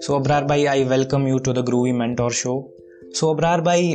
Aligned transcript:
सो 0.00 0.14
अबरार 0.14 0.44
भाई 0.44 0.64
I 0.64 0.84
welcome 0.84 1.28
you 1.28 1.38
to 1.38 1.52
the 1.52 1.58
groovy 1.58 1.92
mentor 1.92 2.30
show 2.30 2.76
so 3.04 3.34
Abrar 3.34 3.60
भाई 3.60 3.88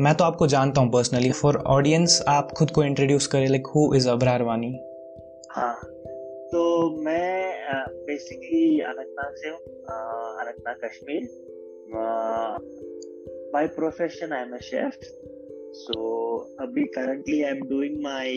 मैं 0.00 0.14
तो 0.14 0.24
आपको 0.24 0.46
जानता 0.46 0.80
हूँ 0.80 0.92
पर्सनली 0.92 1.30
फॉर 1.30 1.56
ऑडियंस 1.56 2.24
आप 2.28 2.52
खुद 2.52 2.70
को 2.70 2.84
इंट्रोड्यूस 2.84 3.26
करें 3.26 3.48
लाइक 3.48 3.66
हु 3.66 3.94
इज़ 3.94 4.08
अबरार 4.08 4.42
वानी 4.42 4.80
हाँ 5.50 5.80
तो 6.48 6.90
मैं 7.02 7.58
बेसिकली 8.06 8.80
अनंतनाग 8.80 9.34
से 9.34 9.48
हूँ 9.48 9.58
Anantnag 10.40 10.76
Kashmir. 10.84 11.28
By 13.52 13.66
profession 13.66 14.32
I 14.32 14.42
am 14.42 14.52
a 14.52 14.58
chef 14.58 14.92
so 15.72 16.36
अभी 16.60 16.84
currently 16.84 17.42
I 17.42 17.50
am 17.50 17.68
doing 17.68 17.96
my 18.02 18.32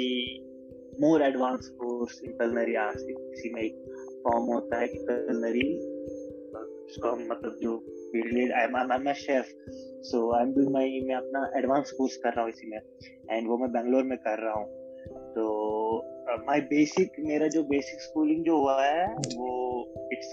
more 1.02 1.21
advance 1.21 1.68
course 1.68 2.21
in 2.23 2.32
arts 2.75 3.04
इसी 3.04 3.54
में 3.54 3.62
एक 3.62 3.75
फॉर्म 4.23 4.44
होता 4.44 4.80
है 4.80 4.88
कि 4.88 4.98
कलनरी 4.98 5.80
उसको 6.86 7.16
मतलब 7.16 7.59
जो 7.63 7.77
I 8.55 9.13
chef 9.13 9.45
so 10.03 10.31
I 10.31 10.44
am 10.44 10.53
doing 10.53 10.72
my 10.72 10.86
मैं 10.86 11.16
अपना 11.16 11.52
एडवांस 11.58 11.91
कोर्स 11.91 12.17
कर 12.17 12.30
रहा 12.30 12.41
हूँ 12.41 12.50
इसी 12.50 12.67
में 12.67 12.80
एंड 13.31 13.48
वो 13.48 13.58
मैं 13.58 13.72
बैंगलोर 13.72 14.03
में 14.03 14.17
कर 14.17 14.44
रहा 14.44 14.53
हूँ। 14.53 14.66
तो 15.34 15.98
माय 16.48 16.59
बेसिक 16.59 17.12
मेरा 17.20 17.48
जो 17.48 17.64
बेसिक 17.64 18.02
स्कूलिंग 18.02 18.45
जो 18.45 18.58
हुआ 18.58 18.86
है, 18.86 19.08
वो 19.16 19.81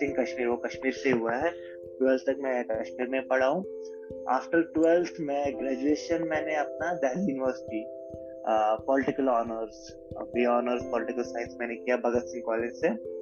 कश्मीर 0.03 0.49
वो 0.49 0.57
कश्मीर 0.57 0.93
से 0.93 1.11
हुआ 1.11 1.35
है। 1.35 1.51
ट्वेल्थ 1.99 2.23
तक 2.23 2.37
मैं 2.41 2.65
कश्मीर 2.65 3.09
में 3.09 3.29
पढ़ा 3.29 3.47
हूँ। 3.47 3.65
आफ्टर 4.29 4.63
ट्वेल्थ 4.63 5.13
में 5.21 5.59
ग्रेजुएशन 5.59 6.23
मैंने 6.23 6.55
अपना 6.57 6.95
Delhi 6.95 7.33
university 7.33 8.02
political 8.87 9.29
honours 9.29 9.99
B 10.19 10.47
honours 10.47 10.83
political 10.85 11.23
science 11.23 11.57
मैंने 11.61 11.75
किया 11.75 11.97
भगत 11.97 12.23
सिंह 12.23 12.43
कॉलेज 12.47 12.73
से। 12.73 13.13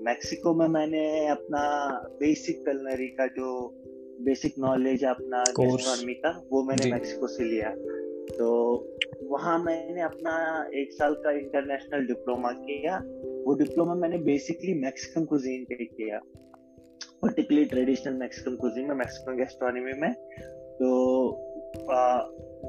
मैक्सिको 0.00 0.54
में 0.54 0.68
मैंने 0.68 1.28
अपना 1.28 1.90
बेसिक 2.20 2.66
कलनरी 2.66 3.06
का 3.06 3.26
जो 3.26 3.80
बेसिक 4.20 4.54
नॉलेज 4.58 5.04
अपना 5.04 5.44
गैस्ट्रोनॉमी 5.60 6.14
का 6.14 6.48
वो 6.52 6.62
मैंने 6.62 6.92
मैक्सिको 6.92 7.26
से 7.26 7.44
लिया। 7.44 7.74
तो 8.36 8.78
वहाँ 9.24 9.64
मैंने 9.64 10.00
अपना 10.00 10.66
एक 10.74 10.92
साल 10.92 11.14
का 11.14 11.30
इंटरनेशनल 11.30 12.06
डिप्लोमा 12.06 12.52
किया। 12.52 12.98
वो 13.46 13.54
डिप्लोमा 13.54 13.94
मैंने 13.94 14.18
बेसिकली 14.18 14.74
मैक्सिकन 14.74 15.24
कुजीन 15.24 15.64
पे 15.64 15.84
किया। 15.84 16.20
पर्टिकुलरली 17.22 17.64
ट्रेडिशनल 17.64 18.14
मैक्सिकन 18.14 18.56
कुजीन 18.56 18.88
में 18.88 18.94
मैक्सिकन 18.94 19.36
गैस्ट्रोनॉमी 19.36 19.92
में 20.00 20.12
तो 20.80 20.90
आ, 21.90 22.18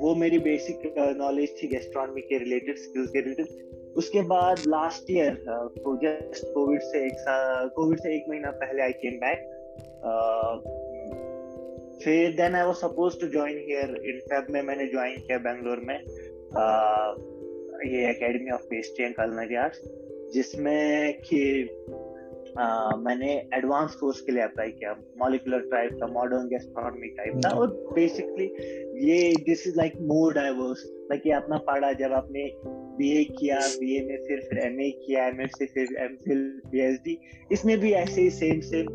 वो 0.01 0.13
मेरी 0.15 0.37
बेसिक 0.39 0.93
नॉलेज 1.17 1.55
थी 1.61 1.67
गेस्ट्रॉनमी 1.67 2.21
के 2.21 2.37
रिलेटेड 2.37 2.77
स्किल्स 2.77 3.09
के 3.09 3.21
रिलेटेड 3.21 3.93
उसके 3.97 4.21
बाद 4.21 4.59
लास्ट 4.67 5.11
ईयर 5.11 5.43
जस्ट 6.03 6.45
कोविड 6.53 6.81
से 6.81 7.05
एक 7.05 7.19
साल 7.19 7.67
कोविड 7.75 7.99
से 7.99 8.15
एक 8.15 8.25
महीना 8.29 8.51
पहले 8.63 8.81
आई 8.81 8.91
केम 9.03 9.19
बैक 9.19 9.45
फिर 12.03 12.35
then 12.35 12.55
I 12.55 12.65
was 12.65 12.75
suppose 12.75 13.19
to 13.19 13.27
join 13.27 13.57
here 13.67 13.95
in 14.09 14.19
Feb 14.31 14.47
में 14.49 14.61
मैंने 14.61 14.87
ज्वाइन 14.87 15.19
किया 15.19 15.37
बेंगलोर 15.45 15.79
में 15.87 15.97
uh, 15.99 17.09
ये 17.87 18.09
academy 18.09 18.51
of 18.51 18.61
pastry 18.69 19.05
and 19.05 19.15
culinary 19.15 19.55
arts 19.55 19.81
जिसमें 20.33 21.13
कि 21.19 21.41
मैंने 22.97 23.49
एडवांस 23.53 23.95
कोर्स 23.95 24.21
के 24.21 24.31
लिए 24.31 24.43
अप्लाई 24.43 24.71
किया 24.71 24.95
मॉलिकुलर 25.19 25.59
टाइप 25.59 25.91
का 25.93 26.07
मॉडर्न 26.07 26.47
गैस्ट्रोनॉमी 26.47 27.07
टाइप 27.07 27.41
था 27.45 27.49
और 27.49 27.67
बेसिकली 27.95 28.45
ये 29.11 29.35
this 29.35 29.67
is 29.67 29.77
like 29.77 29.93
more 30.01 30.33
diverse 30.33 30.83
like 31.11 31.21
ये 31.25 31.33
अपना 31.33 31.57
पढ़ा 31.57 31.93
जब 31.93 32.13
आपने 32.13 32.51
बी 32.97 33.09
ए 33.11 33.23
किया 33.23 33.59
बी 33.59 33.97
ए 33.97 34.05
में 34.05 34.17
फिर 34.27 34.41
फिर 34.41 34.59
एम 34.59 34.81
ए 34.81 34.89
किया 34.89 35.27
एमए 35.27 35.47
से 35.47 35.65
फिर 35.65 35.95
M 35.99 36.15
phil 36.15 36.61
B 36.71 36.79
MPhil 36.79 36.97
D 37.05 37.19
इसमें 37.51 37.79
भी 37.79 37.91
ऐसे 37.91 38.21
ही 38.21 38.29
सेम 38.29 38.59
सेम 38.59 38.85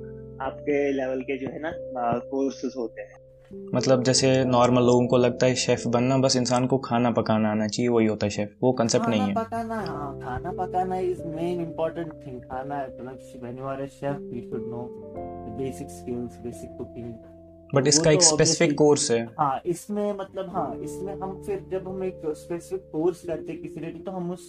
आपके 0.43 0.93
लेवल 0.93 1.23
के 1.23 1.39
जो 1.39 1.47
है 1.47 1.61
ना 1.61 1.73
कोर्सेज 2.19 2.73
होते 2.77 3.03
हैं। 3.03 3.20
मतलब 3.51 4.03
जैसे 4.05 4.29
नॉर्मल 4.45 4.83
लोगों 4.83 5.07
को 5.07 5.19
लगता 5.19 5.47
है 5.47 5.55
शेफ 5.55 5.87
बनना 5.87 6.17
बस 6.19 6.37
इंसान 6.37 6.67
को 6.67 6.79
खाना 6.79 7.11
पकाना 7.11 7.51
आना 7.51 7.67
चाहिए 7.67 7.89
वही 7.89 8.07
होता 8.07 8.27
है 8.27 8.31
शेफ 8.31 8.55
वो 8.63 8.73
कंसेप्ट 8.73 9.09
नहीं 9.09 9.21
है। 9.21 9.35
पकाना 9.35 9.75
हाँ 9.77 10.19
खाना 10.21 10.53
पकाना 10.53 10.99
इज़ 10.99 11.23
मेन 11.27 11.61
इम्पोर्टेंट 11.61 12.13
थिंग 12.27 12.41
खाना 12.43 12.79
मतलब 13.01 13.41
when 13.43 13.59
you 13.59 13.65
are 13.65 13.81
a 13.81 13.87
chef 13.87 14.31
you 14.35 14.41
should 14.43 14.69
know 14.71 14.87
basic 15.59 15.91
skills 15.91 16.39
basic 16.39 16.77
cooking 16.79 17.13
but 17.75 17.87
इसका 17.87 18.11
एक 18.11 18.23
स्पेसिफिक 18.23 18.77
कोर्स 18.79 19.11
है। 19.11 19.25
हाँ 19.41 19.61
इसमें 19.67 20.13
मतलब 20.13 20.51
हाँ 20.55 20.77
इसमें 20.77 21.13
हम 21.15 21.43
फिर 21.43 21.67
जब 21.73 21.89
हम 21.89 22.05
एक 22.05 22.23
स्पेसिफिक 22.27 22.89
कोर्स 22.93 23.25
करते 23.27 23.57
किसी 23.57 23.81
रिलेटेड 23.81 24.05
तो 24.05 24.13
हम 24.13 24.31
उस 24.31 24.49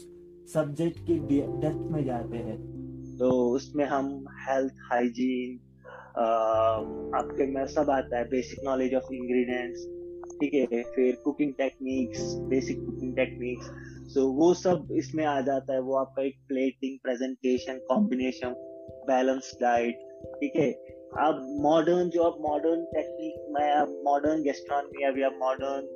सब्जेक्ट 0.53 1.00
के 1.00 1.17
डेप्थ 1.61 1.91
में 1.91 2.03
जाते 2.06 2.38
हैं। 2.38 2.57
तो 3.17 3.31
उसमें 3.56 3.85
हम 3.85 4.07
हेल्थ 4.47 4.73
हाइजीन 4.91 5.59
आपके 6.11 7.45
में 7.53 7.66
सब 7.67 7.89
आता 7.89 8.17
है 8.17 8.23
बेसिक 8.29 8.59
नॉलेज 8.66 8.94
ऑफ़ 8.95 9.13
इंग्रेडिएंट्स 9.13 9.88
ठीक 10.41 10.53
है, 10.53 10.81
फिर 10.83 11.16
cooking 11.23 11.53
techniques 11.53 12.22
basic 12.49 12.79
cooking 12.85 13.16
techniques 13.16 13.69
so 14.13 14.25
वो 14.33 14.53
सब 14.53 14.88
इसमें 14.91 15.25
आ 15.25 15.39
जाता 15.41 15.73
है, 15.73 15.79
वो 15.79 15.95
आपका 15.95 16.23
एक 16.23 16.35
plating 16.47 16.97
presentation 17.03 17.79
combination 17.88 18.53
balance 19.07 19.51
diet 19.61 19.99
ठीक 20.35 20.55
है। 20.55 20.72
अब 21.19 21.39
मॉडर्न 21.61 22.09
जो 22.09 22.23
अब 22.23 22.38
मॉडर्न 22.41 22.83
टेक्निक 22.85 23.45
में 23.49 23.72
अब 23.72 24.01
मॉडर्न 24.05 24.41
गेस्ट्रॉनमी 24.43 25.03
अब 25.03 25.38
मॉडर्न 25.39 25.88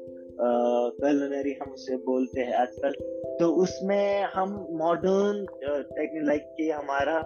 कलनरी 1.01 1.53
हम 1.61 1.71
उसे 1.73 1.97
बोलते 2.05 2.41
हैं 2.41 2.53
आजकल। 2.53 2.93
तो 3.39 3.51
उसमें 3.63 4.23
हम 4.33 4.55
मॉडर्न 4.79 5.45
टेक्निक 5.61 6.23
लाइक 6.25 6.41
कि 6.57 6.69
हमारा 6.69 7.21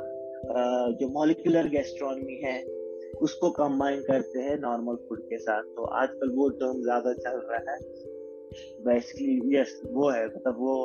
जो 0.99 1.07
मॉलिकुलर 1.13 1.67
गेस्ट्रॉनमी 1.69 2.35
है 2.43 2.59
उसको 3.21 3.49
कंबाइन 3.49 4.01
करते 4.01 4.41
हैं 4.41 4.57
नॉर्मल 4.59 4.95
फ़ूड 4.95 5.21
के 5.21 5.37
साथ। 5.37 5.63
तो 5.63 5.85
आजकल 6.01 6.31
वो 6.35 6.49
टर्म 6.49 6.81
ज़्यादा 6.83 7.13
चल 7.13 7.41
रहा 7.51 7.71
है 7.71 7.77
बेसिकली 8.85 9.57
यस 9.57 9.81
वो 9.91 10.09
है 10.09 10.25
मतलब 10.25 10.55
वो 10.59 10.75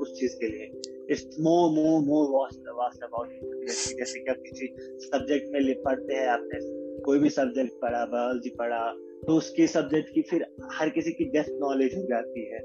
उस 0.00 0.12
चीज़ 0.20 0.36
के 0.36 0.48
लिए। 0.48 0.64
It's 1.10 1.36
more 1.40 1.70
more 1.70 2.00
more 2.00 2.30
vast 2.30 2.68
vast 2.76 3.02
about 3.02 3.28
जैसे 3.98 4.20
कि 4.20 4.30
आप 4.30 4.36
किसी 4.36 4.66
सब्जेक्ट 4.98 5.52
में 5.52 5.82
पढ़ते 5.82 6.14
हैं 6.14 6.26
आपने 6.28 6.60
कोई 7.02 7.18
भी 7.18 7.30
सब्जेक्ट 7.30 7.72
पढ़ा 7.82 8.04
बायोलॉजी 8.04 8.50
पढ़ा 8.50 8.80
तो 9.26 9.36
उसके 9.36 9.66
सब्जेक्ट 9.66 10.14
की 10.14 10.22
फिर 10.22 10.46
हर 10.72 10.88
किसी 10.88 11.12
की 11.12 11.24
डेप्थ 11.24 11.50
नॉलेज 11.60 11.94
हो 11.96 12.02
जाती 12.02 12.44
है। 12.50 12.58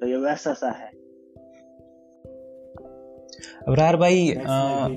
तो 0.00 0.06
ये 0.06 0.16
वैसा 0.16 0.52
सा 0.52 0.70
है। 0.70 0.90
अबरार 3.68 3.96
भाई 3.96 4.32
आ, 4.32 4.88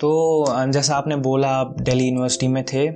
तो 0.00 0.10
जैसा 0.72 0.94
आपने 0.94 1.16
बोला, 1.16 1.48
आप 1.48 1.80
दिल्ली 1.80 2.04
यूनिवर्सिटी 2.04 2.48
में 2.48 2.64
थे 2.64 2.90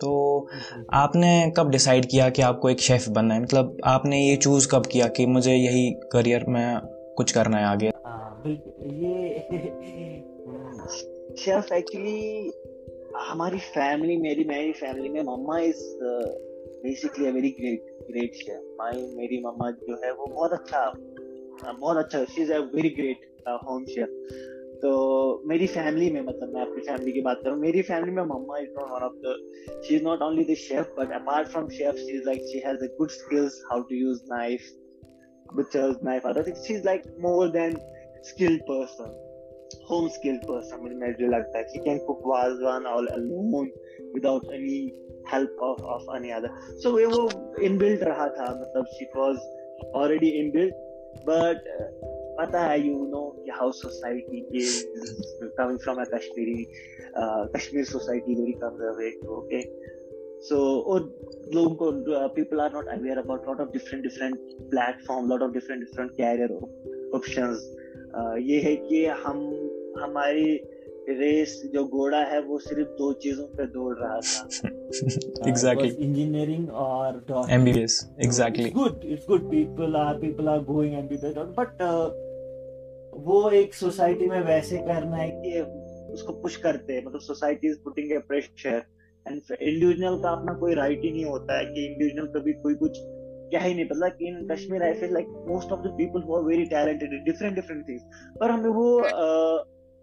तो 0.00 0.48
आपने 0.92 1.52
कब 1.56 1.70
डिसाइड 1.70 2.06
किया 2.06 2.28
कि 2.30 2.42
आपको 2.42 2.70
एक 2.70 2.80
शेफ 2.80 3.08
बनना 3.08 3.34
है? 3.34 3.42
मतलब 3.42 3.76
आपने 3.84 4.20
ये 4.20 4.36
चूज़ 4.36 4.68
कब 4.72 4.86
किया 4.86 5.06
कि 5.08 5.26
मुझे 5.26 5.54
यही 5.54 5.90
करियर 6.12 6.44
में 6.48 6.80
कुछ 7.16 7.32
करना 7.32 7.58
है 7.58 7.64
आगे? 7.64 7.86
ये 7.86 9.38
शेफ 11.38 11.72
एक्चुअली 11.72 12.52
हमारी 13.28 13.58
फैमिली 13.58 14.16
मेरी 14.16 14.44
मेरी 14.44 14.72
फैमिली 14.72 15.08
में 15.08 15.22
मम्मा 15.22 15.58
is 15.58 15.82
basically 16.82 17.26
a 17.26 17.30
very 17.30 17.50
great 17.50 18.06
great 18.10 18.34
chef 18.34 18.76
my 18.80 18.92
मेरी 19.16 19.42
मम्मा 19.46 19.70
जो 19.70 20.00
है 20.04 20.12
वो 20.12 20.26
बहुत 20.26 20.52
अच्छा 20.52 20.92
बहुत 21.80 21.96
अच्छा 21.96 22.24
she 22.24 22.42
is 22.42 22.52
a 22.52 22.58
very 22.58 22.88
great 22.88 23.26
home 23.48 23.84
chef 23.84 24.08
तो 24.82 25.42
मेरी 25.46 25.66
फैमिली 25.66 26.10
में 26.10 26.20
मतलब 26.22 26.54
मैं 26.54 26.62
अपनी 26.62 26.80
फैमिली 26.80 27.12
की 27.12 27.20
बात 27.20 27.40
करूँ, 27.44 27.58
मेरी 27.58 27.82
फैमिली 27.82 28.12
में 28.12 28.22
मम्मा 28.22 28.58
is 28.58 28.68
not 28.70 28.90
one 28.90 29.00
of 29.00 29.12
the 29.12 29.82
she 29.84 29.96
is 29.96 30.02
not 30.02 30.22
only 30.22 30.44
the 30.44 30.54
chef 30.54 30.94
but 30.98 31.12
apart 31.12 31.48
from 31.48 31.68
chef 31.68 31.94
she 31.94 32.16
is 32.16 32.24
like 32.26 32.42
she 32.42 32.58
has 32.58 32.84
a 32.84 32.86
good 32.98 33.10
skills 33.10 33.62
how 33.72 33.82
to 33.82 33.94
use 33.94 34.20
knife 34.32 34.60
butchers 35.54 35.96
knife 36.04 36.26
other 36.26 36.46
thing 36.46 36.56
she 36.56 36.74
is 36.74 36.84
like 36.84 37.02
more 37.20 37.48
than 37.48 37.76
skilled 38.24 38.62
person 38.62 39.24
home 39.90 40.08
skilled 40.08 40.44
person 40.44 40.80
मुझे 40.82 40.94
मेरे 40.94 41.28
लगता 41.28 41.58
है. 41.58 41.68
She 41.68 41.78
can 41.78 41.98
cook 41.98 42.22
wazwan 42.26 42.86
all 42.86 43.06
alone 43.06 43.70
without 44.14 44.44
any 44.44 45.04
help 45.32 45.56
of 45.62 45.82
of 45.82 46.16
any 46.16 46.30
other 46.30 46.48
so 46.60 46.98
ये 46.98 47.06
वो 47.06 47.30
inbuilt 47.62 48.02
रहा 48.02 48.28
था 48.28 48.60
मतलब 48.60 48.86
she 48.86 49.04
was 49.04 49.36
already 49.94 50.28
inbuilt 50.28 50.74
but 51.18 51.64
पता 52.40 52.60
है 52.60 52.88
यू 52.88 52.94
नो 52.94 53.27
कि 53.48 53.54
how 53.56 53.70
society 53.72 54.46
is 54.54 54.82
coming 55.58 55.78
from 55.78 55.96
a 55.96 56.04
Kashmiri 56.14 56.64
Kashmir 57.56 57.84
society 57.84 58.34
very 58.34 58.52
conservative 58.52 59.30
okay 59.32 59.62
so 60.48 60.58
और 60.92 61.00
लोगों 61.54 61.74
को 61.74 62.28
people 62.28 62.60
are 62.60 62.72
not 62.74 62.88
aware 62.88 63.18
about 63.18 63.46
lot 63.48 63.60
of 63.60 63.68
different 63.68 64.02
different 64.02 64.38
platform 64.70 65.28
lot 65.28 65.42
of 65.42 65.52
different 65.52 65.80
different 65.80 66.10
career 66.10 66.52
options 67.14 67.68
ये 68.42 68.60
है 68.60 68.76
कि 68.76 69.04
हम 69.24 69.38
हमारी 70.00 70.60
race 71.10 71.62
जो 71.74 71.84
घोड़ा 71.84 72.18
है 72.18 72.40
वो 72.42 72.58
सिर्फ़ 72.58 72.88
दो 72.96 73.12
चीज़ों 73.12 73.44
पे 73.56 73.66
दौड़ 73.66 73.96
रहा 73.98 74.18
था। 74.20 74.68
एग्जैक्टली 75.48 75.88
इंजीनियरिंग 76.06 76.70
और 76.70 77.24
MBBS 77.50 78.00
exactly 78.24 78.70
good 78.70 79.04
it's 79.04 79.26
good 79.28 79.50
people 79.50 79.96
are 79.96 80.18
people 80.18 80.48
are 80.48 80.60
going 80.64 80.94
MBBS 80.94 81.34
but 81.58 81.82
वो 83.26 83.50
एक 83.50 83.74
सोसाइटी 83.74 84.26
में 84.26 84.40
वैसे 84.40 84.76
करना 84.78 85.16
है 85.16 85.28
कि 85.30 85.60
उसको 86.12 86.32
पुश 86.32 86.56
करते 86.56 86.92
हैं। 86.92 87.04
मतलब 87.06 87.20
society 87.20 87.68
is 87.68 87.78
putting 87.84 88.12
a 88.12 88.18
pressure 88.28 88.82
and 89.26 89.40
individual 89.62 90.20
का 90.22 90.30
अपना 90.30 90.52
कोई 90.58 90.74
राइट 90.74 91.00
ही 91.04 91.10
नहीं 91.10 91.24
होता 91.24 91.58
है 91.58 91.64
कि 91.64 91.86
इंडिविजुअल 91.86 92.28
कभी 92.28 92.52
कोई 92.52 92.74
कुछ 92.74 92.98
क्या 93.50 93.60
ही 93.60 93.74
नहीं। 93.74 93.84
पता 93.84 94.08
कि 94.08 94.28
in 94.28 94.46
Kashmir 94.46 94.82
I 94.82 94.92
feel 94.92 95.12
like 95.12 95.28
most 95.48 95.72
of 95.72 95.80
the 95.80 95.94
people 95.98 96.22
who 96.22 96.36
are 96.36 96.42
very 96.42 96.64
talented 96.64 97.12
in 97.12 97.24
different 97.24 97.54
different 97.54 97.88
things 97.88 98.02
पर 98.40 98.50
हमें 98.50 98.70
वो 98.70 98.86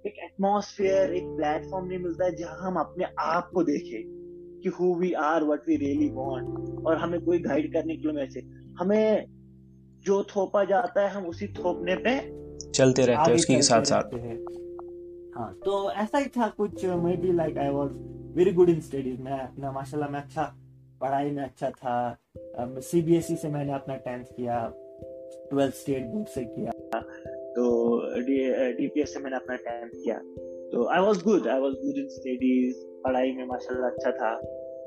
एक 0.07 0.19
एटमॉस्फेयर 0.23 1.13
एक 1.13 1.23
प्लेटफॉर्म 1.38 1.88
नहीं 1.88 2.00
मिलता 2.00 2.25
है 2.25 2.35
जहाँ 2.35 2.57
हम 2.61 2.79
अपने 2.79 3.06
आप 3.19 3.50
को 3.53 3.63
देखें 3.63 4.13
कि 4.63 4.69
who 4.69 4.94
we 4.95 5.11
are 5.13 5.44
what 5.44 5.68
we 5.68 5.75
really 5.75 6.09
want 6.13 6.85
और 6.88 6.97
हमें 6.97 7.19
कोई 7.21 7.39
गाइड 7.39 7.73
करने 7.73 7.95
के 7.95 8.07
लिए 8.07 8.21
वैसे 8.21 8.41
हमें 8.79 9.25
जो 10.06 10.23
थोपा 10.23 10.63
जाता 10.63 11.01
है, 11.01 11.09
हम 11.09 11.25
उसी 11.25 11.47
थोपने 11.47 11.95
पे 11.95 12.19
चलते 12.77 13.06
रहते 13.06 13.31
हैं 13.31 13.36
उसके 13.36 13.62
साथ 13.62 13.83
साथ। 13.92 14.13
हाँ। 15.36 15.51
तो 15.66 15.92
ऐसा 15.94 16.18
ही 16.18 16.25
था 16.38 16.48
कुछ 16.57 16.86
may 16.86 17.16
be 17.18 17.31
like 17.33 17.57
I 17.57 17.69
was 17.72 17.89
very 18.36 18.51
good 18.54 18.69
in 18.69 18.80
studies 18.81 19.22
मैं 19.22 19.39
अपना 19.39 19.72
माशाल्लाह 19.72 20.10
मैं 20.10 20.19
अच्छा 20.22 20.44
पढ़ाई 21.01 21.31
में 21.31 21.44
अच्छा 21.44 21.69
था। 21.72 21.95
सीबीएसई 22.81 23.36
से 23.36 23.50
मैंने 23.50 23.74
अपना 23.74 23.95
टेंथ 24.06 24.24
किया 24.36 24.60
ट्वेल्थ 25.50 25.75
स्टेट 25.75 26.06
बोर्ड 26.06 26.27
से 26.27 26.44
किया। 26.45 26.72
तो 27.56 27.63
डीपीएस 28.78 29.13
से 29.13 29.19
मैंने 29.19 29.36
अपना 29.36 29.56
टेंथ 29.56 29.89
किया। 29.94 30.18
तो 30.71 30.88
I 30.94 31.01
was 31.01 31.21
good 31.24 31.48
I 31.48 31.60
was 31.60 31.74
good 31.83 31.98
in 31.98 32.07
studies 32.10 32.78
पढ़ाई 33.04 33.31
में 33.31 33.45
माशाल्लाह 33.48 33.89
अच्छा 33.89 34.12
था। 34.12 34.33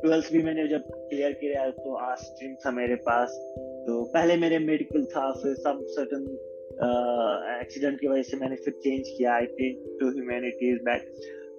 ट्वेल्थ 0.03 0.33
भी 0.33 0.43
मैंने 0.43 0.67
जब 0.69 0.83
क्लियर 0.91 1.33
किया 1.41 1.69
तो 1.79 1.95
आर्ट 2.07 2.21
स्ट्रीम 2.21 2.55
था 2.65 2.71
मेरे 2.73 2.95
पास। 3.07 3.39
तो 3.87 4.03
पहले 4.15 4.37
मेरे 4.37 4.59
मेडिकल 4.65 5.05
था 5.13 5.31
फिर 5.33 5.55
सब 5.57 5.85
सर्टन 5.91 6.25
एक्सीडेंट 6.81 7.99
की 8.01 8.09
वजह 8.09 8.23
से 8.23 8.37
मैंने 8.37 8.57
फिर 8.65 8.75
चेंज 8.83 9.09
किया 9.09 9.35
I 9.35 9.47
think 9.59 9.85
to 10.01 10.11
humanities 10.11 10.81
back 10.85 11.09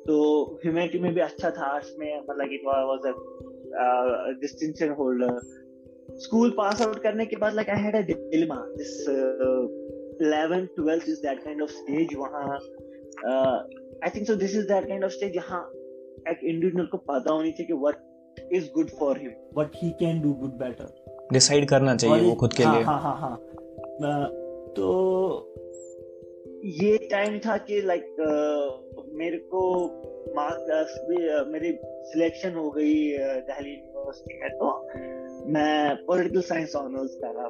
तो 0.07 0.19
ह्यूमैनिटी 0.63 1.00
में 1.00 1.13
भी 1.13 1.21
अच्छा 1.21 1.50
था 1.51 1.66
आर्ट्स 1.66 1.95
में 2.00 2.19
मतलब 2.19 2.54
it 2.54 2.62
was 2.66 3.07
a 3.07 4.39
distinction 4.42 4.94
holder 5.00 5.39
school 6.19 6.54
pass 6.57 6.81
out 6.81 7.01
करने 7.04 7.25
के 7.25 7.36
बाद 7.36 7.54
like 7.56 7.69
I 7.69 7.81
had 7.81 7.95
a 7.95 8.01
dilemma 8.01 8.56
this 8.77 8.95
11th 10.21 10.80
12th 10.80 11.10
is 11.10 11.22
that 11.22 11.44
kind 11.44 11.62
of 11.62 11.72
stage 11.72 12.15
वहाँ 12.18 12.57
I 14.04 14.10
think 14.15 14.27
so 14.27 14.36
this 14.36 14.56
is 14.56 14.68
that 14.68 14.88
kind 14.88 15.04
of 15.04 15.12
stage 15.12 15.33
जहाँ 15.33 15.62
एक 16.30 16.44
individual 16.44 16.86
को 16.86 16.98
पता 16.98 17.31
होनी 17.31 17.51
चाहिए 17.51 17.68
कि 17.68 17.74
what 17.74 18.51
is 18.54 18.69
good 18.75 18.89
for 19.00 19.18
him 19.18 19.31
what 19.56 19.75
he 19.75 19.92
can 20.00 20.22
do 20.22 20.33
good 20.33 20.57
better 20.57 21.27
decide 21.33 21.69
करना 21.69 21.95
चाहिए 21.95 22.30
वो 22.30 22.36
खुद 22.36 22.54
के 22.54 22.63
हाँ, 22.63 22.75
लिए। 22.75 22.83
हाँ 22.83 23.01
हाँ 23.01 23.18
हाँ। 23.18 23.38
uh, 23.38 24.38
तो 24.75 24.88
ये 26.66 26.98
टाइम 26.98 27.39
था 27.39 27.57
कि 27.57 27.81
लाइक 27.81 28.16
मेरे 29.13 29.38
को 29.38 29.62
मार्क्स 30.36 30.98
uh, 30.98 31.48
मेरी 31.48 31.80
सिलेक्शन 31.83 32.54
हो 32.54 32.69
गई 32.71 32.94
दिल्ली 33.18 33.71
यूनिवर्सिटी 33.71 34.39
में। 34.39 34.50
तो 34.50 34.88
मैं 35.51 35.95
पॉलिटिकल 36.06 36.42
साइंस 36.42 36.75
ऑनर्स 36.75 37.16
कर 37.16 37.33
रहा 37.36 37.48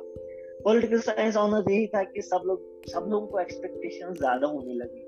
पॉलिटिकल 0.63 0.99
साइंस 0.99 1.37
ऑनर्स 1.37 1.71
यही 1.71 1.87
था 1.87 2.03
कि 2.03 2.21
सब 2.21 2.41
लोग 2.45 2.85
सब 2.87 3.05
लोगों 3.09 3.27
को 3.27 3.39
एक्सपेक्टेशन 3.39 4.13
ज़्यादा 4.13 4.47
होने 4.47 4.73
लगी। 4.73 5.05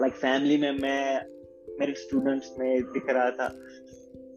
लाइक 0.00 0.02
like 0.02 0.22
फैमिली 0.22 0.56
में 0.56 0.72
मैं 0.72 1.26
मेरे 1.80 1.94
स्टूडेंट्स 1.94 2.54
में 2.58 2.82
दिख 2.82 3.10
रहा 3.10 3.30
था। 3.30 3.48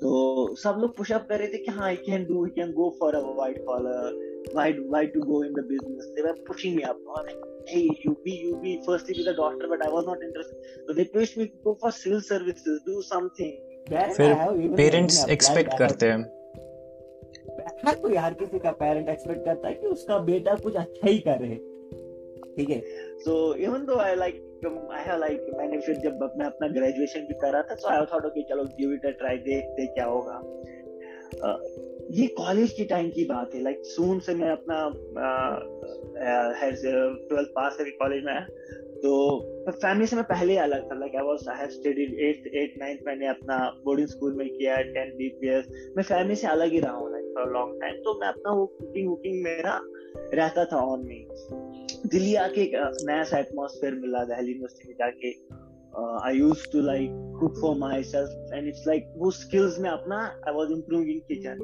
तो 0.03 0.55
सब 0.63 0.77
लोग 0.81 0.95
पुशअप 0.97 1.25
कर 1.29 1.39
रहे 1.39 1.47
थे 1.47 1.57
कि 1.65 1.71
हाँ 1.71 1.88
I 1.88 1.95
can 2.05 2.25
do 2.25 2.45
I 2.45 2.50
can 2.55 2.71
go 2.79 2.89
for 3.00 3.15
a 3.15 3.19
white 3.41 3.63
collar 3.65 4.21
why 4.51 4.71
why 4.94 5.05
to 5.05 5.19
go 5.27 5.41
in 5.41 5.53
the 5.53 5.61
business 5.67 6.07
they 6.15 6.23
were 6.23 6.35
pushing 6.47 6.75
me 6.75 6.83
up 6.83 6.97
oh, 7.07 7.21
hey 7.67 7.83
you 8.03 8.11
be 8.25 8.31
you 8.31 8.57
be 8.63 8.73
first 8.88 9.07
be 9.07 9.23
the 9.23 9.33
doctor 9.33 9.69
but 9.73 9.85
i 9.85 9.89
was 9.89 10.05
not 10.05 10.25
interested 10.27 10.57
so 10.88 10.94
they 10.94 11.05
pushed 11.05 11.38
me 11.38 11.47
to 11.47 11.61
go 11.67 11.75
for 11.83 11.91
civil 11.91 12.21
services 12.21 12.81
do 12.89 13.03
something 13.11 13.53
फिर 13.89 14.33
parents 14.77 15.17
expect 15.29 15.73
करते 15.77 16.05
हैं 16.05 16.19
हर 17.85 17.95
कोई 18.01 18.15
हर 18.15 18.33
किसी 18.33 18.59
का 18.59 18.71
parent 18.81 19.09
expect 19.09 19.45
करता 19.45 19.67
है 19.67 19.73
कि 19.73 19.88
उसका 19.88 20.17
बेटा 20.29 20.55
कुछ 20.63 20.75
अच्छा 20.75 21.07
ही 21.07 21.17
करे 21.27 21.55
ठीक 22.57 22.69
है 22.69 22.79
so 23.25 23.33
even 23.65 23.85
though 23.85 23.97
I 24.00 24.15
like 24.15 24.41
I 24.69 25.04
have 25.04 25.19
like 25.19 25.48
मैंने 25.57 25.77
फिर 25.77 25.95
जब 25.95 26.33
मैं 26.38 26.45
अपना 26.45 26.68
ग्रेजुएशन 26.68 27.19
भी 27.19 27.33
कर 27.33 27.54
रहा 27.54 27.62
था 27.62 27.75
सो 27.75 27.88
आई 27.88 28.01
थॉट 28.01 28.25
ओके 28.25 28.44
चलो 28.44 28.63
गिव 28.63 28.94
इट 28.94 29.06
अ 29.06 29.10
ट्राई 29.10 29.38
देखते 29.38 29.86
क्या 29.86 30.06
होगा। 30.06 30.42
ये 32.12 32.27
कॉलेज 32.27 32.74
की 32.74 32.86
टाइम 32.86 33.10
की 33.10 33.25
बात 33.25 33.56
है 33.56 33.62
लाइक 33.62 33.81
सून 33.83 34.19
से 34.19 34.36
मैं 34.36 34.50
अपना 34.50 34.89
ट्वेल्थ 37.30 37.48
पास 37.48 37.77
है 37.80 37.86
कॉलेज 37.86 38.24
में 38.24 38.45
तो 38.98 39.39
फैमिली 39.71 40.07
से 40.07 40.15
मैं 40.15 40.25
पहले 40.25 40.57
अलग 40.57 40.92
था 40.92 40.95
like 40.95 41.15
I 41.15 41.21
was 41.21 41.50
I 41.50 41.56
have 41.60 41.69
studied 41.69 42.10
8th 42.10 42.69
8th 42.69 42.95
9th 42.95 43.07
मैंने 43.07 43.27
अपना 43.27 43.81
बोर्डिंग 43.86 44.07
स्कूल 44.07 44.36
में 44.36 44.50
किया 44.50 44.75
10 44.75 45.18
बीपीएस 45.18 45.94
मैं 45.98 46.04
फैमिली 46.04 46.36
से 46.36 46.48
अलग 46.48 46.71
ही 46.71 46.80
रहा 46.80 46.94
हूँ 46.94 47.12
लाइक 47.12 47.25
फॉर 47.25 47.54
लॉन्ग 47.54 47.81
टाइम 47.81 47.95
तो 47.95 48.19
मैं 48.19 48.27
अपना 48.27 48.51
वो 48.51 48.65
कुकिंग 48.65 49.10
वुकिंग 49.10 49.44
मेरा 49.44 49.80
रहता 50.33 50.65
था 50.65 50.77
ऑन 50.77 51.06
में 51.06 51.25
दिल्ली 52.05 52.35
आके 52.35 52.61
एक 52.61 52.71
नया 53.07 53.23
सा 53.23 53.39
एटमॉस्फेयर 53.39 53.94
मिला 53.95 54.23
दिल्ली 54.25 54.51
यूनिवर्सिटी 54.51 54.88
में 54.89 54.95
जाके। 55.00 55.29
I 56.27 56.38
use 56.38 56.63
to 56.71 56.81
like 56.81 57.09
cook 57.39 57.59
for 57.61 57.75
myself 58.03 58.53
and 58.53 58.67
it's 58.67 58.83
like 58.88 59.13
वो 59.17 59.31
स्किल्स 59.31 59.79
में 59.79 59.89
अपना 59.89 60.17
I 60.47 60.53
was 60.53 60.71
improving 60.71 61.09
in 61.09 61.19
kitchen 61.27 61.57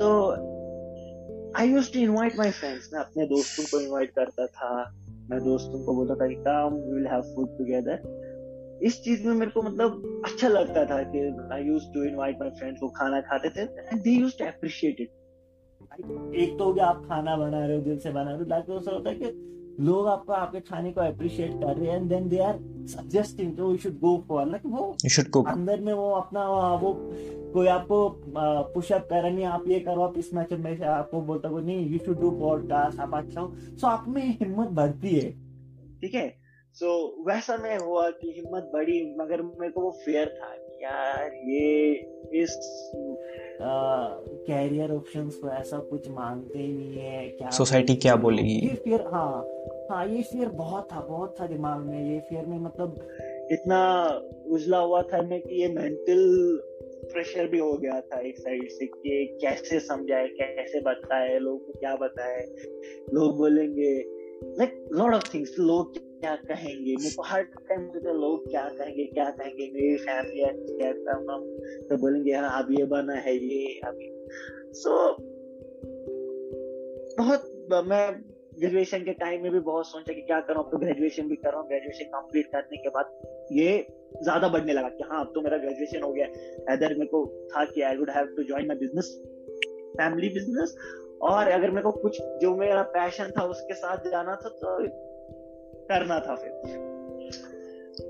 तो 0.00 0.10
I 1.60 1.68
use 1.68 1.92
to 1.92 2.00
invite 2.00 2.36
my 2.38 2.50
friends 2.50 2.90
मैं 2.94 3.00
अपने 3.00 3.26
दोस्तों 3.26 3.64
को 3.64 3.80
इन्वाइट 3.80 4.10
करता 4.10 4.46
था। 4.46 4.70
मैं 5.30 5.40
दोस्तों 5.40 5.84
को 5.84 5.94
बोलता 5.94 6.14
था 6.14 6.28
कि 6.28 6.34
come 6.46 6.74
we 6.76 6.94
will 6.94 7.06
have 7.06 7.20
food 7.34 7.48
together 7.58 8.78
इस 8.82 9.00
चीज़ 9.02 9.26
में 9.26 9.34
मेरे 9.34 9.50
को 9.50 9.62
मतलब 9.62 10.22
अच्छा 10.26 10.48
लगता 10.48 10.84
था 10.84 11.02
कि 11.02 11.20
I 11.52 11.62
use 11.62 11.84
to 11.94 12.04
invite 12.04 12.40
my 12.40 12.50
friends 12.50 12.80
वो 12.82 12.88
खाना 12.88 13.20
खाते 13.20 13.50
थे 13.50 13.60
and 13.60 14.02
they 14.02 14.10
used 14.10 14.38
to 14.38 14.44
appreciate 14.44 15.00
it 15.00 15.10
एक 16.36 16.56
तो 16.58 16.64
हो 16.64 16.72
गया 16.72 16.84
आप 16.84 17.02
खाना 17.08 17.36
बना 17.36 17.66
रहे 17.66 17.76
हो, 17.76 17.82
दिल 17.82 17.98
से 17.98 18.10
बना 18.10 18.30
रहे 18.30 18.38
हो 18.38 18.44
दूसरा 18.74 18.94
होता 18.94 19.10
है 19.10 19.16
कि 19.16 19.24
लोग 19.80 20.08
आपको 20.08 20.32
आपके 20.32 20.60
खाने 20.60 20.92
को 20.92 21.00
अप्रिशिएट 21.00 21.52
कर 21.52 21.76
रहे 21.76 21.90
हैं 21.90 21.96
and 21.96 22.08
then 22.08 22.28
they 22.28 22.38
are 22.38 22.58
suggesting 22.86 23.56
तो 23.56 23.70
you 23.70 23.76
should 23.76 23.92
go 23.92 24.24
for 24.28 24.46
like 24.46 24.62
वो 24.66 24.96
यू 25.04 25.10
शुड 25.10 25.28
कुक 25.28 25.48
अंदर 25.48 25.80
में 25.80 25.92
वो 25.92 26.10
अपना 26.10 26.48
वो 26.74 27.10
कोई 27.54 27.66
आपको 27.66 28.22
पुशअप 28.74 29.02
कर 29.02 29.30
नहीं 29.32 29.44
आप 29.44 29.64
ये 29.68 29.80
करो 29.80 30.02
आप 30.02 30.18
इस 30.18 30.34
मैच 30.34 30.52
में 30.52 30.76
से 30.76 30.84
आपको 30.84 31.20
बोलता 31.20 31.48
कोई 31.48 31.62
नहीं 31.62 31.90
यू 31.90 31.98
शुड 31.98 32.20
डू 32.20 32.30
पॉडकास्ट 32.30 33.00
आप 33.00 33.14
अच्छा 33.14 33.40
हो। 33.40 33.52
सो 33.54 33.86
आप 33.86 34.04
में 34.08 34.38
हिम्मत 34.42 34.68
बढ़ती 34.68 35.08
है। 35.08 35.30
ठीक 36.00 36.14
है? 36.14 36.36
सो 36.74 37.20
so, 37.20 37.28
वैसा 37.28 37.56
में 37.56 37.78
हुआ 37.78 38.10
कि 38.10 38.34
हिम्मत 38.36 38.70
बढ़ी 38.72 39.16
मगर 39.18 39.42
मेरे 39.42 39.72
को 39.72 39.80
वो 39.80 39.90
फेयर 39.90 40.26
था। 40.26 40.46
यार 40.84 41.30
ये 41.34 41.92
इस 42.32 42.56
कैरियर 44.46 44.90
ऑप्शंस 44.90 45.36
को 45.36 45.48
ऐसा 45.48 45.78
कुछ 45.78 46.08
मानते 46.08 46.58
ही 46.58 46.72
नहीं 46.72 46.92
है 46.92 47.28
क्या 47.28 47.50
सोसाइटी 47.50 47.96
क्या 47.96 48.16
बोलेगी? 48.16 48.54
ये 48.54 48.74
फियर 48.74 49.00
हाँ 49.00 49.48
हाँ 49.90 50.06
ये 50.08 50.22
फियर 50.22 50.48
बहुत 50.48 50.88
था 50.92 51.00
बहुत 51.00 51.34
था 51.40 51.46
दिमाग 51.46 51.80
में 51.80 52.12
ये 52.12 52.20
फियर 52.20 52.46
में 52.46 52.58
मतलब 52.58 52.96
इतना 53.52 53.80
उजला 54.46 54.78
हुआ 54.78 55.02
था 55.02 55.22
मैं 55.22 55.40
कि 55.40 55.62
ये 55.62 55.68
मेंटल 55.68 56.22
प्रेशर 57.12 57.46
भी 57.46 57.58
हो 57.58 57.72
गया 57.72 58.00
था 58.00 58.20
एक 58.20 58.38
साइड 58.38 58.68
से 58.70 58.86
कि 58.86 59.38
कैसे 59.42 59.80
समझाए 59.80 60.26
कैसे 60.26 60.80
बताए 60.80 61.38
लोग 61.38 61.66
को 61.66 61.72
क्या 61.72 61.96
बताए 61.96 62.46
लोग 63.14 63.36
बोलेंगे 63.36 63.92
लाइक 64.58 64.88
लॉट 64.92 65.14
ऑफ़ 65.14 65.34
थिंग्स 65.34 65.54
लोग 65.58 65.98
क्या 66.24 66.36
कहेंगे? 66.36 66.96
मेरे 66.96 67.14
को 67.14 67.22
हर 67.22 67.42
टाइम 67.42 67.86
तो 67.86 68.12
लोग 68.12 68.50
क्या 68.50 68.68
कहेंगे 68.68 69.04
क्या 69.04 69.30
कहेंगे? 69.30 69.70
मेरी 69.74 69.96
फैमिली 69.96 70.44
कहता 70.78 71.16
हूँ 71.16 71.58
तो 71.88 71.96
बोलेंगे 71.96 72.32
हाँ 72.32 72.62
अब 72.62 72.72
ये 72.72 72.84
बना 72.84 73.14
है 73.14 73.36
ये 73.36 73.80
अभी 73.84 74.26
सो 74.72 75.10
so, 75.10 75.22
बहुत 77.18 77.68
मैं 77.86 78.22
ग्रेजुएशन 78.60 78.98
के 78.98 79.12
टाइम 79.12 79.42
में 79.42 79.52
भी 79.52 79.60
बहुत 79.60 79.86
सोचा 79.86 80.12
कि 80.12 80.20
क्या 80.20 80.40
करूँ 80.40 80.70
तो 80.70 80.78
ग्रेजुएशन 80.78 81.28
भी 81.28 81.36
कर 81.36 81.50
रहा 81.50 81.60
हूँ 81.60 81.68
ग्रेजुएशन 81.68 82.04
कंप्लीट 82.04 82.46
करने 82.46 82.76
के 82.76 82.88
बाद 82.88 83.18
ये 83.52 83.86
ज़्यादा 84.22 84.48
बढ़ने 84.48 84.72
लगा 84.72 84.88
कि 84.88 85.04
हाँ 85.10 85.20
अब 85.20 85.32
तो 85.34 85.40
मेरा 85.40 85.56
ग्रेजुएशन 85.56 86.02
हो 86.02 86.12
गया 86.12 86.26
इधर 86.74 86.94
मेरे 86.94 87.06
को 87.06 87.48
था 87.48 87.64
कि 87.64 87.82
I 87.82 87.96
would 87.96 88.10
have 88.10 88.26
to 88.26 88.42
join 88.42 88.66
my 88.66 88.76
business 88.76 89.22
family 89.96 90.28
business 90.28 90.76
और 91.22 91.48
अगर 91.48 91.70
मेरे 91.70 91.82
को 91.82 91.90
कुछ 91.92 92.22
जो 92.22 92.56
मेरा 92.56 92.82
पैशन 92.82 93.24
था 93.24 93.44
उसके 93.44 93.74
साथ 93.74 94.10
जाना 94.10 94.36
था 94.36 94.48
तो 94.48 95.03
करना 95.84 96.20
था 96.20 96.34
फिर। 96.34 96.50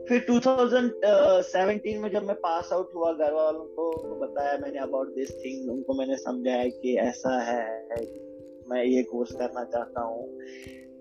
फिर 0.09 0.25
2017 0.31 2.01
में 2.01 2.11
जब 2.11 2.23
मैं 2.23 2.37
पास 2.37 2.71
आउट 2.73 2.91
हुआ 2.95 3.13
घर 3.13 3.33
वालों 3.33 3.65
को 3.65 3.91
बताया 4.21 4.59
मैंने 4.59 4.79
अबाउट 4.79 5.15
दिस 5.15 5.31
थिंग 5.31 5.71
उनको 5.71 5.95
मैंने 5.95 6.17
समझाया 6.17 6.69
कि 6.69 6.97
ऐसा 6.97 7.41
है, 7.41 7.65
मैं 8.69 8.85
ये 8.85 9.03
कोर्स 9.03 9.33
करना 9.33 9.65
चाहता 9.65 10.03
हूँ। 10.03 10.39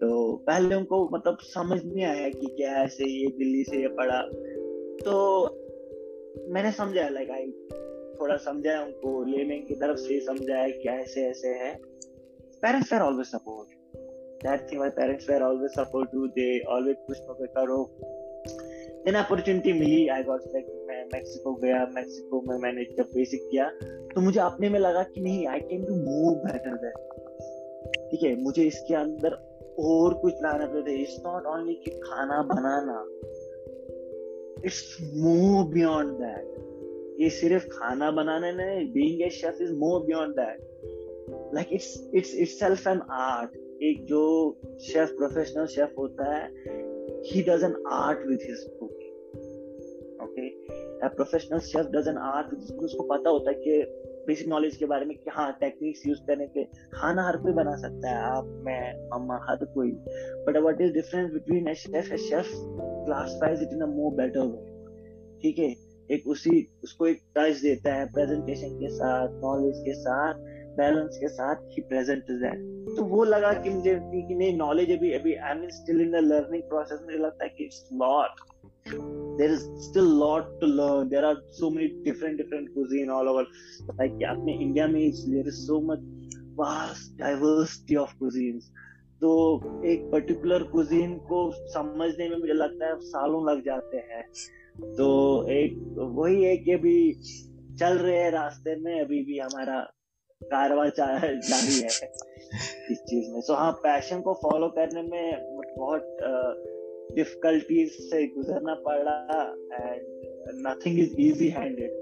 तो 0.01 0.09
पहले 0.47 0.75
उनको 0.75 1.09
मतलब 1.13 1.37
समझ 1.41 1.79
नहीं 1.85 2.05
आया 2.05 2.29
कि 2.29 2.47
क्या 2.57 2.71
ऐसे 2.83 3.09
ये 3.09 3.27
दिल्ली 3.27 3.63
से 3.63 3.81
ये 3.81 3.87
पढ़ा। 3.87 4.21
तो 5.05 5.13
मैंने 6.53 6.71
समझाया 6.71 7.09
लाइक 7.09 7.31
आई 7.31 7.51
थोड़ा 8.19 8.35
समझाया 8.37 8.81
उनको, 8.83 9.23
लेने 9.23 9.59
की 9.59 9.75
तरफ़ 9.75 9.97
से 9.97 10.19
समझाया 10.19 10.67
कि 10.69 10.89
ऐसे 10.89 11.25
ऐसे 11.25 11.47
है। 11.47 11.73
Parents 12.63 12.93
are 12.93 13.01
always 13.01 13.27
support 13.27 13.69
that 14.45 14.67
thing 14.69 14.79
my 14.79 14.89
parents 14.99 15.27
were 15.27 15.41
always 15.47 15.73
supportive 15.79 16.25
they 16.37 16.51
always 16.75 16.99
push 17.07 17.21
me 17.29 17.47
करो 17.57 17.79
देन 19.05 19.15
अपॉर्चुनिटी 19.15 19.73
मिली. 19.73 20.07
आई 20.07 20.23
गॉट 20.23 20.41
लाइक 20.53 20.67
मैक्सिको 21.13 21.53
गया. 21.61 21.85
मैक्सिको 21.95 22.41
में 22.41 22.57
मैंने 22.57 22.83
जब 22.97 23.09
बेसिक 23.15 23.47
किया 23.51 23.69
तो 24.13 24.21
मुझे 24.21 24.39
अपने 24.39 24.69
में 24.69 24.79
लगा 24.79 25.03
कि 25.03 25.21
नहीं 25.21 25.47
I 25.47 25.59
can 25.59 25.83
do 25.85 25.95
more 25.95 26.35
better 26.45 26.77
than 26.83 26.95
ठीक 28.11 28.23
है? 28.23 28.35
मुझे 28.43 28.63
इसके 28.63 28.95
अंदर 28.95 29.35
और 29.79 30.13
कुछ 30.13 30.33
लाना 30.43 30.65
पड़ता 30.65 30.89
है. 30.91 31.01
इट्स 31.01 31.17
नॉट 31.25 31.45
ओनली 31.53 31.73
कि 31.85 31.91
खाना 32.03 32.41
बनाना. 32.53 32.97
इट्स 34.65 34.97
मोर 35.23 35.65
बियॉन्ड 35.73 36.11
दैट 36.21 37.21
ये 37.21 37.29
सिर्फ़ 37.29 37.65
खाना 37.71 38.11
बनाने 38.11 38.51
नहीं 38.51 38.85
being 38.93 39.21
a 39.21 39.29
chef 39.39 39.61
is 39.61 39.73
more 39.83 40.05
beyond 40.05 40.35
that 40.35 41.51
like 41.55 41.73
it's 41.73 41.91
it's 42.13 42.33
itself 42.35 42.87
an 42.87 43.01
art 43.11 43.57
एक 43.83 44.05
जो 44.05 44.57
शेफ 44.81 45.09
प्रोफेशनल 45.09 45.65
शेफ 45.65 45.93
होता 45.97 46.35
है 46.35 46.47
ही 47.25 47.41
does 47.41 47.63
an 47.63 47.83
art 47.91 48.27
with 48.27 48.39
his 48.41 48.59
cooking 48.79 49.13
okay 50.23 50.49
professional 51.07 51.59
chef 51.59 51.85
does 51.85 52.07
an 52.07 52.17
art 52.17 52.53
उसको 52.73 53.03
पता 53.03 53.29
होता 53.29 53.51
है 53.51 53.55
कि 53.55 53.83
बेसिक 54.27 54.47
नॉलेज 54.47 54.75
के 54.75 54.85
बारे 54.85 55.05
में 55.05 55.17
कि 55.17 55.29
हाँ 55.29 55.57
टेक्निक्स 55.61 56.07
यूज़ 56.07 56.19
करने 56.19 56.47
के 56.47 56.63
खाना 56.93 57.27
हर 57.27 57.37
कोई 57.37 57.53
बना 57.53 57.75
सकता 57.75 58.09
है, 58.09 58.15
आप, 58.15 58.45
मैं, 58.45 59.09
मम्मा, 59.13 59.39
हर 59.49 59.65
कोई. 59.65 59.91
But 60.47 60.57
what 60.57 60.81
is 60.81 60.93
difference 60.93 61.33
between 61.33 61.67
a 61.67 61.73
chef 61.73 62.13
a 62.13 62.17
chef 62.17 62.47
classifies 62.55 63.61
it 63.61 63.69
in 63.73 63.81
a 63.81 63.85
more 63.85 64.13
better 64.13 64.39
way 64.39 64.73
ठीक 65.41 65.59
है? 65.59 65.93
एक 66.11 66.27
उसी, 66.27 66.67
उसको 66.83 67.07
एक 67.07 67.21
टच 67.37 67.55
देता 67.55 67.93
है 67.93 68.05
प्रेजेंटेशन 68.05 68.75
के 68.79 68.89
साथ 68.89 69.27
नॉलेज 69.31 69.79
के 69.79 69.93
साथ. 69.93 70.52
बैलेंस 70.77 71.17
के 71.17 71.27
साथ 71.27 71.55
ही 71.55 71.81
प्रेजेंट 71.81 72.23
इज़ 72.29 72.39
दैट 72.39 72.95
तो 72.95 73.03
वो 73.03 73.23
लगा 73.23 73.53
कि 73.53 73.69
मुझे 73.69 73.99
कि 74.01 74.35
नहीं 74.35 74.57
नॉलेज 74.57 74.91
अभी 74.97 75.11
अभी 75.13 75.35
I 75.35 75.51
am 75.51 75.67
still 75.69 76.01
in 76.01 76.11
the 76.11 76.15
learning 76.15 76.63
process 76.63 76.99
मुझे 77.05 77.17
लगता 77.17 77.43
है 77.43 77.49
कि 77.49 77.63
it's 77.63 77.89
lot 77.93 78.41
there 79.37 79.51
is 79.51 79.61
still 79.79 80.05
lot 80.05 80.47
to 80.61 80.67
learn. 80.67 81.09
There 81.09 81.25
are 81.25 81.37
so 81.51 81.69
many 81.69 81.87
different 82.03 82.37
different 82.37 82.73
cuisine 82.73 83.09
all 83.09 83.29
over. 83.29 83.45
Like 83.99 84.23
अपने 84.29 84.53
इंडिया 84.53 84.87
में 84.87 85.11
there 85.33 85.47
is 85.47 85.67
so 85.67 85.79
much 85.81 86.03
vast 86.59 87.17
diversity 87.17 87.97
of 88.01 88.11
cuisines. 88.21 88.63
तो 89.21 89.31
एक 89.85 90.11
particular 90.11 90.63
cuisine 90.63 91.13
को 91.17 91.39
समझने 91.73 92.29
में 92.29 92.37
मुझे 92.37 92.53
लगता 92.53 92.87
है 92.87 92.95
सालों 92.99 93.51
लग 93.51 93.65
जाते 93.65 93.97
हैं. 93.97 94.23
तो 94.97 95.07
एक, 95.49 95.77
वही 95.97 96.43
है 96.43 96.57
कि 96.57 96.71
अभी 96.71 97.13
चल 97.79 97.97
रहे 97.97 98.17
हैं 98.17 98.31
रास्ते 98.31 98.75
में, 98.75 99.01
अभी 99.01 99.23
भी 99.25 99.39
हमारा 99.39 99.79
कारवा 100.43 100.87
जारी 100.89 101.79
है 101.79 102.11
इस 102.91 103.01
चीज़ 103.09 103.31
में। 103.31 103.41
सो 103.41 103.53
हाँ 103.53 103.71
पैशन 103.83 104.21
को 104.21 104.33
फॉलो 104.33 104.67
करने 104.69 105.01
में 105.01 105.57
बहुत 105.77 106.17
डिफिकल्टीज 107.15 107.87
uh, 107.87 108.01
से 108.01 108.27
गुजरना 108.27 108.73
पड़ा 108.87 109.15
and 109.73 110.01
nothing 110.67 110.99
is 110.99 111.15
easy 111.19 111.47
handed 111.49 112.01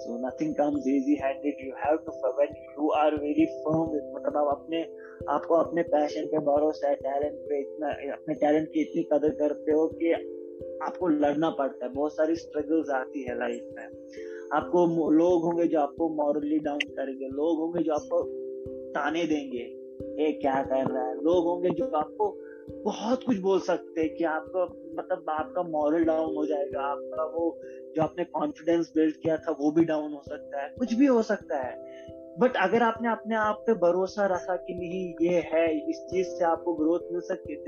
so 0.00 0.16
nothing 0.26 0.54
comes 0.54 0.86
easy 0.86 1.14
handed 1.24 1.66
you 1.66 1.72
have 1.84 1.96
to 1.96 2.12
when 2.28 2.54
you 2.72 2.88
are 2.88 3.14
very 3.14 3.46
firm 3.46 3.82
मतलब 4.16 4.36
आप 4.36 4.58
अपने 4.58 4.82
आपको 5.28 5.54
अपने 5.54 5.82
पैशन 5.82 6.26
पे 6.26 6.38
भरोसा 6.38 6.88
है 6.88 6.94
टैलेंट 6.94 7.38
पे 7.48 7.60
इतना 7.60 7.88
अपने 8.12 8.34
टैलेंट 8.34 8.68
की 8.68 8.80
इतनी 8.80 9.02
कदर 9.02 9.28
करते 9.28 9.72
हो 9.72 9.86
कि 10.02 10.12
आपको 10.82 11.08
लड़ना 11.08 11.50
पड़ता 11.50 11.86
है। 11.86 11.92
बहुत 11.92 12.12
सारी 12.12 12.36
स्ट्रगल्स 12.36 12.90
आती 12.90 13.22
है 13.22 13.38
लाइफ 13.38 13.68
में। 13.76 13.88
आपको 14.54 15.10
लोग 15.10 15.42
होंगे 15.42 15.66
जो 15.66 15.80
आपको 15.80 16.08
मॉरली 16.08 16.58
डाउन 16.58 16.78
करेंगे, 16.78 17.26
लोग 17.26 17.58
होंगे 17.58 17.82
जो 17.82 17.92
आपको 17.92 18.22
ताने 18.90 19.24
देंगे 19.24 19.80
ये 20.24 20.32
क्या 20.32 20.62
कर 20.62 20.86
रहा 20.86 21.08
है? 21.08 21.14
लोग 21.14 21.44
होंगे 21.44 21.70
जो 21.70 21.84
आपको 21.84 22.38
बहुत 22.84 23.24
कुछ 23.24 23.38
बोल 23.38 23.60
सकते 23.60 24.00
हैं 24.00 24.14
कि 24.14 24.24
आपका 24.24 24.64
मतलब 25.02 25.24
आपका 25.28 25.62
मॉरल 25.62 26.04
डाउन 26.04 26.36
हो 26.36 26.46
जाएगा, 26.46 26.80
आपका 26.80 27.24
वो 27.24 27.60
जो 27.96 28.02
आपने 28.02 28.24
कॉन्फिडेंस 28.24 28.92
बिल्ड 28.94 29.14
किया 29.16 29.36
था 29.36 29.56
वो 29.60 29.70
भी 29.70 29.84
डाउन 29.84 30.12
हो 30.12 30.22
सकता 30.28 30.62
है, 30.62 30.74
कुछ 30.78 30.94
भी 30.94 31.06
हो 31.06 31.22
सकता 31.22 31.56
है। 31.56 31.90
बट 32.38 32.52
अगर 32.56 32.82
आपने 32.82 33.08
अपने 33.08 33.34
आप 33.34 33.64
पे 33.66 33.72
भरोसा 33.74 34.26
रखा 34.26 34.56
कि 34.56 34.74
नहीं, 34.74 35.28
ये 35.28 35.40
है, 35.40 35.90
इस 35.90 35.96
चीज़ 36.10 36.28
से 36.28 36.44
आपको 36.44 36.74
ग्रोथ 36.74 37.12
मिल 37.12 37.20
सकती 37.20 37.52
है 37.52 37.60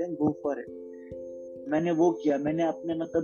मैंने 1.67 1.91
वो 1.91 2.11
किया, 2.11 2.37
मैंने 2.37 2.63
अपने 2.63 2.95
मतलब 2.95 3.23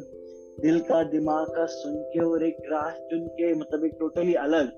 दिल 0.61 0.79
का 0.79 1.03
दिमाग 1.03 1.47
का 1.47 1.65
सुन 1.65 1.95
के 2.11 2.19
और 2.25 2.43
एक 2.45 2.57
राह 2.71 2.89
चुन 3.09 3.27
के 3.29 3.53
मतलब 3.55 3.85
एक 3.85 3.95
टोटली 3.99 4.33
अलग 4.33 4.71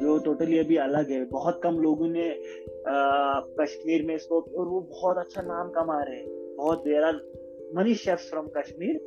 जो 0.00 0.18
टोटली 0.18 0.58
अभी 0.58 0.76
अलग 0.76 1.10
है। 1.10 1.24
बहुत 1.24 1.60
कम 1.62 1.78
लोगों 1.78 2.08
ने 2.08 2.28
कश्मीर 3.58 4.02
में 4.02 4.14
इसको 4.14 4.40
और 4.58 4.68
वो 4.68 4.80
बहुत 4.80 5.18
अच्छा 5.18 5.42
नाम 5.42 5.70
कमा 5.70 6.02
रहे 6.02 6.16
हैं। 6.16 6.56
बहुत 6.56 6.78
there 6.78 7.04
are 7.04 7.20
many 7.76 7.94
chefs 7.94 8.28
from 8.30 8.46
Kashmir 8.56 9.00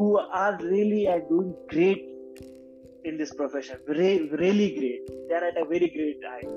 who 0.00 0.16
are 0.16 0.58
really 0.62 1.04
are 1.06 1.18
doing 1.18 1.52
great 1.70 3.06
in 3.06 3.16
this 3.16 3.30
profession 3.30 3.76
really 3.90 4.68
great 4.68 5.10
they 5.10 5.34
are 5.34 5.44
at 5.44 5.58
a 5.58 5.68
very 5.70 5.86
great 5.86 6.20
time 6.22 6.48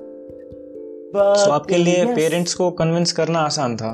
so 1.36 1.50
आपके 1.50 1.76
लिए 1.76 2.04
पेरेंट्स 2.14 2.54
को 2.54 2.70
कन्विंस 2.70 3.12
करना 3.12 3.38
आसान 3.40 3.76
था 3.76 3.92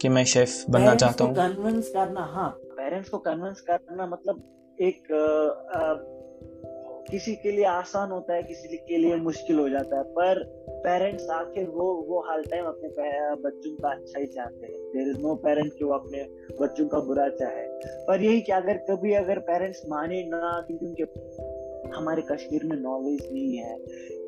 कि 0.00 0.08
मैं 0.08 0.24
शेफ 0.24 0.64
बनना 0.70 0.94
चाहता 0.94 1.24
हूँ? 1.24 1.34
कन्विंस 1.34 1.88
करना 1.88 2.20
हाँ। 2.20 2.50
पेरेंट्स 2.92 3.10
को 3.10 3.18
कन्विंस 3.18 3.60
करना 3.60 4.06
मतलब 4.06 4.42
एक 4.80 5.12
आ, 5.12 5.80
आ, 5.80 5.94
किसी 7.10 7.34
के 7.34 7.52
लिए 7.52 7.64
आसान 7.64 8.10
होता 8.10 8.34
है 8.34 8.42
किसी 8.42 8.76
के 8.76 8.96
लिए 8.96 9.16
मुश्किल 9.16 9.58
हो 9.58 9.68
जाता 9.68 9.96
है 9.96 10.02
पर 10.02 10.44
पेरेंट्स 10.70 11.28
आखिर 11.30 11.68
वो 11.68 11.94
वो 11.94 12.20
हर 12.20 12.42
टाइम 12.42 12.64
अपने 12.64 12.88
बच्चों 13.34 13.76
का 13.76 13.90
अच्छा 13.90 14.20
ही 14.20 14.26
चाहते 14.26 14.66
हैं। 14.66 14.74
देर 14.74 15.08
इज़ 15.08 15.18
नो 15.18 15.34
पेरेंट 15.34 15.72
वो 15.82 15.92
अपने 15.92 16.24
बच्चों 16.60 16.88
का 16.88 16.98
बुरा 16.98 17.28
चाहे। 17.28 17.66
पर 18.06 18.22
यही 18.22 18.40
कि 18.40 18.52
अगर 18.52 18.76
कभी 18.76 19.14
अगर 19.14 19.38
पेरेंट्स 19.38 19.82
माने 19.88 20.22
ना 20.22 20.64
क्योंकि 20.66 20.86
उनके 20.86 21.04
हमारे 21.94 22.22
कश्मीर 22.22 22.64
में 22.64 22.76
नॉलेज 22.76 23.28
नहीं 23.32 23.56
है। 23.56 23.76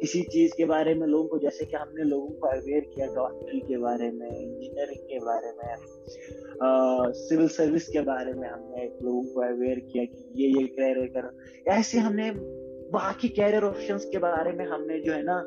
किसी 0.01 0.23
चीज़ 0.23 0.53
के 0.57 0.65
बारे 0.65 0.95
में 0.95 1.07
लोगों 1.07 1.29
को, 1.29 1.39
जैसे 1.39 1.65
कि 1.65 1.77
हमने 1.77 2.05
लोगों 2.05 2.29
को 2.29 2.47
अवेयर 2.49 2.81
किया 2.95 3.07
डॉक्टरी 3.15 3.61
के 3.61 3.77
बारे 3.79 4.11
में 4.11 4.27
इंजीनियरिंग 4.29 5.03
के 5.03 5.19
बारे 5.19 5.53
में 5.59 7.13
सिविल 7.15 7.49
सर्विस 7.49 7.89
के 7.89 8.01
बारे 8.01 8.33
में 8.33 8.49
हमने 8.49 8.85
लोगों 9.03 9.23
को 9.23 9.41
अवेयर 9.41 9.79
किया 9.79 10.05
कि 10.05 10.43
ये 10.43 10.49
ये 10.49 10.67
कैरियर 10.67 11.07
कर। 11.17 11.71
ऐसे 11.73 11.99
हमने 11.99 12.31
बाकी 12.93 13.29
कैरियर 13.29 13.65
ऑप्शन 13.65 13.99
के 14.13 14.19
बारे 14.19 14.53
में 14.53 14.65
हमने 14.67 15.01
जो 15.01 15.13
है 15.13 15.23
ना 15.23 15.39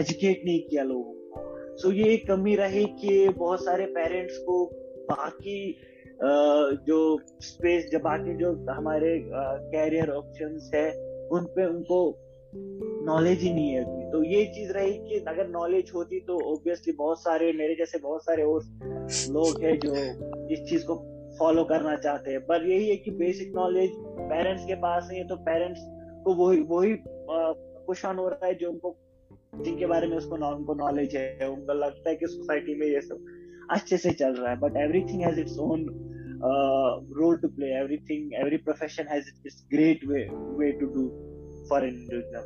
एजुकेट 0.00 0.42
नहीं 0.44 0.60
किया 0.60 0.82
लोगों 0.82 1.12
को। 1.12 1.76
सो 1.76 1.92
ये 1.92 2.16
कमी 2.16 2.54
रही 2.56 2.84
कि 3.00 3.28
बहुत 3.28 3.64
सारे 3.64 3.86
पेरेंट्स 3.86 4.38
को 4.38 4.64
बाकी 5.10 5.58
जो 6.86 6.98
स्पेस 7.42 7.88
जो 7.92 7.98
बाकी 7.98 8.34
जो 8.34 8.52
हमारे 8.70 9.08
कैरियर 9.72 10.10
ऑप्शंस 10.10 10.70
है 10.74 10.86
उन 11.32 11.44
पे 11.46 11.66
उनको 11.66 11.98
नॉलेज 13.06 13.40
ही 13.40 13.52
नहीं 13.54 13.70
है 13.70 13.82
अभी। 13.84 14.10
तो 14.12 14.22
ये 14.24 14.44
चीज़ 14.46 14.72
रही 14.72 14.92
कि 14.98 15.24
अगर 15.28 15.48
नॉलेज 15.48 15.90
होती 15.94 16.20
तो 16.20 16.38
ऑब्वियसली 16.52 16.92
बहुत 16.92 17.18
सारे, 17.18 17.52
मेरे 17.52 17.74
जैसे 17.74 17.98
बहुत 17.98 18.24
सारे 18.24 18.42
और 18.42 18.62
लोग 19.32 19.62
हैं 19.62 19.78
जो 19.78 19.94
इस 20.52 20.68
चीज़ 20.68 20.84
को 20.86 20.94
फॉलो 21.38 21.64
करना 21.64 21.96
चाहते 21.96 22.30
हैं। 22.30 22.40
पर 22.40 22.66
यही 22.66 22.88
है 22.88 22.96
कि 22.96 23.10
बेसिक 23.10 23.52
नॉलेज 23.54 23.90
पेरेंट्स 24.20 24.64
के 24.64 24.74
पास 24.74 25.06
नहीं 25.08 25.18
है 25.18 25.26
तो 25.28 25.36
पेरेंट्स 25.36 25.80
को 26.24 26.34
वही 26.34 26.60
वही 26.62 26.92
ऑन 28.04 28.16
हो 28.16 28.28
रहा 28.28 28.46
है 28.46 28.54
जो 28.54 28.70
उनको, 28.70 28.96
जिनके 29.54 29.86
बारे 29.86 30.06
में 30.06 30.16
उसको 30.16 30.36
उनको 30.54 30.74
नॉलेज 30.74 31.16
है। 31.16 31.48
उनको 31.48 31.72
लगता 31.72 32.10
है 32.10 32.16
कि 32.16 32.26
सोसाइटी 32.26 32.74
में 32.74 32.86
ये 32.86 33.00
सब 33.00 33.26
अच्छे 33.70 33.96
से 33.96 34.10
चल 34.10 34.32
रहा 34.32 34.50
है। 34.50 34.58
But 34.58 34.76
everything 34.76 35.22
has 35.22 35.40
its 35.40 35.58
own 35.58 35.86
role 37.18 37.38
to 37.42 37.48
play. 37.48 37.70
Everything 37.82 38.30
every 38.44 38.58
profession 38.58 39.06
has 39.06 39.22
its 39.44 39.62
great 39.74 40.04
way 40.10 40.24
way 40.60 40.70
to 40.80 40.86
do 40.94 41.04
for 41.68 41.78
an 41.78 41.94
individual. 41.94 42.44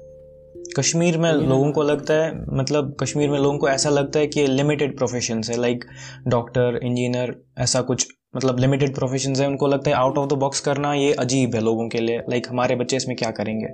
Kashmir 0.79 1.19
में 1.19 1.33
लोगों 1.33 1.73
को 1.73 1.83
लगता 1.83 2.15
है 2.15 2.57
मतलब 2.57 2.97
कश्मीर 3.01 3.31
में 3.31 3.39
लोगों 3.39 3.59
को 3.59 3.69
ऐसा 3.69 3.91
लगता 3.91 4.19
है 4.19 4.27
कि 4.27 4.47
लिमिटेड 4.47 4.97
प्रोफेशन 4.97 5.41
है 5.51 5.61
लाइक 5.61 5.85
डॉक्टर 6.29 6.81
इंजीनियर 6.85 7.45
ऐसा 7.59 7.83
कुछ 7.83 8.09
मतलब 8.37 8.59
लिमिटेड 8.59 8.95
प्रोफेशन 8.95 9.35
है 9.37 9.47
उनको 9.47 9.67
लगता 9.67 9.91
है 9.91 9.97
आउट 9.97 10.19
ऑफ़ 10.19 10.29
द 10.31 10.33
बॉक्स 10.33 10.61
करना 10.61 10.95
ये 10.95 11.13
अजीब 11.13 11.55
है 11.55 11.61
लोगों 11.61 11.89
के 11.89 12.01
लिए 12.01 12.19
लाइक 12.19 12.47
हमारे 12.49 12.77
बच्चे 12.77 12.97
इसमें 12.97 13.17
क्या 13.17 13.31
करेंगे? 13.31 13.67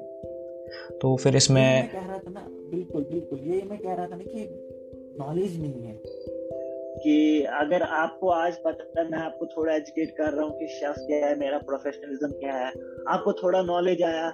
तो 0.98 1.16
फिर 1.16 1.36
इसमें 1.36 1.62
मैं 1.62 1.88
कह 1.92 1.98
रहा 1.98 2.18
था 2.18 2.30
ना 2.30 2.46
बिल्कुल 2.50 3.02
बिल्कुल 3.02 3.38
ये 3.38 3.62
मैं 3.70 3.78
कह 3.78 3.94
रहा 3.94 4.06
था 4.06 4.16
ना 4.16 4.24
कि 4.24 4.48
नॉलेज 5.20 5.60
नहीं 5.60 5.86
है। 5.86 5.94
कि 6.96 7.42
अगर 7.54 7.82
आपको 7.82 8.28
आज 8.30 8.56
पता, 8.66 9.02
मैं 9.04 9.18
आपको 9.18 9.46
थोड़ा 9.46 9.74
एजुकेट 9.74 10.10
कर 10.18 10.32
रहा 10.32 10.44
हूँ 10.44 10.58
कि 10.58 10.66
शेफ 10.70 10.94
क्या 11.00 11.26
है, 11.26 11.38
मेरा 11.38 11.58
प्रोफेशनलिज्म 11.66 12.30
क्या 12.34 12.54
है। 12.54 12.72
आपको 13.08 13.32
थोड़ा 13.42 13.62
नॉलेज 13.64 14.02
आया, 14.04 14.30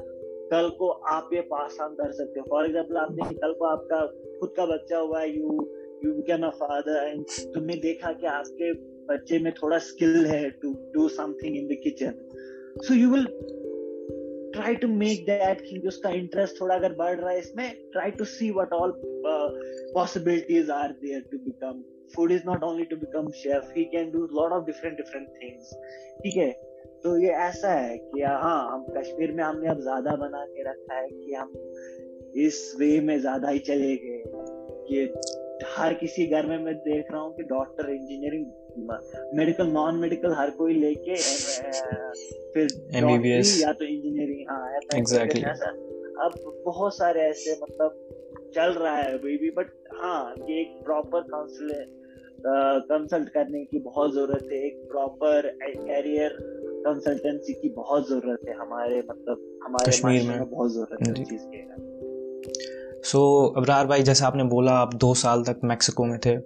कल 0.52 0.68
को 0.78 0.88
आप 1.10 1.30
ये 1.34 1.40
पास 1.50 1.78
ऑन 1.80 1.94
कर 1.94 2.12
सकते 2.12 2.40
हो। 2.40 2.46
फॉर 2.50 2.66
एग्ज़ाम्पल 2.66 2.96
आपने 2.98 3.34
कल 3.36 3.52
को 3.52 3.64
आपका, 3.66 4.00
खुद 4.40 4.52
का 4.56 4.66
बच्चा 4.66 4.98
हुआ 4.98 5.20
है 5.20 5.28
you 5.30 5.68
you 6.04 6.12
become 6.12 6.46
a 6.46 6.50
father 6.56 7.06
and 7.08 7.24
तुमने 7.54 7.74
देखा 7.82 8.12
कि 8.12 8.26
आपके 8.28 8.72
बच्चे 9.06 9.38
में 9.38 9.52
थोड़ा 9.52 9.78
स्किल 9.84 10.26
है 10.26 10.48
to 10.62 10.72
do 10.94 11.08
something 11.10 11.56
in 11.56 11.66
the 11.66 11.76
kitchen 11.82 12.14
so 12.82 12.94
you 12.94 13.10
will 13.10 13.26
try 14.54 14.74
to 14.76 14.88
make 14.88 15.24
that 15.26 15.60
कि 15.60 15.78
उसका 15.88 16.10
इंटरेस्ट 16.12 16.60
थोड़ा 16.60 16.74
अगर 16.74 16.92
बढ़ 16.94 17.18
रहा 17.20 17.30
है, 17.30 17.38
इसमें 17.38 17.90
try 17.92 18.10
to 18.10 18.24
see 18.26 18.50
what 18.50 18.72
all 18.72 18.92
possibilities 19.94 20.70
are 20.70 20.92
there 21.02 21.20
to 21.30 21.38
become 21.38 21.82
food 22.16 22.32
is 22.32 22.42
not 22.46 22.62
only 22.62 22.84
to 22.84 22.96
become 22.96 23.30
chef 23.30 23.72
he 23.76 23.84
can 23.84 24.10
do 24.10 24.18
lot 24.18 24.52
of 24.52 24.64
different 24.64 24.96
different 24.96 25.28
things 25.28 25.74
ठीक 26.24 26.36
है? 26.36 26.50
तो 27.04 27.18
ये 27.18 27.28
ऐसा 27.28 27.72
है 27.72 27.98
कि 27.98 28.22
हाँ 28.22 28.72
हम 28.72 28.84
कश्मीर 28.96 29.32
में 29.32 29.44
हमने 29.44 29.68
अब 29.68 29.80
ज़्यादा 29.80 30.16
बना 30.16 30.44
के 30.46 30.62
रखा 30.62 30.94
है 30.94 31.08
कि 31.08 31.34
हम 31.34 31.52
इस 32.36 32.76
वे 32.78 33.00
में 33.00 33.20
ज़्यादा 33.20 33.48
ही 33.48 33.58
चले 33.58 33.96
गए। 33.96 34.22
कि 34.88 35.14
हर 35.76 35.94
किसी 35.94 36.26
घर 36.26 36.46
में 36.46 36.58
मैं 36.58 36.74
देख 36.74 37.10
रहा 37.12 37.20
हूँ 37.20 37.34
कि 37.36 37.42
doctor 37.42 37.90
engineering 37.90 38.46
medical 39.38 39.66
non 39.66 39.96
medical 39.96 40.32
हर 40.32 40.50
कोई 40.50 40.74
लेके 40.74 41.16
फिर 42.54 42.68
एमबीबीएस 42.94 43.60
या 43.62 43.72
तो 43.72 43.84
इंजीनियरिंग 43.84 44.50
हाँ 44.50 44.80
एग्जैक्टली 44.94 45.42
अब 46.24 46.62
बहुत 46.64 46.96
सारे 46.96 47.20
ऐसे 47.20 47.52
मतलब 47.62 47.90
चल 48.54 48.72
रहा 48.72 48.96
है 48.96 49.18
अभी 49.18 49.36
भी 49.38 49.50
बट 49.50 49.66
हाँ 50.02 50.34
ये 50.50 50.60
एक 50.60 50.80
प्रॉपर 50.84 51.20
काउंसिल 51.20 51.70
कंसल्ट 52.46 53.28
करने 53.28 53.64
की 53.64 53.78
बहुत 53.78 54.14
ज़रूरत 54.14 54.48
है। 54.52 54.66
एक 54.66 54.88
प्रॉपर 54.90 55.58
कैरियर 55.62 56.36
कंसल्टेंसी 56.86 57.52
की 57.52 57.68
बहुत 57.68 58.08
ज़रूरत 58.08 58.40
है 58.48 58.54
हमारे 58.54 58.98
मतलब 58.98 59.60
हमारे 59.64 59.90
कश्मीर 59.90 60.22
में। 60.22 60.50
बहुत 60.50 60.72
ज़रूरत 60.72 61.08
है 61.08 61.24
चीज़ 61.24 61.42
के 61.44 63.02
सो 63.02 63.46
अबरार 63.56 63.86
भाई 63.86 64.02
जैसे 64.02 64.24
आपने 64.24 64.44
बोला 64.44 64.72
आप 64.72 64.94
दो 64.94 65.14
साल 65.14 65.42
तक 65.42 65.60
मैक्सिको 65.64 66.04
में 66.04 66.18
थे। 66.18 66.38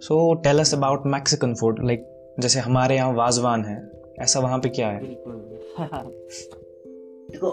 So 0.00 0.34
tell 0.34 0.58
us 0.58 0.74
about 0.74 1.02
Mexican 1.06 1.54
food 1.54 1.84
like 1.84 2.04
जैसे 2.40 2.60
हमारे 2.60 2.94
यहाँ 2.94 3.14
वाजवान 3.14 3.64
है 3.64 3.90
ऐसा 4.18 4.40
वहाँ 4.40 4.58
पे 4.58 4.68
क्या 4.68 4.88
है? 4.88 5.00
देखो 7.30 7.50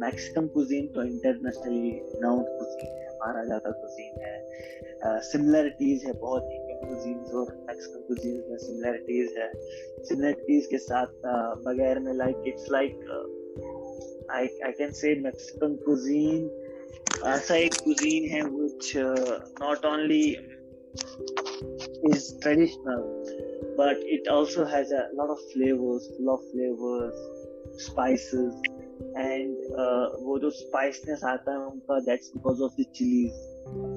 मैक्सिकन 0.00 0.46
कुजीन 0.46 0.86
तो 0.86 1.02
इंटरनेशनली 1.02 2.00
नाउन 2.22 2.42
कुजीन 2.42 2.90
है 2.98 3.08
माना 3.18 3.44
जाता 3.44 3.70
कुजीन 3.70 4.22
है। 4.24 5.20
सिमिलरिटीज 5.20 6.00
uh, 6.00 6.06
है 6.06 6.12
बहुत 6.12 6.42
इंडियन 6.42 6.78
कुजीन्स 6.88 7.32
और 7.34 7.46
में 8.50 8.56
सिमिलरिटीज 8.56 9.34
है। 9.38 9.52
सिमिलरिटीज 10.04 10.66
के 10.66 10.78
साथ 10.78 11.06
uh, 11.06 11.66
बगैर 11.66 11.98
में 11.98 12.14
like 12.14 12.36
it's 12.46 12.66
like 12.72 12.92
I 14.30 14.46
I 14.64 14.72
can 14.72 14.90
say 14.90 15.14
Mexican 15.20 15.74
cuisine 15.74 16.50
ऐसा 17.24 17.56
एक 17.56 17.74
कुजीन 17.74 18.28
है 18.28 18.42
uh, 18.96 19.40
not 19.60 19.84
only 19.84 20.38
is 22.02 22.38
traditional 22.42 23.02
but 23.76 23.96
it 24.16 24.28
also 24.28 24.64
has 24.64 24.90
a 24.90 25.08
lot 25.14 25.30
and 29.00 29.52
uh, 29.82 30.06
वो 30.22 30.38
जो 30.38 30.50
spiciness 30.50 31.24
आता 31.24 31.52
है 31.52 31.58
उनका 31.58 32.04
that's 32.06 32.32
because 32.36 32.60
of 32.60 32.74
the 32.78 32.86
chilies. 32.98 33.36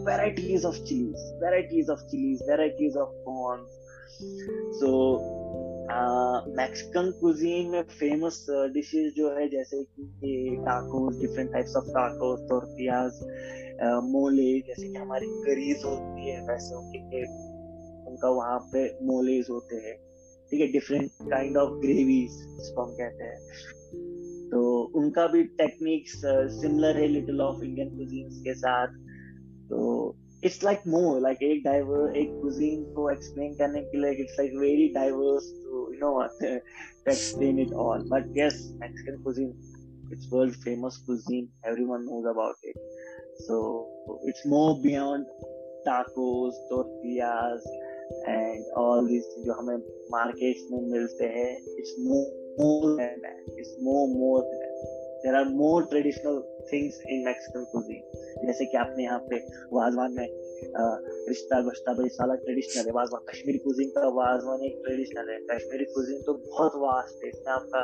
Varieties 0.06 0.66
of 0.66 0.80
chilies. 0.86 1.28
Varieties 1.44 1.90
of 1.90 2.00
chilies. 2.12 2.40
Varieties 2.52 2.96
of 2.96 3.10
corns 3.26 3.70
so 4.82 5.20
Mexican 6.58 7.12
cuisine 7.22 7.70
में 7.70 7.84
famous 7.84 8.46
dishes 8.50 9.14
जो 9.14 9.30
है 9.30 9.50
जैसे 9.50 9.84
कि 9.84 10.58
tacos 10.66 11.18
different 11.20 11.52
types 11.52 11.76
of 11.76 11.86
tacos 11.86 12.40
tortillas 12.50 13.12
mole 13.84 14.60
जैसे 14.60 14.88
कि 14.88 14.96
हमारी 14.96 15.26
करीज 15.26 15.82
होती 15.86 16.30
है 16.30 16.48
वैसे 16.48 16.76
उनके 16.76 17.24
उनका 18.10 18.30
वहाँ 18.30 18.60
पे 18.60 18.98
मोलेज 19.06 19.48
होते 19.50 19.76
हैं। 19.76 19.98
ठीक 20.52 20.62
है 20.62 20.68
डिफरेंट 20.68 21.12
काइंड 21.30 21.58
ऑफ़ 21.58 21.70
ग्रेवीज 21.70 22.32
जिसको 22.32 22.82
हम 22.82 22.92
कहते 22.92 23.24
हैं। 23.24 23.40
तो 24.52 24.62
उनका 24.96 25.28
भी 25.28 25.44
टेक्निक्स 25.58 26.22
सिमिलर 26.62 26.98
है 26.98 27.08
लिटिल 27.08 27.42
ऑफ़ 27.42 27.64
इंडियन 27.64 27.90
कुजींस 27.98 28.42
के 28.44 28.54
साथ। 28.54 28.98
तो 29.70 29.80
इट्स 30.46 30.64
लाइक 30.64 30.80
मोर 30.88 31.20
लाइक 31.22 31.44
एक 31.44 31.64
डाइवर्स 31.64 32.16
एक 32.18 32.30
कुजीन 32.42 32.84
को 32.94 33.10
एक्सप्लेन 33.12 33.54
करने 33.54 33.82
के 33.82 33.98
लिए 33.98 34.12
it's 34.22 34.40
like 34.40 34.54
very 34.60 34.88
diverse 34.94 35.52
to 35.66 35.84
you 35.94 36.00
know 36.00 36.22
to 36.42 37.12
explain 37.12 37.60
it 37.60 37.74
all 37.86 38.08
but 38.10 38.38
yes 38.38 38.58
Mexican 38.82 39.22
cuisine 39.24 39.50
it's 40.14 40.30
world 40.34 40.56
famous 40.64 40.98
cuisine 41.08 41.50
everyone 41.68 42.02
knows 42.02 42.26
about 42.26 42.66
it 42.66 42.78
so 43.42 43.60
it's 44.30 44.48
more 44.48 44.74
beyond 44.82 45.26
tacos 45.86 46.66
tortillas 46.70 47.68
and 48.28 48.66
all 48.78 49.08
this 49.08 49.34
जो 49.46 49.54
हमें 49.54 49.78
markets 50.12 50.68
में 50.72 50.82
मिलते 50.92 51.26
हैं 51.38 51.52
it's 51.78 51.96
more 52.00 52.39
more 52.58 52.96
than 52.98 53.22
that. 53.22 53.40
It's 53.58 53.76
more 53.82 54.08
more 54.08 54.42
than 54.42 54.60
that. 54.60 54.98
There 55.24 55.36
are 55.36 55.50
more 55.50 55.86
traditional 55.86 56.38
things 56.70 56.98
in 57.08 57.24
Mexican 57.24 57.66
cuisine. 57.72 58.04
जैसे 58.46 58.66
कि 58.66 58.78
आपने 58.78 59.04
यहाँ 59.04 59.20
पे 59.30 59.38
वाजवान 59.74 60.14
में 60.14 60.28
रिश्ता 61.28 61.60
गोश्ता 61.62 61.94
भाई 61.94 62.10
साला 62.10 62.36
ट्रेडिशनल 62.36 62.86
है। 62.86 62.92
वाजवान 62.92 63.22
कश्मीरी 63.30 63.58
कुजीन 63.58 63.90
का 63.90 64.08
वाजवान 64.18 64.64
एक 64.66 64.80
ट्रेडिशनल 64.86 65.30
है। 65.32 65.40
कश्मीरी 65.52 65.86
कुजीन 65.86 66.22
तो 66.22 66.34
बहुत 66.34 66.72
वास्ट 66.76 67.24
है। 67.24 67.30
इसमें 67.30 67.54
आपका 67.54 67.82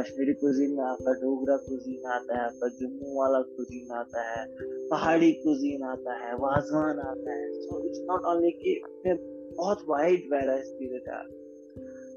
कश्मीरी 0.00 0.34
कुजीन 0.42 0.76
में 0.76 0.84
आपका 0.84 1.12
डोगरा 1.22 1.56
कुजीन 1.56 2.06
आता 2.12 2.38
है, 2.38 2.44
आपका 2.44 2.68
जम्मू 2.68 3.18
वाला 3.20 3.40
कुजीन 3.56 3.92
आता 3.92 4.28
है, 4.30 4.46
पहाड़ी 4.90 5.32
कुजीन 5.32 5.82
आता 5.82 6.18
है, 6.24 6.34
वाजवान 6.46 6.98
आता 6.98 7.34
है। 7.34 7.52
सो 7.62 7.84
इट्स 7.86 8.00
नॉट 8.10 8.24
ओनली 8.34 8.50
कि 8.50 8.80
बहुत 9.56 9.84
वाइड 9.88 10.28
वैरायटी 10.32 10.86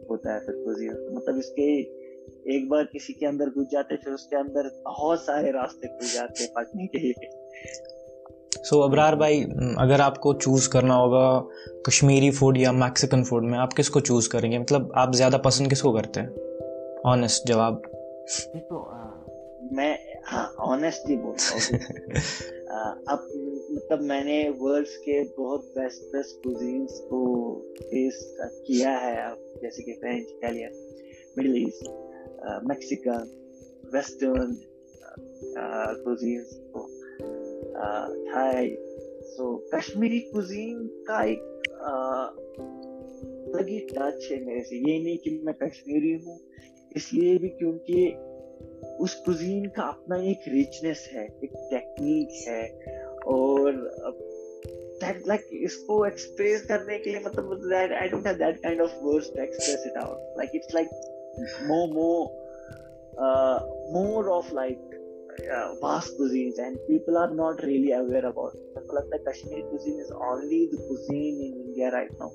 होता 0.10 0.34
है 0.34 0.40
फिर 0.40 0.56
कुजीन 0.56 1.14
मतलब 1.14 1.38
इसके 1.38 1.80
एक 2.56 2.70
बार 2.70 2.84
किसी 2.84 3.14
के 3.14 3.26
अंदर 3.26 3.46
घुस 3.46 3.68
जाते 3.72 3.96
फिर 3.96 4.14
उसके 4.14 4.36
अंदर 4.36 4.82
बहुत 4.86 5.20
सारे 5.20 5.52
रास्ते 5.52 5.88
खुल 5.88 6.08
जाते 6.08 6.46
फटने 6.46 6.88
के 6.88 6.98
लिए। 6.98 7.30
सो 8.64 8.76
so, 8.76 8.84
अबरार 8.84 9.16
भाई 9.16 9.44
अगर 9.80 10.02
आपको 10.02 10.34
चूज़ 10.34 10.70
करना 10.70 10.96
होगा 10.96 11.48
कश्मीरी 11.88 12.32
फ़ूड 12.32 12.58
या 12.58 12.72
मैक्सिकन 12.72 13.24
फ़ूड 13.24 13.44
में 13.44 13.58
आप 13.60 13.74
किसको 13.74 14.00
चूज़ 14.00 14.30
करेंगे? 14.30 14.60
मतलब 14.60 14.92
आप 14.96 15.16
ज़्यादा 15.16 15.38
पसंद 15.38 15.70
किसको 15.70 15.94
करते 15.94 16.20
हैं? 16.20 16.30
ऑनेस्ट 17.06 17.48
जवाब। 17.48 17.82
तो 18.56 18.92
मैं 19.76 20.00
हाँ 20.26 20.56
ऑनेस्ट 20.60 21.10
ही 21.10 21.16
बोलता 21.16 21.54
हूँ। 21.54 21.80
अब 23.08 23.50
मतलब 23.74 24.02
मैंने 24.02 24.38
वर्ल्ड्स 24.60 24.96
के 24.98 25.24
बहुत 25.38 25.62
बेस्ट 25.78 26.02
बेस्ट 26.14 26.44
कुजीन्स 26.44 27.00
को 27.10 27.22
टेस्ट 27.80 28.42
किया 28.68 28.92
है 28.98 29.16
अब, 29.22 29.38
जैसे 29.62 29.84
कि 29.84 29.94
French 29.94 30.28
Italian 30.30 30.74
Middle 31.38 31.56
East 31.58 31.88
Mexican 32.70 33.32
western 33.94 34.56
cuisines 36.04 36.54
को 36.76 36.88
थाई 38.28 38.76
सो 39.28 39.56
कश्मीरी 39.74 40.20
कुजीन 40.34 40.86
का 41.08 41.24
एक 41.24 41.42
अलग 43.54 43.70
ही 43.70 43.80
टच 43.90 44.28
है 44.32 44.44
मेरे 44.46 44.62
से। 44.64 44.76
ये 44.90 45.00
नहीं 45.04 45.18
कि 45.18 45.40
मैं 45.46 45.56
कश्मीरी 45.64 46.14
हूँ, 46.26 46.40
इसलिए 46.96 47.38
भी 47.38 47.50
क्योंकि 47.50 48.06
उस 49.04 49.14
कुजीन 49.26 49.66
का 49.76 49.84
अपना 49.84 50.18
एक 50.32 50.48
रिचनेस 50.48 51.08
है, 51.14 51.26
एक 51.44 51.52
टेक्निक 51.72 52.30
है 52.48 52.64
और 53.28 53.74
that 55.02 55.26
like 55.28 55.48
इसको 55.68 56.06
एक्सप्रेस 56.06 56.66
करने 56.66 56.98
के 57.00 57.10
लिए 57.10 57.20
मतलब 57.20 57.50
don't 58.12 58.26
have 58.26 58.38
that 58.38 58.62
kind 58.64 58.82
of 58.82 58.92
words 59.02 59.30
to 59.30 59.42
express 59.44 59.86
it 59.86 59.98
out 60.04 60.18
like 60.38 60.50
it's 60.54 60.74
like 60.74 60.90
more 61.68 61.88
more 61.88 62.32
uh, 63.20 63.60
more 63.92 64.30
of 64.32 64.52
like 64.52 64.80
uh, 65.52 65.76
vast 65.82 66.18
cuisines 66.20 66.58
and 66.58 66.78
people 66.88 67.18
are 67.18 67.34
not 67.34 67.64
really 67.64 67.92
aware 67.92 68.26
about 68.26 68.54
it. 68.56 68.78
मेरे 68.78 69.24
Kashmiri 69.26 69.56
लगता 69.56 69.56
है 69.56 69.70
cuisine 69.70 70.00
is 70.00 70.12
only 70.12 70.68
the 70.72 70.78
cuisine 70.88 71.42
in 71.48 71.54
India 71.66 71.92
right 71.92 72.12
now 72.20 72.32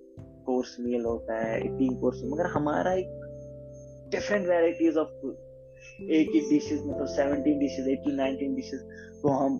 course 0.47 0.77
मील 0.81 1.05
होता 1.05 1.39
है 1.39 1.61
18 1.61 2.01
course 2.01 2.21
मगर 2.25 2.47
हमारा 2.47 2.93
एक 2.93 3.21
different 4.09 4.49
varieties 4.49 4.97
of 4.97 5.09
एक 6.01 6.31
ही 6.35 6.41
डिशेस 6.41 6.81
मतलब 6.87 7.07
seventeen 7.07 7.59
dishes 7.59 7.89
eighteen 7.89 8.15
nineteen 8.15 8.55
dishes 8.55 8.81
को 9.23 9.29
हम 9.31 9.55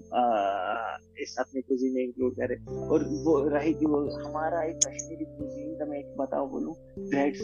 इस 1.21 1.37
अपने 1.39 1.61
कुजीन 1.61 1.95
में 1.95 2.03
इंक्लूड 2.03 2.33
करें। 2.33 2.57
और 2.89 3.05
वो 3.25 3.39
रही 3.49 3.73
कि 3.75 3.87
वो 3.87 4.01
हमारा 4.17 4.63
एक 4.63 4.77
कश्मीरी 4.87 5.25
कुजीन 5.25 5.75
का 5.79 5.85
मैं 5.85 5.99
एक 5.99 6.17
बताओ 6.19 6.49
बोलूँ 6.49 6.75
ब्रेड्स 6.99 7.41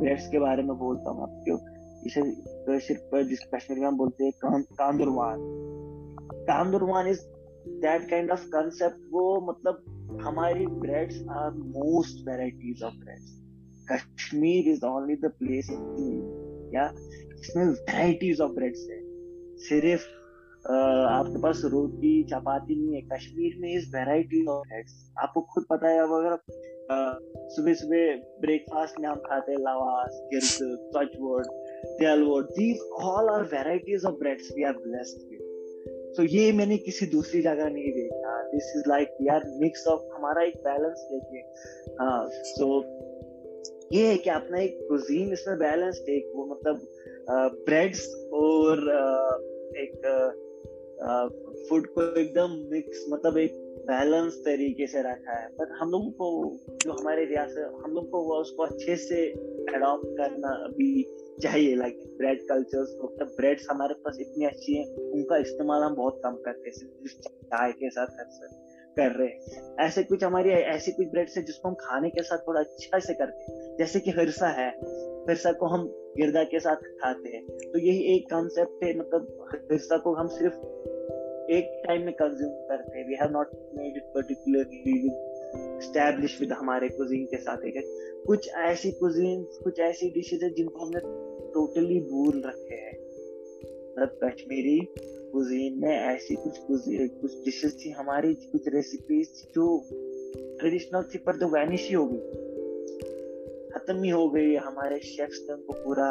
ब्रेड्स 0.00 0.28
के 0.28 0.38
बारे 0.38 0.62
में 0.62 0.76
बोलता 0.78 1.10
हूँ 1.10 1.22
आपको। 1.22 1.58
इसे 2.06 2.22
तो 2.66 2.78
सिर्फ़ 2.80 3.16
जिस 3.28 3.40
कश्मीर 3.54 3.80
में 3.80 3.86
हम 3.86 3.96
बोलते 3.96 4.24
हैं 4.24 4.32
Kandurwan. 4.72 5.38
Kandurwan 6.48 7.08
is 7.08 7.20
that 7.68 8.08
kind 8.10 8.30
of 8.30 8.46
concept 8.46 9.08
वो 9.12 9.24
मतलब 9.40 10.20
हमारी 10.22 10.66
breads 10.66 11.22
are 11.30 11.50
most 11.50 12.28
varieties 12.28 12.82
of 12.82 12.94
breads 12.94 13.34
Kashmir 13.92 14.68
is 14.68 14.84
only 14.86 15.14
the 15.16 15.32
place 15.38 15.70
या 16.74 16.86
इसमें 17.40 17.64
वैराइटीज 17.64 18.40
ऑफ़ 18.40 18.52
ब्रेड्स 18.52 18.86
है। 18.90 19.00
सिर्फ़ 19.68 20.06
आपके 20.64 21.40
पास 21.42 21.60
रोटी, 21.72 22.22
चपाती 22.30 22.74
नहीं 22.76 22.94
है। 22.94 23.00
कश्मीर 23.08 23.56
में 23.60 23.74
इज़ 23.74 23.86
वेराइटी 23.96 24.44
ऑफ़ 24.46 24.66
ब्रेड्स 24.68 24.94
आपको 25.18 25.40
खुद 25.52 25.64
पता 25.70 25.88
है, 25.88 25.98
अब 25.98 26.12
अगर 26.14 26.36
सुबह 27.54 27.74
सुबह 27.74 28.14
ब्रेकफास्ट 28.40 29.00
में 29.00 29.08
हम 29.08 29.20
खाते 29.26 29.52
हैं, 29.52 29.58
lavas, 29.58 30.20
girda 30.30 30.44
sachvor 30.44 31.46
telvor 31.98 32.46
these 32.58 32.80
all 33.02 33.28
are 33.30 33.42
varieties 33.52 34.04
of 34.04 34.14
breads 34.14 34.52
we 34.56 34.64
are 34.64 34.76
blessed 34.86 35.28
with 35.30 35.46
तो 36.16 36.22
ये 36.24 36.52
मैंने 36.52 36.76
किसी 36.78 37.06
दूसरी 37.06 37.40
जगह 37.42 37.68
नहीं 37.70 37.92
देखा। 37.92 38.30
दिस 38.50 38.72
इज़ 38.76 38.88
लाइक 38.88 39.16
यार 39.22 39.44
मिक्स 39.60 39.86
ऑफ़ 39.86 40.00
हमारा 40.14 40.42
एक 40.42 40.56
बैलेंस 40.64 41.06
देखिए। 41.12 41.42
हाँ 42.00 42.28
सो 42.28 42.80
ये 43.92 44.06
है 44.06 44.16
कि 44.16 44.30
अपना 44.30 44.58
एक 44.60 44.78
कुजीन 44.88 45.32
इसमें 45.32 45.58
बैलेंस 45.58 45.98
एक 46.08 46.32
वो 46.34 46.44
मतलब 46.46 46.80
ब्रेड्स 47.64 48.06
और 48.34 48.82
एक 49.76 49.94
फ़ूड 51.68 51.86
को 51.86 52.02
एकदम 52.20 52.56
मिक्स 52.72 53.04
मतलब 53.10 53.38
एक 53.38 53.52
बैलेंस 53.88 54.34
तरीके 54.44 54.86
से 54.86 55.02
रखा 55.02 55.38
है। 55.38 55.48
पर 55.48 55.70
हम 55.72 55.90
लोगों 55.90 56.10
को 56.10 56.28
जो 56.84 56.92
हमारे 56.92 57.24
रियासत, 57.24 57.80
हम 57.84 57.92
लोग 57.92 58.10
को 58.10 58.22
वो 58.24 58.40
उसको 58.40 58.62
अच्छे 58.62 58.96
से 58.96 59.24
अडॉप्ट 59.74 60.06
करना 60.18 60.48
अभी 60.64 60.90
चाहिए 61.42 61.74
लाइक 61.76 62.02
ब्रेड 62.18 62.42
कल्चर्स 62.48 62.96
मतलब 63.04 63.34
ब्रेड्स 63.36 63.66
हमारे 63.70 63.94
पास 63.94 64.16
इतनी 64.20 64.44
अच्छी 64.44 64.74
है, 64.74 64.84
उनका 65.12 65.36
इस्तेमाल 65.36 65.82
हम 65.82 65.94
बहुत 65.94 66.20
कम 66.24 66.36
करते 66.46 66.70
हैं 66.70 66.88
चाय 67.44 67.72
के 67.72 67.90
साथ 67.90 68.06
कर 68.96 69.12
रहे 69.12 69.28
हैं। 69.28 69.76
ऐसे 69.80 70.02
कुछ 70.02 70.24
हमारी 70.24 70.50
ऐसी 70.50 70.92
कुछ 70.92 71.06
ब्रेड्स 71.06 71.36
है 71.36 71.42
जिसको 71.42 71.68
हम 71.68 71.74
खाने 71.80 72.08
के 72.10 72.22
साथ 72.22 72.38
थोड़ा 72.38 72.60
अच्छा 72.60 72.98
से 72.98 73.14
करते 73.14 73.52
हैं। 73.52 73.57
जैसे 73.78 74.00
कि 74.00 74.10
हिरसा 74.10 74.48
है, 74.48 74.68
हिरसा 75.28 75.52
को 75.52 75.66
हम 75.66 75.86
गिरदा 76.16 76.44
के 76.44 76.60
साथ 76.60 76.76
खाते 76.76 77.28
हैं। 77.28 77.46
तो 77.46 77.78
यही 77.78 78.16
एक 78.16 78.30
कॉन्सेप्ट 78.32 78.84
है 78.84 78.98
मतलब 78.98 79.50
हिरसा 79.54 79.98
को 79.98 80.14
हम 80.14 80.26
सिर्फ़ 80.26 80.54
एक 81.50 81.82
टाइम 81.86 82.02
में 82.02 82.14
कंज्यूम 82.14 82.50
करते 82.52 82.98
हैं। 82.98 83.08
We 83.08 83.14
have 83.14 83.30
not 83.30 83.50
made 83.74 83.96
it 83.96 84.02
particularly 84.02 85.10
stablish 85.86 86.40
with 86.40 86.52
हमारे 86.52 86.88
कुजीन 86.88 87.26
के 87.26 87.36
साथ 87.36 87.56
एक 87.56 87.74
कुछ 88.26 88.48
ऐसी 88.48 88.90
कुजीन 88.90 89.42
कुछ 89.42 89.80
ऐसी 89.80 90.10
डिशेज 90.10 90.42
है 90.42 90.50
जिनको 90.50 90.78
हमने 90.78 91.00
टोटली 91.52 92.00
भूल 92.00 92.42
रखे 92.46 92.74
हैं। 92.74 92.98
मतलब 93.92 94.18
कश्मीरी 94.24 94.88
कुजीन 95.32 95.78
में 95.78 95.96
ऐसी 96.00 96.34
कुछ 96.34 96.58
कुछ 96.58 97.44
डिशेस 97.44 97.82
थी 97.86 97.90
हमारी, 97.90 98.34
कुछ 98.34 98.68
रेसिपीज़ 98.68 99.28
जो 99.54 99.84
ट्रेडिशनल 100.60 101.02
थी, 101.02 101.18
पर 101.18 101.36
जो 101.36 101.46
वैनिश 101.46 101.88
ही 101.88 101.94
हो 101.94 102.06
गई। 102.06 102.47
खत्म 103.88 104.02
ही 104.02 104.10
हो 104.10 104.28
गई 104.28 104.54
हमारे 104.54 104.98
शेफ्स 104.98 105.44
ने 105.48 105.54
उनको 105.54 105.72
पूरा 105.72 106.10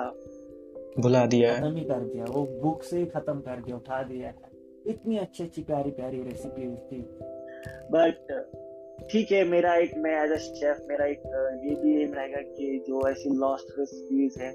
बुला 1.00 1.26
दिया 1.26 1.54
खत्म 1.56 1.76
ही 1.76 1.84
कर 1.84 2.00
दिया 2.00 2.26
वो 2.30 2.44
बुक 2.62 2.84
से 2.84 2.98
ही 2.98 3.06
खत्म 3.06 3.40
कर 3.40 3.62
दिया 3.62 3.76
उठा 3.76 4.02
दिया 4.04 4.34
इतनी 4.88 5.18
अच्छी 5.18 5.44
अच्छी 5.44 5.62
प्यारी 5.62 5.92
प्यारी 5.92 6.22
रेसिपीज़ 6.22 6.76
थी 6.88 7.02
बट 7.92 8.32
ठीक 9.12 9.32
है 9.32 9.44
मेरा 9.44 9.76
एक 9.76 9.92
मैं 9.98 10.16
एज 10.24 10.32
अ 10.32 10.38
शेफ 10.38 10.78
मेरा 10.90 11.06
एक 11.06 11.22
ये 11.66 11.76
भी 11.76 12.02
एम 12.04 12.13
रहेगा 12.13 12.42
कि 12.48 12.86
जो 12.88 13.08
ऐसी 13.10 13.36
लॉस्ट 13.38 13.80
रेसिपीज़ 13.80 14.40
है 14.40 14.52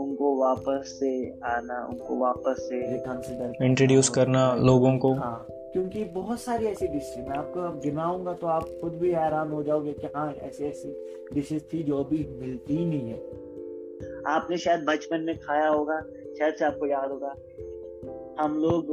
उनको 0.00 0.34
वापस 0.36 0.96
से 1.00 1.12
आना 1.44 1.86
उनको 1.86 2.18
वापस 2.18 2.68
से 2.68 2.80
इंट्रोड्यूस 3.66 4.08
करना 4.08 4.54
लोगों 4.60 4.96
को। 4.98 5.12
हाँ। 5.14 5.46
क्योंकि 5.72 6.04
बहुत 6.04 6.40
सारी 6.40 6.66
ऐसी 6.66 6.86
डिश 6.86 7.14
मैं 7.18 7.36
आपको 7.38 7.68
गिनाऊँगा 7.80 8.32
तो 8.32 8.46
आप 8.46 8.64
खुद 8.80 8.92
भी 8.92 9.10
हैरान 9.12 9.50
हो 9.50 9.62
जाओगे 9.62 9.92
कि 9.92 10.06
हाँ 10.06 10.32
ऐसी 10.32 10.64
ऐसी 10.64 10.88
डिशेस 11.34 11.62
थी 11.72 11.82
जो 11.82 11.98
अभी 11.98 12.26
मिलती 12.40 12.76
ही 12.76 12.84
नहीं 12.86 13.10
है। 13.10 13.18
आपने 14.26 14.56
शायद 14.58 14.84
बचपन 14.88 15.20
में 15.20 15.38
खाया 15.38 15.68
होगा 15.68 16.00
शायद 16.38 16.54
से 16.54 16.64
आपको 16.64 16.86
याद 16.86 17.10
होगा। 17.10 17.34
हम 18.42 18.58
लोग 18.58 18.92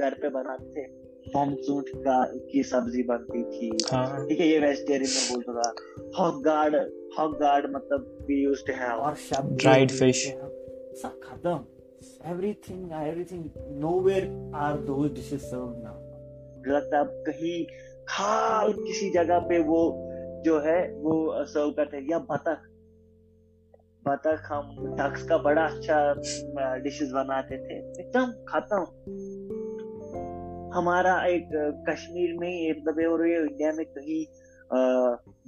घर 0.00 0.14
पे 0.14 0.28
बनाते 0.28 0.70
थे। 0.76 0.86
पॉमसूट 1.32 1.88
का 1.96 2.22
की 2.52 2.62
सब्ज़ी 2.62 3.02
बनती 3.02 3.42
थी। 3.44 3.70
हाँ। 3.92 4.26
ठीक 4.28 4.40
है 4.40 4.46
ये 4.48 4.58
वेजिटेरियन 4.58 5.10
में 5.10 5.28
बोल 5.30 5.42
दूँगा 5.42 5.72
हॉक 6.18 6.42
गार्ड 6.42 6.76
हॉक 7.18 7.36
गार्ड 7.40 7.70
मतलब 7.74 8.18
भी 8.28 8.42
यूज्ड 8.44 8.66
टू 8.66 8.72
हैव 8.72 9.00
और 9.00 9.16
ड्राइड 9.56 9.90
फ़िश 9.90 10.26
सब 11.02 11.20
खत्म। 11.24 11.58
Everything 12.26 12.92
everything 12.92 13.44
nowhere 13.80 14.52
are 14.54 14.76
those 14.76 15.10
dishes 15.10 15.50
served 15.50 15.76
now 15.78 16.10
लगता 16.66 16.98
है 16.98 17.04
कहीं 17.04 17.64
खाल 18.08 18.72
किसी 18.72 19.10
जगह 19.10 19.38
पे 19.38 19.58
वो 19.58 20.06
जो 20.44 20.60
है, 20.60 20.94
वो 20.94 21.44
सर्व 21.44 21.70
करते 21.70 21.96
हैं। 21.96 22.08
या 22.10 22.18
बतख 22.18 22.58
बतख 24.08 24.42
हम 24.52 24.96
डक्स 24.96 25.22
का 25.28 25.38
बड़ा 25.38 25.62
अच्छा 25.62 26.14
डिशेस 26.78 27.10
बनाते 27.10 27.58
थे। 27.58 28.02
एकदम 28.02 28.32
खाता 28.48 28.76
हूँ। 28.76 28.86
हमारा 30.74 31.26
एक 31.26 31.48
कश्मीर 31.88 32.36
में, 32.38 32.48
एक 32.48 32.84
मतलब 32.88 33.12
और 33.12 33.26
इंडिया 33.28 33.72
में 33.72 33.86
कहीं 33.86 34.26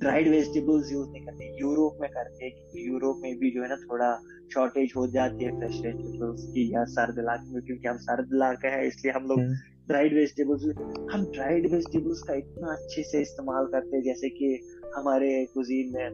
ड्राइड 0.02 0.28
वेजिटेबल्स 0.28 0.92
यूज़ 0.92 1.08
नहीं 1.08 1.24
करते 1.24 1.48
यूरोप 1.58 1.98
में 2.00 2.08
करते 2.10 2.44
हैं 2.44 2.52
क्योंकि 2.52 2.86
यूरोप 2.86 3.20
में 3.22 3.38
भी 3.38 3.50
जो 3.50 3.62
है 3.62 3.68
ना 3.68 3.76
थोड़ा 3.82 4.08
शॉर्टेज 4.54 4.92
हो 4.96 5.06
जाती 5.08 5.44
है 5.44 5.50
फ्रेश 5.58 5.80
वेजिटेबल्स 5.82 6.46
की 6.54 6.64
या 6.74 6.84
सर्द 6.94 7.18
इलाके 7.18 7.54
में 7.54 7.62
क्योंकि 7.62 7.88
हम 7.88 7.96
सर्द 8.06 8.34
इलाका 8.34 8.68
है 8.68 8.86
इसलिए 8.86 9.12
हम 9.12 9.28
लोग 9.28 9.40
ड्राइड 9.88 10.08
हम्म। 10.08 10.18
वेजिटेबल्स 10.18 11.12
हम 11.12 11.24
ड्राइड 11.32 11.70
वेजिटेबल्स 11.72 12.22
का 12.22 12.34
इतना 12.34 12.72
अच्छे 12.72 13.02
से 13.02 13.20
इस्तेमाल 13.20 13.66
करते 13.66 13.96
हैं 13.96 14.02
जैसे 14.02 14.28
कि 14.30 14.50
हमारे 14.96 15.30
कुजीन 15.54 15.92
में 15.94 16.04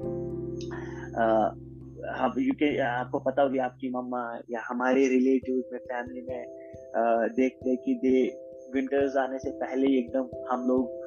हम 2.13 2.35
यूके 2.39 2.77
आपको 2.83 3.19
पता 3.21 3.43
होगी 3.43 3.59
आपकी 3.61 3.91
मम्मा 3.91 4.23
या 4.51 4.63
हमारे 4.67 5.09
रिलेटिव 5.09 5.63
में 5.73 5.79
फैमिली 5.87 6.23
में 6.23 7.35
देखते 7.35 7.77
कि 7.85 7.95
दे 8.05 8.23
विंटर्स 8.75 9.17
आने 9.17 9.39
से 9.39 9.51
पहले 9.59 9.87
ही 9.87 9.99
एकदम 9.99 10.29
हम 10.51 10.67
लोग 10.69 10.98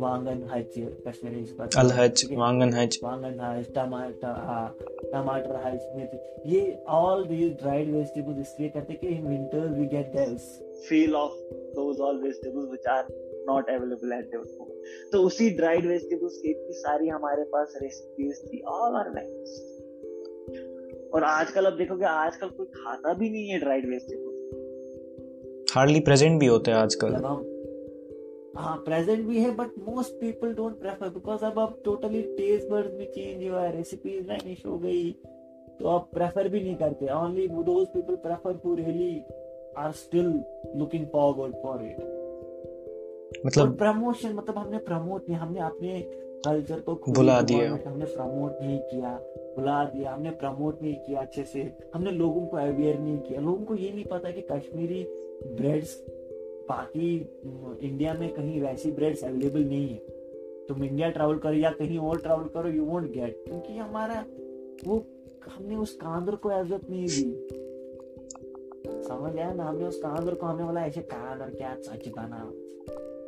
वांगन 0.00 0.42
हज 0.50 0.78
कश्मीरी 1.06 1.44
अल 1.78 1.90
हज 1.92 2.24
वांगन 2.34 2.72
हज 2.74 2.98
वांगन 3.02 3.40
हज 3.40 3.66
टमाटर 3.74 4.38
हाँ 4.46 4.66
टमाटर 5.12 5.56
हज 5.64 5.80
मिर्च 5.96 6.46
ये 6.46 6.60
ऑल 6.98 7.24
दीज 7.26 7.52
ड्राइड 7.62 7.90
वेजिटेबल्स 7.92 8.40
इसलिए 8.40 8.68
करते 8.68 8.94
कि 8.94 9.08
in 9.08 9.26
winters 9.26 9.76
we 9.78 9.86
get 9.88 10.12
that's 10.12 10.46
feel 10.88 11.14
of 11.16 11.34
those 11.74 12.00
all 12.00 12.22
vegetables 12.22 12.68
which 12.68 12.86
are 12.94 13.12
not 13.48 13.70
available 13.70 14.12
at 14.12 14.24
there 14.26 14.56
home 14.58 14.68
तो 15.12 15.22
उसी 15.22 15.50
ड्राइड 15.56 15.86
वेजिटेबल्स 15.86 16.40
की 16.42 16.50
इतनी 16.50 16.78
सारी 16.78 17.08
हमारे 17.08 17.44
पास 17.52 17.78
रेसिपीज़ 17.82 18.42
थी 18.46 18.62
ऑल 18.70 18.96
आर 18.96 19.10
वेस्ट 19.10 19.78
और 21.14 21.24
आजकल 21.26 21.66
अब 21.66 21.76
देखोगे 21.76 22.04
आजकल 22.06 22.48
कोई 22.48 22.66
खाता 22.76 23.12
भी 23.12 23.30
नहीं 23.30 23.48
है 23.48 23.58
ड्राइड 23.58 23.88
वेजिटेबल्स 23.88 24.36
हार्डली 25.74 26.00
प्रेजेंट 26.02 26.38
भी 26.40 26.46
होते 26.46 26.70
हैं 26.70 26.78
आजकल 26.78 27.14
हाँ 28.56 28.76
प्रेजेंट 28.76 29.26
भी 29.26 29.40
है 29.40 29.50
but 29.56 29.78
most 29.88 30.12
people 30.20 30.54
don't 30.54 30.78
prefer 30.80 31.08
because 31.08 31.44
अब 31.44 31.58
अब 31.58 31.80
टोटली 31.84 32.22
टेस्ट 32.38 32.68
बर्ड 32.68 32.86
भी 32.96 33.04
चेंज 33.06 33.48
हुआ 33.48 33.60
है 33.62 33.76
रेसिपीज़ 33.76 34.28
वैनिश 34.28 34.64
हो 34.66 34.78
गई 34.78 35.10
तो 35.80 35.88
अब 35.88 36.08
प्रेफर 36.12 36.48
भी 36.48 36.60
नहीं 36.60 36.74
करते। 36.76 37.12
Only 37.14 37.46
those 37.48 37.86
people 37.88 38.16
prefer 38.24 38.60
who 38.64 38.74
really 38.74 39.22
are 39.78 39.92
still 39.92 40.32
looking 40.76 41.06
forward 41.06 41.54
for 41.62 41.84
it 41.84 43.46
मतलब 43.46 43.76
प्रमोशन 43.78 44.32
मतलब 44.32 44.58
हमने 44.58 44.78
प्रमोट 44.78 45.28
नहीं 45.28 45.38
हमने 45.38 45.60
अपने 45.60 46.00
कल्चर 46.46 46.80
को 46.80 46.94
बुला 47.08 47.40
दिया। 47.42 47.72
हमने 47.86 48.04
प्रमोट 48.06 48.60
नहीं 48.62 48.78
किया 48.80 49.18
बुला 49.56 49.84
दिया 49.84 50.12
हमने 50.12 50.30
प्रमोट 50.30 50.82
नहीं 50.82 50.94
किया 50.96 51.20
अच्छे 51.20 51.42
से। 51.44 51.62
हमने 51.94 52.10
लोगों 52.10 52.46
को 52.46 52.56
अवेयर 52.56 52.98
नहीं 52.98 53.18
किया। 53.18 53.40
लोगों 53.40 53.64
को 53.64 53.74
ये 53.74 53.90
नहीं 53.92 54.04
पता 54.04 54.30
कि 54.30 54.40
कश्मीरी 54.52 55.02
ब्रेड्स 55.56 55.96
बाकी 56.70 57.14
इंडिया 57.82 58.14
में 58.14 58.28
कहीं 58.34 58.60
वैसी 58.60 58.90
ब्रेड्स 58.92 59.24
अवेलेबल 59.24 59.64
नहीं 59.64 59.88
है। 59.88 60.18
तुम 60.68 60.84
इंडिया 60.84 61.08
ट्रैवल 61.10 61.38
करो 61.38 61.54
या 61.54 61.70
कहीं 61.72 61.98
और 62.00 62.20
ट्रैवल 62.20 62.48
करो 62.54 62.68
यू 62.70 62.84
वोंट 62.84 63.10
गेट 63.12 63.42
क्योंकि 63.46 63.76
हमारा 63.76 64.24
वो 64.86 65.04
हमने 65.48 65.76
उस 65.76 65.94
कांदर 65.96 66.34
को 66.36 66.50
इज़्ज़त 66.52 66.90
नहीं 66.90 67.06
दी। 67.06 67.58
समझ 69.02 69.36
आया 69.36 69.52
ना? 69.52 69.64
हमने 69.64 69.84
उस 69.84 69.98
कांदर 69.98 70.34
को 70.34 70.46
हमें 70.46 70.66
बोला 70.66 70.84
ऐसे 70.86 71.00
कांदर 71.10 71.54
क्या 71.54 71.74
सच 71.82 72.08
बना 72.08 72.50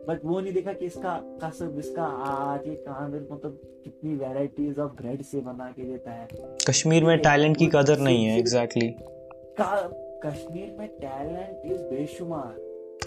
बट 0.09 0.25
वो 0.25 0.41
नहीं 0.41 0.53
देखा 0.53 0.73
कि 0.73 0.87
इसका 0.87 1.17
कसब 1.43 1.79
इसका 1.79 2.05
आज 2.29 2.67
ये 2.69 2.75
कांदर 2.87 3.27
मतलब 3.33 3.59
कितनी 3.85 4.15
वैरायटीज 4.17 4.79
ऑफ़ 4.79 4.93
ब्रेड 4.93 5.23
से 5.23 5.41
बना 5.41 5.71
के 5.71 5.83
देता 5.83 6.13
है। 6.13 6.29
कश्मीर 6.69 7.05
में 7.05 7.19
टैलेंट 7.19 7.57
की 7.57 7.67
कदर 7.67 7.99
नहीं 7.99 8.25
है 8.25 8.39
एग्जैक्टली 8.39 8.89
exactly. 8.89 10.01
कश्मीर 10.25 10.75
में 10.79 10.89
टैलेंट 10.99 11.73
इज़ 11.73 11.83
बेशुमार। 11.91 12.55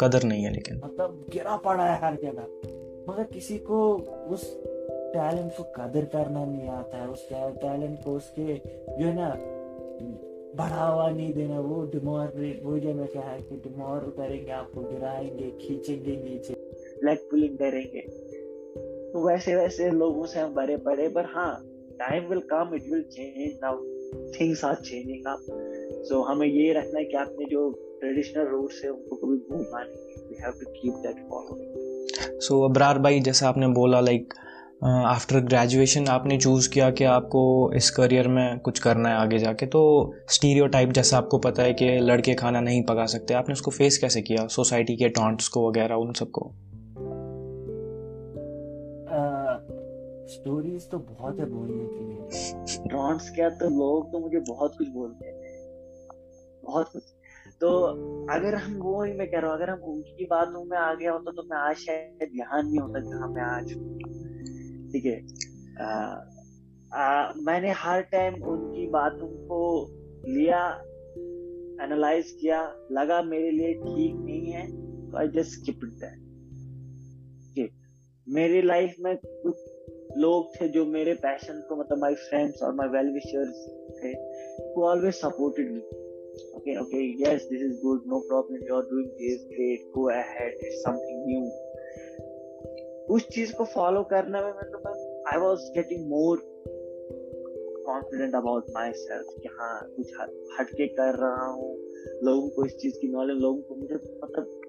कदर 0.02 0.24
नहीं 0.24 0.44
है 0.44 0.52
लेकिन। 0.52 0.78
मतलब 0.78 1.26
गिरा 1.34 1.58
पड़ा 1.58 1.86
है 1.86 2.00
हर 2.02 2.16
जगह। 2.16 2.48
मगर 3.10 3.24
किसी 3.24 3.58
को 3.58 3.94
उस 4.30 4.64
टैलेंट 5.14 5.52
को 5.52 5.64
कदर 5.64 6.06
करना 6.06 6.46
नहीं 6.46 6.70
आता 6.70 6.98
है। 6.98 7.10
उस 7.10 7.30
टैलेंट 7.32 8.04
को 8.04 8.12
उसके 8.12 8.56
जो 9.00 9.06
है 9.06 9.16
ना, 9.16 9.30
बढ़ावा 10.56 11.10
नहीं 11.10 11.34
देना, 11.34 11.60
वो 11.60 11.86
डिमोर 11.86 12.60
वो 12.64 12.80
जो 12.80 12.94
मैं 12.94 13.08
क्या 13.08 13.22
है 13.22 13.42
कि 13.42 13.56
डिमोर 13.56 14.14
करेंगे, 14.18 14.52
आपको 14.52 14.82
गिराएँगे, 14.82 15.52
खींचेंगे 15.52 16.16
नीचे 16.24 16.54
लेग 17.04 17.18
पुलिंग 17.18 17.58
करेंगे। 17.58 18.02
तो 19.12 19.28
वैसे 19.28 19.56
वैसे 19.56 19.90
लोगों 19.92 20.26
से 20.26 20.40
हम 20.40 20.54
बड़े 20.54 20.78
पड़े 20.78 21.08
पर 21.10 21.26
हाँ 21.26 21.64
time 22.00 22.30
will 22.30 22.40
come 22.40 22.72
it 22.76 22.84
will 22.92 23.04
change 23.04 23.60
now 23.64 23.78
things 24.40 24.66
are 24.66 24.76
changing 24.76 25.26
up 25.28 25.46
so 26.06 26.22
हमें 26.22 26.48
ये 26.48 26.74
रखना 26.74 27.00
है 27.00 27.06
कि 27.06 27.18
आपने 27.18 27.46
जो 27.46 27.72
ट्रेडिशनल 28.06 28.48
रूट्स 28.48 28.82
है 28.84 28.90
उनको 28.90 29.16
कभी 29.16 29.38
भूलना 29.38 29.80
नहीं 29.84 30.28
we 30.30 30.36
have 30.42 30.52
to 30.52 30.72
keep 30.72 30.94
that 30.94 31.16
following 31.30 32.40
so 32.40 32.62
Abrar 32.62 33.00
भाई 33.00 33.20
जैसा 33.20 33.48
आपने 33.50 33.68
बोला 33.68 34.00
लाइक 34.00 34.34
आफ्टर 34.84 35.40
ग्रेजुएशन 35.40 36.08
आपने 36.08 36.38
चूज़ 36.38 36.70
किया 36.70 36.92
कि 36.92 37.04
आपको 37.04 37.72
इस 37.76 37.90
करियर 37.90 38.28
में 38.28 38.60
कुछ 38.60 38.80
करना 38.80 39.10
है 39.10 39.16
आगे 39.16 39.38
जाके 39.38 39.66
तो 39.66 39.82
स्टीरियो 40.30 40.68
टाइप 40.68 40.90
जैसा 40.90 41.18
आपको 41.18 41.38
पता 41.38 41.64
है 41.64 41.74
कि 41.74 41.88
लड़के 42.00 42.34
खाना 42.34 42.62
नहीं 42.62 42.84
पका 42.84 43.06
सकते 43.06 43.34
आपने 43.34 43.54
उसको 43.54 43.72
फेस 43.72 43.98
कैसे 43.98 44.22
किया? 44.22 44.48
सोसाइटी 44.48 44.96
के 44.96 45.10
टॉन्ट्स 45.10 45.48
को 45.48 45.70
वगैरह 45.70 45.96
उन 45.96 46.14
सबको? 46.14 46.52
स्टोरीज 50.28 50.90
तो 50.90 50.98
बहुत 50.98 51.40
है 51.40 51.46
बोलने 51.46 51.86
के 51.86 52.06
लिए। 52.06 52.88
टॉन्ट्स 52.88 53.30
क्या? 53.30 53.50
तो 53.50 53.70
लोग 53.70 54.12
तो 54.12 54.20
मुझे 54.20 54.40
बहुत 54.40 54.76
कुछ 54.78 54.88
बोलते 54.88 55.28
हैं। 55.28 55.36
बहुत 56.66 56.90
कुछ। 56.94 57.04
तो 57.62 57.70
अगर 58.34 58.56
हम 58.56 58.74
वो 58.74 59.04
ही 59.04 59.14
मैं 59.14 59.28
कह 59.32 59.40
रहा 59.40 59.52
हूँ, 59.52 59.58
अगर 59.58 59.70
हम 59.70 59.80
उनकी 59.80 60.26
बातों 60.26 60.64
में 60.66 60.78
आ 60.78 60.94
गया 60.94 61.12
होता 61.12 61.32
तो 61.32 61.44
मैं 61.44 61.58
आज 61.58 61.76
शायद 61.76 62.30
ध्यान 62.34 62.68
नहीं 62.68 62.80
होता 62.80 63.00
जहाँ 63.00 63.30
मैं 63.30 63.42
आज 63.42 63.72
ठीक 64.92 65.06
है? 65.06 65.20
मैंने 67.46 67.72
हर 67.72 68.02
टाइम 68.02 68.44
उनकी 68.44 68.88
बातों 68.88 69.28
को 69.48 69.88
लिया 70.28 70.60
एनालाइज 71.84 72.38
किया, 72.42 72.60
लगा 72.92 73.22
मेरे 73.22 73.52
लिए 73.52 73.74
ठीक 73.74 74.16
नहीं 74.16 74.52
है 74.52 74.68
तो 75.12 75.18
I 75.18 75.28
just 75.28 75.60
skip 75.60 75.80
it 75.84 75.90
that 75.90 76.22
मेरी 78.28 78.62
लाइफ 78.62 78.96
में 79.00 79.18
कुछ 79.26 79.56
लोग 80.18 80.56
थे 80.56 80.68
जो 80.68 80.86
मेरे 80.86 81.14
पैशन 81.14 81.66
को 81.70 81.76
मतलब 81.76 81.98
माय 81.98 82.14
फ्रेंड्स 82.14 82.62
और 82.64 82.74
माय 82.74 82.88
वेल 82.88 83.14
विशर्स 83.14 83.66
थे 84.00 84.14
who 84.76 84.84
always 84.84 85.20
supported 85.20 85.68
me. 85.72 86.05
Okay 86.58 86.78
okay, 86.78 87.16
yes, 87.20 87.44
this 87.52 87.62
is 87.62 87.80
good. 87.82 88.00
No 88.06 88.22
problem. 88.30 88.60
You're 88.68 88.88
doing 88.90 89.10
this. 89.20 89.44
Great. 89.52 89.80
Go 89.96 90.10
ahead. 90.10 90.52
It's 90.60 90.84
something 90.84 91.20
new. 91.28 91.52
उस 93.10 93.28
चीज़ 93.28 93.54
को 93.54 93.66
फॉलो 93.66 94.04
करने 94.04 94.42
में 94.42 94.52
मतलब 94.52 95.24
I 95.34 95.40
was 95.40 95.60
getting 95.60 96.10
more 96.10 96.38
confident 97.86 98.36
about 98.36 98.66
myself 98.94 99.26
कि 99.42 99.50
हाँ 99.60 99.88
कुछ 99.96 100.12
हटके 100.60 100.88
कर 100.88 101.16
रहा 101.16 101.48
हूँ। 101.48 101.78
लोगों 102.24 102.50
को 102.50 102.66
इस 102.66 102.76
चीज़ 102.78 103.00
की 103.00 103.08
नॉलेज 103.08 103.38
लोगों 103.38 103.62
को 103.62 103.76
मुझे 103.76 103.96
मतलब 103.96 104.62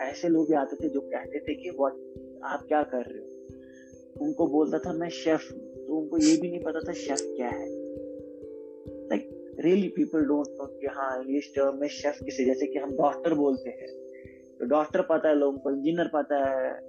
ऐसे 0.00 0.28
लोग 0.28 0.52
आते 0.52 0.76
थे 0.76 0.88
जो 0.88 1.00
कहते 1.00 1.38
थे 1.38 1.54
कि 1.54 1.70
वॉट 1.70 1.92
आप 2.44 2.64
क्या 2.68 2.82
कर 2.82 3.04
रहे 3.06 3.18
हो? 3.18 4.26
उनको 4.26 4.46
बोलता 4.46 4.78
था 4.78 4.92
मैं 4.92 5.08
शेफ 5.08 5.40
तो 5.52 5.96
उनको 5.96 6.18
ये 6.18 6.36
भी 6.36 6.50
नहीं 6.50 6.60
पता 6.60 6.80
था 6.80 6.92
शेफ 6.92 7.18
क्या 7.20 7.48
है। 7.48 7.77
रियली 9.60 9.88
पीपल 9.88 10.20
डोंट 10.20 10.46
नो 10.48 10.66
कि 10.66 10.86
हाँ 10.86 11.22
इंग्लिश 11.22 11.52
टर्म 11.56 11.80
में 11.80 11.88
शेफ 11.88 12.18
किसे, 12.24 12.44
जैसे 12.44 12.66
कि 12.66 12.78
हम 12.78 12.96
डॉक्टर 12.96 13.34
बोलते 13.34 13.70
हैं। 13.70 14.08
तो 14.58 14.64
डॉक्टर 14.64 15.02
पता 15.02 15.28
है 15.28 15.34
लोगों 15.34 15.58
को 15.58 15.70
इंजीनियर 15.70 16.06
पता 16.14 16.50
है 16.50 16.80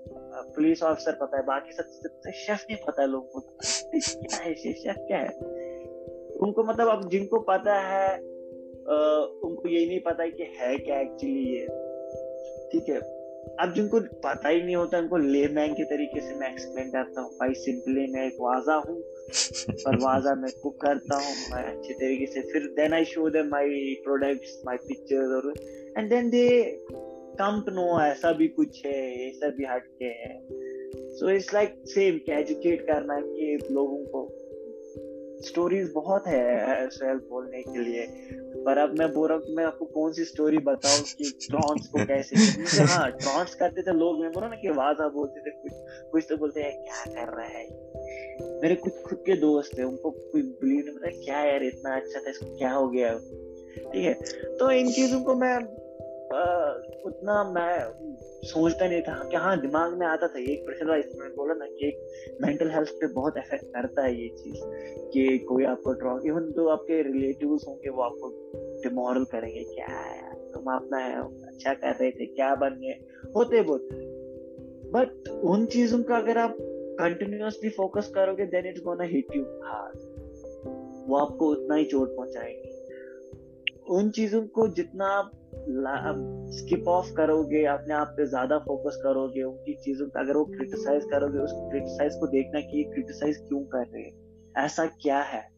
पुलिस 0.55 0.83
ऑफिसर 0.83 1.11
पता 1.11 1.37
है, 1.37 1.45
बाकी 1.45 1.71
सब 1.71 1.83
सब 1.83 2.31
शेफ 2.31 2.65
नहीं 2.69 2.77
पता 2.87 3.01
है 3.01 3.07
लोगों 3.07 3.27
को। 3.27 3.39
क्या 3.99 4.37
है 4.37 4.53
शेफ 4.55 4.95
क्या 4.97 5.17
है? 5.17 5.29
उनको 6.37 6.63
मतलब 6.63 6.87
अब 6.87 7.09
जिनको 7.09 7.39
पता 7.39 7.79
है 7.79 8.17
उनको 9.43 9.69
यही 9.69 9.87
नहीं 9.87 9.99
पता 9.99 10.23
है 10.23 10.31
कि 10.31 10.43
है 10.43 10.77
क्या 10.77 10.99
एक्चुअली 10.99 11.43
ये। 11.43 11.65
ठीक 12.71 12.89
है? 12.89 13.18
अब 13.59 13.73
जिनको 13.73 13.99
पता 13.99 14.49
ही 14.49 14.61
नहीं 14.61 14.75
होता 14.75 14.97
उनको 14.97 15.17
ले 15.17 15.41
लेमैन 15.41 15.73
के 15.73 15.83
तरीके 15.83 16.21
से 16.21 16.35
मैं 16.35 16.51
एक्सप्लेन 16.51 16.89
करता 16.89 17.21
हूँ। 17.21 17.31
भाई 17.31 17.53
सिंपली 17.53 18.07
मैं 18.11 18.27
एक 18.27 18.33
वाजा 18.41 18.73
हूँ 18.73 19.01
पर 19.71 19.95
वाजा 20.03 20.35
मैं 20.35 20.51
कुक 20.63 20.81
करता 20.81 21.15
हूँ 21.15 21.35
मैं 21.51 21.63
अच्छे 21.63 21.93
तरीके 21.93 22.25
से। 22.25 22.41
फिर 22.41 22.61
then 22.61 22.93
I 22.93 23.05
show 23.05 23.29
them 23.29 23.45
my 23.45 23.69
products 24.03 24.61
my 24.65 24.77
pictures 24.77 25.29
और 25.29 25.53
and 25.97 26.09
then 26.09 26.29
they 26.29 26.61
come 27.39 27.63
to 27.65 27.71
know 27.71 28.01
ऐसा 28.01 28.31
भी 28.31 28.47
कुछ 28.47 28.85
है 28.85 29.27
ऐसा 29.29 29.49
भी 29.49 29.65
हटके 29.65 30.05
है। 30.05 30.47
सो 31.15 31.29
इट्स 31.29 31.53
लाइक 31.53 31.75
सेम 31.85 32.17
कि 32.17 32.31
एजुकेट 32.31 32.81
करना 32.81 33.13
है 33.13 33.21
कि 33.21 33.67
लोगों 33.71 34.05
को। 34.05 34.38
स्टोरीज 35.41 35.91
बहुत 35.95 36.27
है 36.27 36.89
सेल्फ 36.89 37.23
बोलने 37.29 37.61
के 37.61 37.79
लिए। 37.79 38.07
पर 38.65 38.77
अब 38.77 38.99
मैं 38.99 39.13
बोल 39.13 39.29
रहा 39.29 39.37
हूँ 39.37 39.55
मैं 39.55 39.65
आपको 39.65 39.85
कौन 39.85 40.13
सी 40.13 40.25
स्टोरी 40.25 40.57
बताऊँ 40.57 40.99
कि 41.01 41.47
ट्रॉन्स 41.49 41.87
को 41.87 42.05
कैसे 42.05 42.35
हाँ 42.83 43.11
ट्रॉन्स 43.11 43.55
करते 43.55 43.81
थे 43.81 43.93
लोग 43.93 44.19
मैं 44.19 44.31
बोला 44.31 44.47
ना 44.47 44.55
कि 44.55 44.69
वाजा 44.69 45.07
बोलते 45.07 45.39
थे 45.39 45.49
कुछ 45.49 45.71
कुछ 46.11 46.25
तो 46.29 46.37
बोलते 46.37 46.61
हैं 46.61 46.83
क्या 46.83 47.05
कर 47.05 47.37
रहा 47.37 47.45
है? 47.45 47.63
मेरे 48.61 48.75
कुछ 48.75 49.01
खुद 49.01 49.23
के 49.25 49.33
दोस्त 49.33 49.77
थे 49.77 49.83
उनको 49.83 50.11
कोई 50.11 50.41
बिलीव 50.41 50.85
नहीं 50.85 50.95
पता 50.95 51.25
क्या 51.25 51.43
यार 51.43 51.63
इतना 51.63 51.95
अच्छा 51.95 52.19
था 52.19 52.29
इसको 52.29 52.57
क्या 52.57 52.71
हो 52.71 52.89
गया? 52.89 53.13
ठीक 53.93 54.05
है? 54.05 54.13
तो 54.57 54.71
इन 54.71 54.91
चीज़ों 54.91 55.21
को 55.21 55.35
मैं 55.35 55.59
उतना 57.05 57.43
मैं 57.51 57.91
सोचता 58.43 58.87
नहीं 58.87 59.01
था 59.01 59.27
कि 59.29 59.35
हाँ 59.35 59.61
दिमाग 59.61 59.93
में 59.93 60.07
आता 60.07 60.27
था 60.27 60.39
एक 60.39 60.63
पर्सन 60.67 60.87
वाइज 60.87 61.05
मैंने 61.19 61.33
बोला 61.35 61.53
ना 61.53 61.65
कि 61.65 61.87
एक 61.87 62.07
मेंटल 62.41 62.69
हेल्थ 62.69 62.89
पे 62.89 63.07
बहुत 63.07 63.37
इफ़ेक्ट 63.37 63.65
करता 63.65 64.03
है 64.03 64.21
ये 64.21 64.29
चीज़ 64.29 64.61
कि 65.11 65.37
कोई 65.37 65.63
आपको 65.63 65.93
ड्रॉ 65.93 66.19
इवन 66.25 66.51
तो 66.51 66.67
आपके 66.67 67.01
रिलेटिव्स 67.01 67.65
होंगे 67.67 67.89
वो 67.89 68.01
आपको 68.01 68.51
डिमोरल 68.83 69.23
करेंगे, 69.23 69.63
क्या 69.63 69.95
है 69.97 70.51
तुम 70.51 70.73
अपना 70.73 71.21
अच्छा 71.47 71.73
कर 71.73 71.95
रहे 71.95 72.11
थे, 72.11 72.25
क्या 72.25 72.55
बन 72.55 72.69
गए? 72.69 72.99
होते 73.35 73.61
बहुत 73.61 73.89
बट 74.93 75.29
उन 75.29 75.65
चीज़ों 75.65 76.03
का 76.03 76.17
अगर 76.17 76.37
आप 76.37 76.55
कंटिन्यूसली 76.99 77.69
फोकस 77.69 78.11
करोगे 78.15 78.45
then 78.45 78.65
it's 78.65 78.81
gonna 78.81 79.03
hit 79.03 79.35
you 79.35 79.43
hard 79.43 79.99
वो 81.09 81.17
आपको 81.17 81.47
उतना 81.47 81.75
ही 81.75 81.85
चोट 81.85 82.15
पहुंचाएँगे। 82.15 82.68
उन 83.89 84.09
चीज़ों 84.09 84.41
को 84.47 84.67
जितना 84.67 85.05
आप 85.05 85.35
स्किप 86.51 86.87
ऑफ़ 86.87 87.13
करोगे 87.13 87.65
अपने 87.65 87.93
आप 87.93 88.07
पे 88.17 88.25
ज़्यादा 88.25 88.57
फोकस 88.57 88.99
करोगे 89.03 89.43
उनकी 89.43 89.73
चीज़ों 89.73 90.07
का 90.07 90.19
अगर 90.19 90.37
वो 90.37 90.45
क्रिटिसाइज 90.45 91.03
करोगे 91.03 91.39
उस 91.39 91.51
क्रिटिसाइज 91.53 92.15
को 92.15 92.27
देखना 92.27 92.59
कि 92.59 92.77
ये 92.77 92.83
क्रिटिसाइज 92.83 93.37
क्यों 93.37 93.59
कर 93.59 93.85
रहे 93.87 94.03
हैं? 94.03 94.13
ऐसा 94.57 94.85
क्या 94.85 95.19
है 95.21 95.49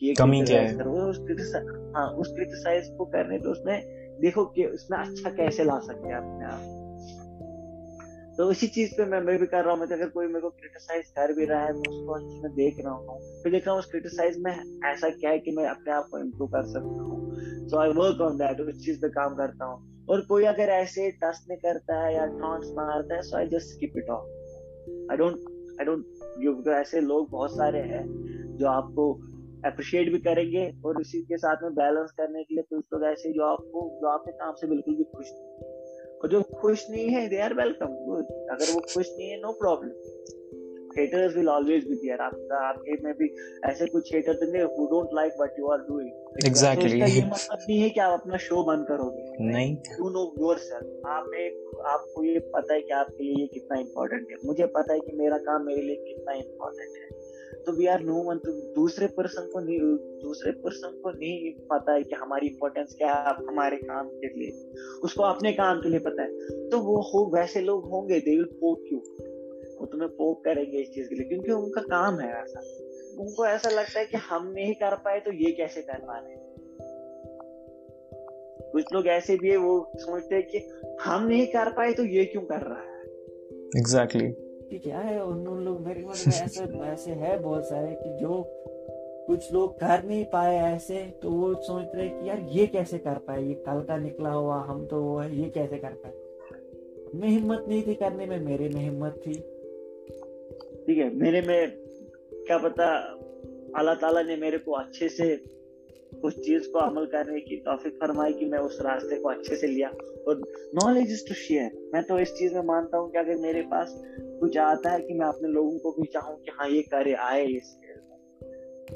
कि 0.00 0.06
ये 0.06 0.14
कमी 0.14 0.42
क्या 0.42 0.60
है? 0.60 0.78
करोगे 0.78 1.00
उस 1.00 1.18
क्रिटिसाइज 1.18 1.66
हाँ 1.96 2.06
उस 2.06 2.32
क्रिटिसाइज 2.32 2.94
को 2.98 3.04
करने 3.04 3.38
तो 3.38 3.50
उसमें 3.50 3.82
देखो 4.20 4.44
कि 4.44 4.64
उसमें 4.64 4.98
अच्छा 4.98 5.30
कैसे 5.30 5.64
ला 5.64 5.78
सकते 5.78 6.08
हैं 6.08 6.16
अपने 6.16 6.44
आप? 6.44 6.81
तो 8.38 8.50
इसी 8.50 8.66
चीज़ 8.66 8.92
पे 8.96 9.04
मैं 9.04 9.20
मैं 9.20 9.38
भी 9.38 9.46
कर 9.46 9.64
रहा 9.64 9.72
हूँ। 9.72 9.80
मैं 9.80 9.86
अगर 9.86 10.08
कोई 10.08 10.26
मेरे 10.26 10.40
को 10.40 10.48
क्रिटिसाइज 10.50 11.08
कर 11.08 11.32
भी 11.32 11.44
रहा 11.44 11.64
है 11.64 11.72
तो 11.72 11.78
उसको 11.78 12.42
में 12.42 12.54
देख 12.54 12.76
रहा 12.80 12.92
हूँ 12.94 13.18
फिर 13.42 13.52
देख 13.52 13.66
रहा 13.66 13.72
हूँ 13.72 13.78
उस 13.78 13.86
क्रिटिसाइज 13.86 14.38
में 14.38 14.52
ऐसा 14.84 15.08
क्या 15.08 15.30
है 15.30 15.38
कि 15.38 15.50
मैं 15.50 15.66
अपने 15.66 15.92
आप 15.92 16.08
को 16.10 16.18
इम्प्रूव 16.18 16.48
कर 16.48 16.62
सकता 16.62 17.02
हूँ। 17.02 17.68
So 17.68 17.78
I 17.78 17.88
work 17.88 18.20
on 18.20 18.36
that 18.36 18.60
उस 18.60 18.84
चीज़ 18.84 19.00
पे 19.00 19.08
काम 19.08 19.34
करता 19.34 19.64
हूँ। 19.64 20.06
और 20.08 20.20
कोई 20.20 20.44
अगर 20.44 20.68
ऐसे 20.68 21.10
टच 21.10 21.44
नहीं 21.48 21.58
करता 21.58 22.04
है 22.04 22.14
या 22.14 22.26
टॉन्ट्स 22.26 22.70
मारता 22.70 23.14
है 23.14 23.22
so 23.22 23.36
I 23.36 23.46
just 23.46 23.66
skip 23.66 23.92
it 23.96 24.08
off 24.08 24.24
I 25.10 25.16
don't 25.16 25.36
I 25.80 25.84
don't 25.84 26.68
ऐसे 26.68 27.00
लोग 27.00 27.30
बहुत 27.30 27.56
सारे 27.56 27.78
हैं 27.78 28.04
जो 28.56 28.66
आपको 28.66 29.12
अप्रिशिएट 29.64 30.12
भी 30.12 30.18
करेंगे 30.18 30.72
और 30.84 31.00
उसी 31.00 31.22
के 31.22 31.36
साथ 31.36 31.56
में 31.62 31.74
बैलेंस 31.74 32.10
करने 32.10 32.44
के 32.44 32.54
लिए 32.54 32.62
कुछ 32.62 32.84
लोग 32.92 33.04
ऐसे 33.04 33.32
जो 33.32 33.42
आपको, 33.42 33.98
जो 34.00 34.08
आपके 34.08 34.32
काम 34.32 34.54
से 34.54 34.66
बिल्कुल 34.66 34.94
भी 34.94 35.04
खुश 35.04 35.26
नहीं 35.32 35.71
और 36.22 36.28
जो 36.28 36.42
खुश 36.42 36.90
नहीं 36.90 37.08
है 37.08 37.28
दे 37.28 37.38
आर 37.40 37.54
वेलकम 37.54 37.86
गुड 37.86 38.24
अगर 38.50 38.74
वो 38.74 38.80
खुश 38.94 39.08
नहीं 39.18 39.30
है 39.30 39.40
no 39.40 39.52
problem 39.52 39.90
haters 40.98 41.36
will 41.36 41.48
always 41.48 41.88
be 41.88 41.94
there 41.94 42.20
आपका 42.20 42.68
आपके 42.68 42.92
में 43.04 43.14
भी 43.14 43.36
ऐसे 43.64 43.86
कुछ 43.86 44.14
हेटर 44.14 44.34
होंगे 44.34 44.62
who 44.62 44.86
don't 44.86 45.08
like 45.14 45.32
what 45.36 45.58
you 45.58 45.66
are 45.66 45.78
doing 45.78 46.10
exactly 46.46 47.00
ये 47.00 47.24
मतलब 47.24 47.58
नहीं 47.68 47.80
है 47.80 47.90
कि 47.90 48.00
आप 48.00 48.20
अपना 48.20 48.36
शो 48.36 48.64
बंद 48.64 48.86
करोगे. 48.88 49.52
नहीं. 49.52 49.76
यू 49.76 50.10
नो 50.10 50.34
योरसेल्फ 50.38 51.06
आप 51.06 51.34
एक 51.34 51.82
आपको 51.86 52.24
ये 52.24 52.38
पता 52.38 52.74
है 52.74 52.80
कि 52.80 52.92
आपके 52.92 53.24
लिए 53.24 53.34
ये 53.34 53.46
कितना 53.46 53.78
इंपॉर्टेंट 53.78 54.28
है. 54.30 54.36
मुझे 54.44 54.66
पता 54.66 54.92
है 54.92 55.00
कि 55.00 55.16
मेरा 55.16 55.38
काम 55.38 55.66
मेरे 55.66 55.82
लिए 55.82 55.96
कितना 55.96 56.32
इंपॉर्टेंट 56.32 56.90
है. 56.96 57.21
तो 57.52 57.72
वी 57.72 57.86
आर 57.86 58.00
नो 58.00 58.22
वन 58.22 58.38
तो 58.38 58.52
दूसरे 58.74 59.06
पर्सन 59.06 59.50
को 59.52 59.60
नहीं, 59.60 59.78
दूसरे 60.22 60.52
पर्सन 60.52 61.00
को 61.02 61.10
नहीं 61.10 61.52
पता 61.52 61.92
है 61.92 62.02
कि 62.02 62.14
हमारी 62.14 62.46
इंपॉर्टेंस 62.46 62.94
क्या 62.98 63.12
है, 63.12 63.34
हमारे 63.46 63.76
काम 63.76 64.08
के 64.08 64.26
लिए। 64.26 64.72
उसको 65.04 65.22
अपने 65.22 65.52
काम 65.52 65.80
के 65.80 65.88
लिए 65.88 65.98
पता 65.98 66.22
है। 66.22 66.68
तो 66.68 66.78
वो 66.78 67.00
हो, 67.02 67.30
वैसे 67.34 67.60
लोग 67.60 67.90
होंगे 67.90 68.20
दे 68.20 68.30
विल 68.30 68.44
पोक 68.44 68.84
यू 68.92 68.98
वो 69.80 69.86
तुम्हें 69.86 70.10
पोक 70.10 70.44
करेंगे 70.44 70.78
इस 70.78 70.90
चीज़ 70.90 71.08
के 71.08 71.14
लिए, 71.14 71.28
क्योंकि 71.28 71.52
उनका 71.52 71.80
काम 71.80 72.20
है 72.20 72.42
ऐसा। 72.42 72.60
उनको 73.22 73.46
ऐसा 73.46 73.70
लगता 73.70 74.00
है 74.00 74.06
कि 74.06 74.16
हम 74.16 74.52
नहीं 74.52 74.74
कर 74.74 74.94
पाए 74.94 75.20
तो 75.20 75.32
ये 75.32 75.52
कैसे 75.52 75.82
कर 75.82 75.98
पा 75.98 76.18
रहे 76.18 76.40
कुछ 78.72 78.84
लोग 78.92 79.06
ऐसे 79.06 79.36
भी 79.36 79.50
है, 79.50 79.56
वो 79.56 79.92
सोचते 79.98 80.34
हैं 80.34 80.46
कि 80.46 80.58
हम 81.02 81.26
नहीं 81.26 81.46
कर 81.46 81.72
पाए 81.72 81.92
तो 81.92 82.04
ये 82.04 82.24
क्यों 82.24 82.42
कर 82.42 82.60
रहा 82.60 82.80
है? 82.80 83.00
Exactly 83.78 84.20
exactly. 84.20 84.41
कि 84.72 84.78
क्या 84.78 84.98
है? 84.98 85.24
उन 85.24 85.46
उन 85.48 85.64
लोग 85.64 85.80
मेरे 85.80 86.00
मन 86.00 86.06
में 86.06 86.34
ऐसे 86.34 86.64
ऐसे 86.90 87.10
है 87.10 87.38
बहुत 87.38 87.64
सारे 87.64 87.94
कि 87.94 88.16
जो 88.20 88.44
कुछ 89.26 89.52
लोग 89.52 89.74
कर 89.74 90.04
नहीं 90.04 90.24
पाए 90.24 90.56
ऐसे 90.56 91.02
तो 91.22 91.30
वो 91.30 91.54
सोच 91.54 91.94
रहे 91.94 92.08
कि 92.08 92.28
यार 92.28 92.40
ये 92.50 92.66
कैसे 92.66 92.98
कर 92.98 93.18
पाए? 93.18 93.42
ये 93.42 93.54
कल 93.54 93.80
का 93.80 93.96
निकला 93.96 94.30
हुआ, 94.30 94.56
हम 94.56 94.86
तो 94.86 95.02
वो 95.02 95.18
है, 95.18 95.36
ये 95.36 95.48
कैसे 95.50 95.78
कर 95.78 95.92
पाए? 95.92 96.12
मैं 97.14 97.28
हिम्मत 97.28 97.64
नहीं 97.68 97.82
थी 97.82 97.94
करने 97.94 98.26
में, 98.26 98.38
मेरे 98.40 98.68
में 98.68 98.80
हिम्मत 98.80 99.20
थी। 99.26 99.34
ठीक 100.86 100.98
है, 100.98 101.14
मेरे 101.14 101.40
में 101.40 101.70
क्या 102.46 102.58
पता, 102.58 102.86
अल्लाह 103.76 103.94
ताला 103.94 104.22
ने 104.22 104.36
मेरे 104.36 104.58
को 104.58 104.72
अच्छे 104.72 105.08
से 105.08 105.40
उस 106.24 106.38
चीज़ 106.38 106.68
को 106.70 106.78
अमल 106.78 107.06
करने 107.06 107.40
की 107.40 107.56
तौफीक 107.56 107.92
फरमाई 107.92 108.32
कि 108.32 108.44
मैं 108.44 108.58
उस 108.58 108.78
रास्ते 108.82 109.16
को 109.16 109.28
अच्छे 109.28 109.56
से 109.56 109.66
लिया। 109.66 109.88
और 110.28 110.42
नॉलेज 110.74 111.12
इज़ 111.12 111.28
टू 111.28 111.34
शेयर 111.34 111.90
मैं 111.94 112.02
तो 112.02 112.18
इस 112.18 112.32
चीज़ 112.32 112.54
में 112.54 112.62
मानता 112.62 112.98
हूँ 112.98 113.10
कि 113.10 113.18
अगर 113.18 113.36
मेरे 113.36 113.62
पास 113.62 114.02
कुछ 114.18 114.58
आता 114.58 114.90
है 114.90 115.00
कि 115.00 115.14
मैं 115.14 115.26
अपने 115.26 115.48
लोगों 115.48 115.78
को 115.78 115.92
भी 115.92 116.06
चाहूँ 116.06 116.36
कि 116.36 116.50
हाँ 116.54 116.68
ये 116.68 116.82
करे, 116.82 117.12
आए 117.12 117.46
इस 117.46 117.78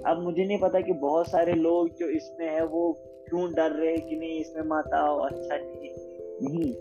अब 0.07 0.23
मुझे 0.23 0.45
नहीं 0.45 0.59
पता 0.59 0.81
कि 0.81 0.93
बहुत 0.93 1.31
सारे 1.31 1.53
लोग 1.53 1.89
जो 1.99 2.09
इसमें 2.09 2.47
है, 2.47 2.67
वो 2.67 2.93
क्यों 3.29 3.53
डर 3.53 3.71
रहे 3.71 3.97
हैं 3.97 4.09
कि 4.09 4.17
नहीं, 4.17 4.41
इसमें 4.41 4.63
माता 4.63 5.01
हो 5.01 5.19
अच्छा 5.19 5.57
नहीं। 5.57 5.91
नहीं, 6.43 6.73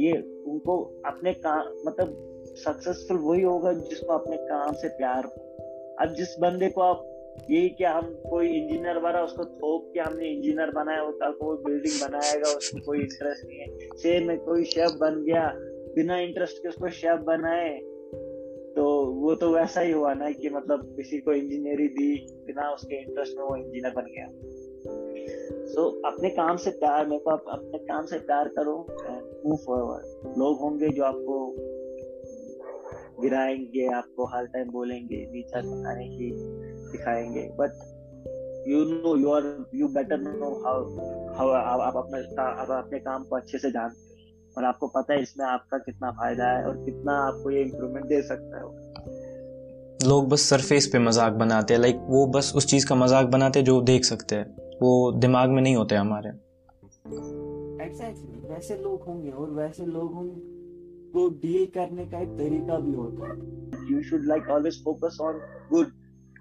ये 0.00 0.12
उनको 0.44 1.02
अपने 1.06 1.32
काम 1.32 1.74
मतलब 1.86 2.16
सक्सेसफुल 2.56 3.16
वही 3.16 3.42
होगा 3.42 3.72
जिसको 3.72 4.12
अपने 4.12 4.36
काम 4.36 4.72
से 4.72 4.88
प्यार 4.88 5.24
हो। 5.24 5.56
अब 6.00 6.14
जिस 6.14 6.38
बंदे 6.40 6.68
को 6.68 6.80
आप 6.80 7.13
यही 7.50 7.68
क्या 7.68 7.92
हम 7.92 8.14
कोई 8.30 8.48
इंजीनियर 8.48 8.98
बना 8.98 9.22
उसको 9.22 9.44
थोप 9.44 9.90
के 9.94 10.00
हमने 10.00 10.28
इंजीनियर 10.28 10.70
बनाया 10.70 11.00
होता 11.00 11.30
कोई 11.30 11.56
बिल्डिंग 11.56 12.10
बनाएगा 12.10 12.56
उसको 12.56 12.80
कोई 12.80 12.98
इंटरेस्ट 12.98 13.46
नहीं 13.46 13.58
है। 13.58 13.88
सेम 13.96 14.28
में 14.28 14.38
कोई 14.38 14.64
शेफ 14.64 14.90
बन 14.90 15.24
गया 15.24 15.54
बिना 15.94 16.18
इंटरेस्ट 16.18 16.58
के 16.58 16.68
उसको 16.68 16.88
शेफ 16.90 17.20
बनाए 17.20 17.78
तो 18.76 19.06
वो 19.06 19.34
तो 19.34 19.54
वैसा 19.54 19.80
ही 19.80 19.92
हुआ 19.92 20.14
ना 20.14 20.30
कि 20.30 20.48
मतलब 20.50 20.96
किसी 20.96 21.18
को 21.18 21.32
इंजीनियरिंग 21.32 21.88
दी 21.88 22.26
बिना 22.46 22.70
उसके 22.70 22.96
इंटरेस्ट 23.02 23.38
में 23.38 23.44
वो 23.44 23.56
इंजीनियर 23.56 23.92
बन 23.94 24.02
गया। 24.02 24.26
सो 25.66 25.90
so, 25.90 26.12
अपने 26.12 26.30
काम 26.30 26.56
से 26.56 26.70
प्यार 26.70 27.06
मेरे 27.06 27.22
को 27.22 27.30
आप 27.30 27.44
अपने 27.48 27.78
काम 27.78 28.06
से 28.06 28.18
प्यार 28.18 28.48
करो 28.48 28.86
मूव 29.46 29.56
फॉरवर्ड 29.56 30.38
लोग 30.38 30.60
होंगे 30.60 30.88
जो 30.88 31.04
आपको 31.04 31.56
गिराएँगे 33.22 33.86
आपको 33.86 34.24
हर 34.24 34.46
टाइम 34.46 34.70
बोलेंगे 34.70 35.26
नीचा 35.32 35.60
दिखाने 35.60 36.08
की 36.08 36.30
दिखाएँगे। 36.94 37.48
But 37.58 37.82
you 38.68 38.84
know 38.86 39.16
you 39.16 39.30
are 39.32 39.44
you 39.74 39.88
better 39.94 40.18
know 40.20 40.50
how 40.62 40.78
how 41.36 41.80
आप 41.82 41.96
अपने 41.96 42.18
आप 42.42 42.70
अपने 42.78 42.98
काम 43.00 43.24
को 43.24 43.36
अच्छे 43.36 43.58
से 43.58 43.70
जानते 43.70 43.98
हो 43.98 44.56
और 44.56 44.64
आपको 44.64 44.86
पता 44.88 45.14
है 45.14 45.22
इसमें 45.22 45.46
आपका 45.46 45.78
कितना 45.80 46.10
फ़ायदा 46.12 46.48
है 46.48 46.64
और 46.66 46.76
कितना 46.84 47.12
आपको 47.20 47.50
ये 47.50 47.62
इम्प्रूवमेंट 47.62 48.06
दे 48.06 48.22
सकता 48.22 48.58
है। 48.58 48.64
लोग 50.00 50.28
बस 50.28 50.40
सरफेस 50.50 50.86
पे 50.92 50.98
मज़ाक 50.98 51.32
बनाते 51.34 51.74
हैं 51.74 51.80
लाइक 51.80 52.00
वो 52.08 52.26
बस 52.28 52.52
उस 52.56 52.66
चीज़ 52.66 52.86
का 52.86 52.94
मज़ाक 52.94 53.26
बनाते 53.28 53.58
हैं 53.58 53.66
जो 53.66 53.80
देख 53.82 54.04
सकते 54.04 54.36
हैं। 54.36 54.78
वो 54.82 54.90
दिमाग 55.18 55.50
में 55.50 55.62
नहीं 55.62 55.76
होते 55.76 55.94
हमारे। 55.94 56.30
Exactly. 57.84 58.32
वैसे 58.50 58.76
लोग 58.76 59.02
होंगे 59.02 59.30
और 59.30 59.50
वैसे 59.50 59.86
लोगों 59.86 60.24
को 61.14 61.28
डील 61.42 61.66
करने 61.74 62.04
का 62.06 62.20
एक 62.20 62.32
तरीका 62.38 62.78
भी 62.78 62.94
होता 62.94 63.28
है। 63.28 63.36
You 63.90 64.02
should 64.02 64.26
like 64.26 64.48
always 64.48 64.82
focus 64.84 65.18
on 65.22 65.40
good 65.72 65.92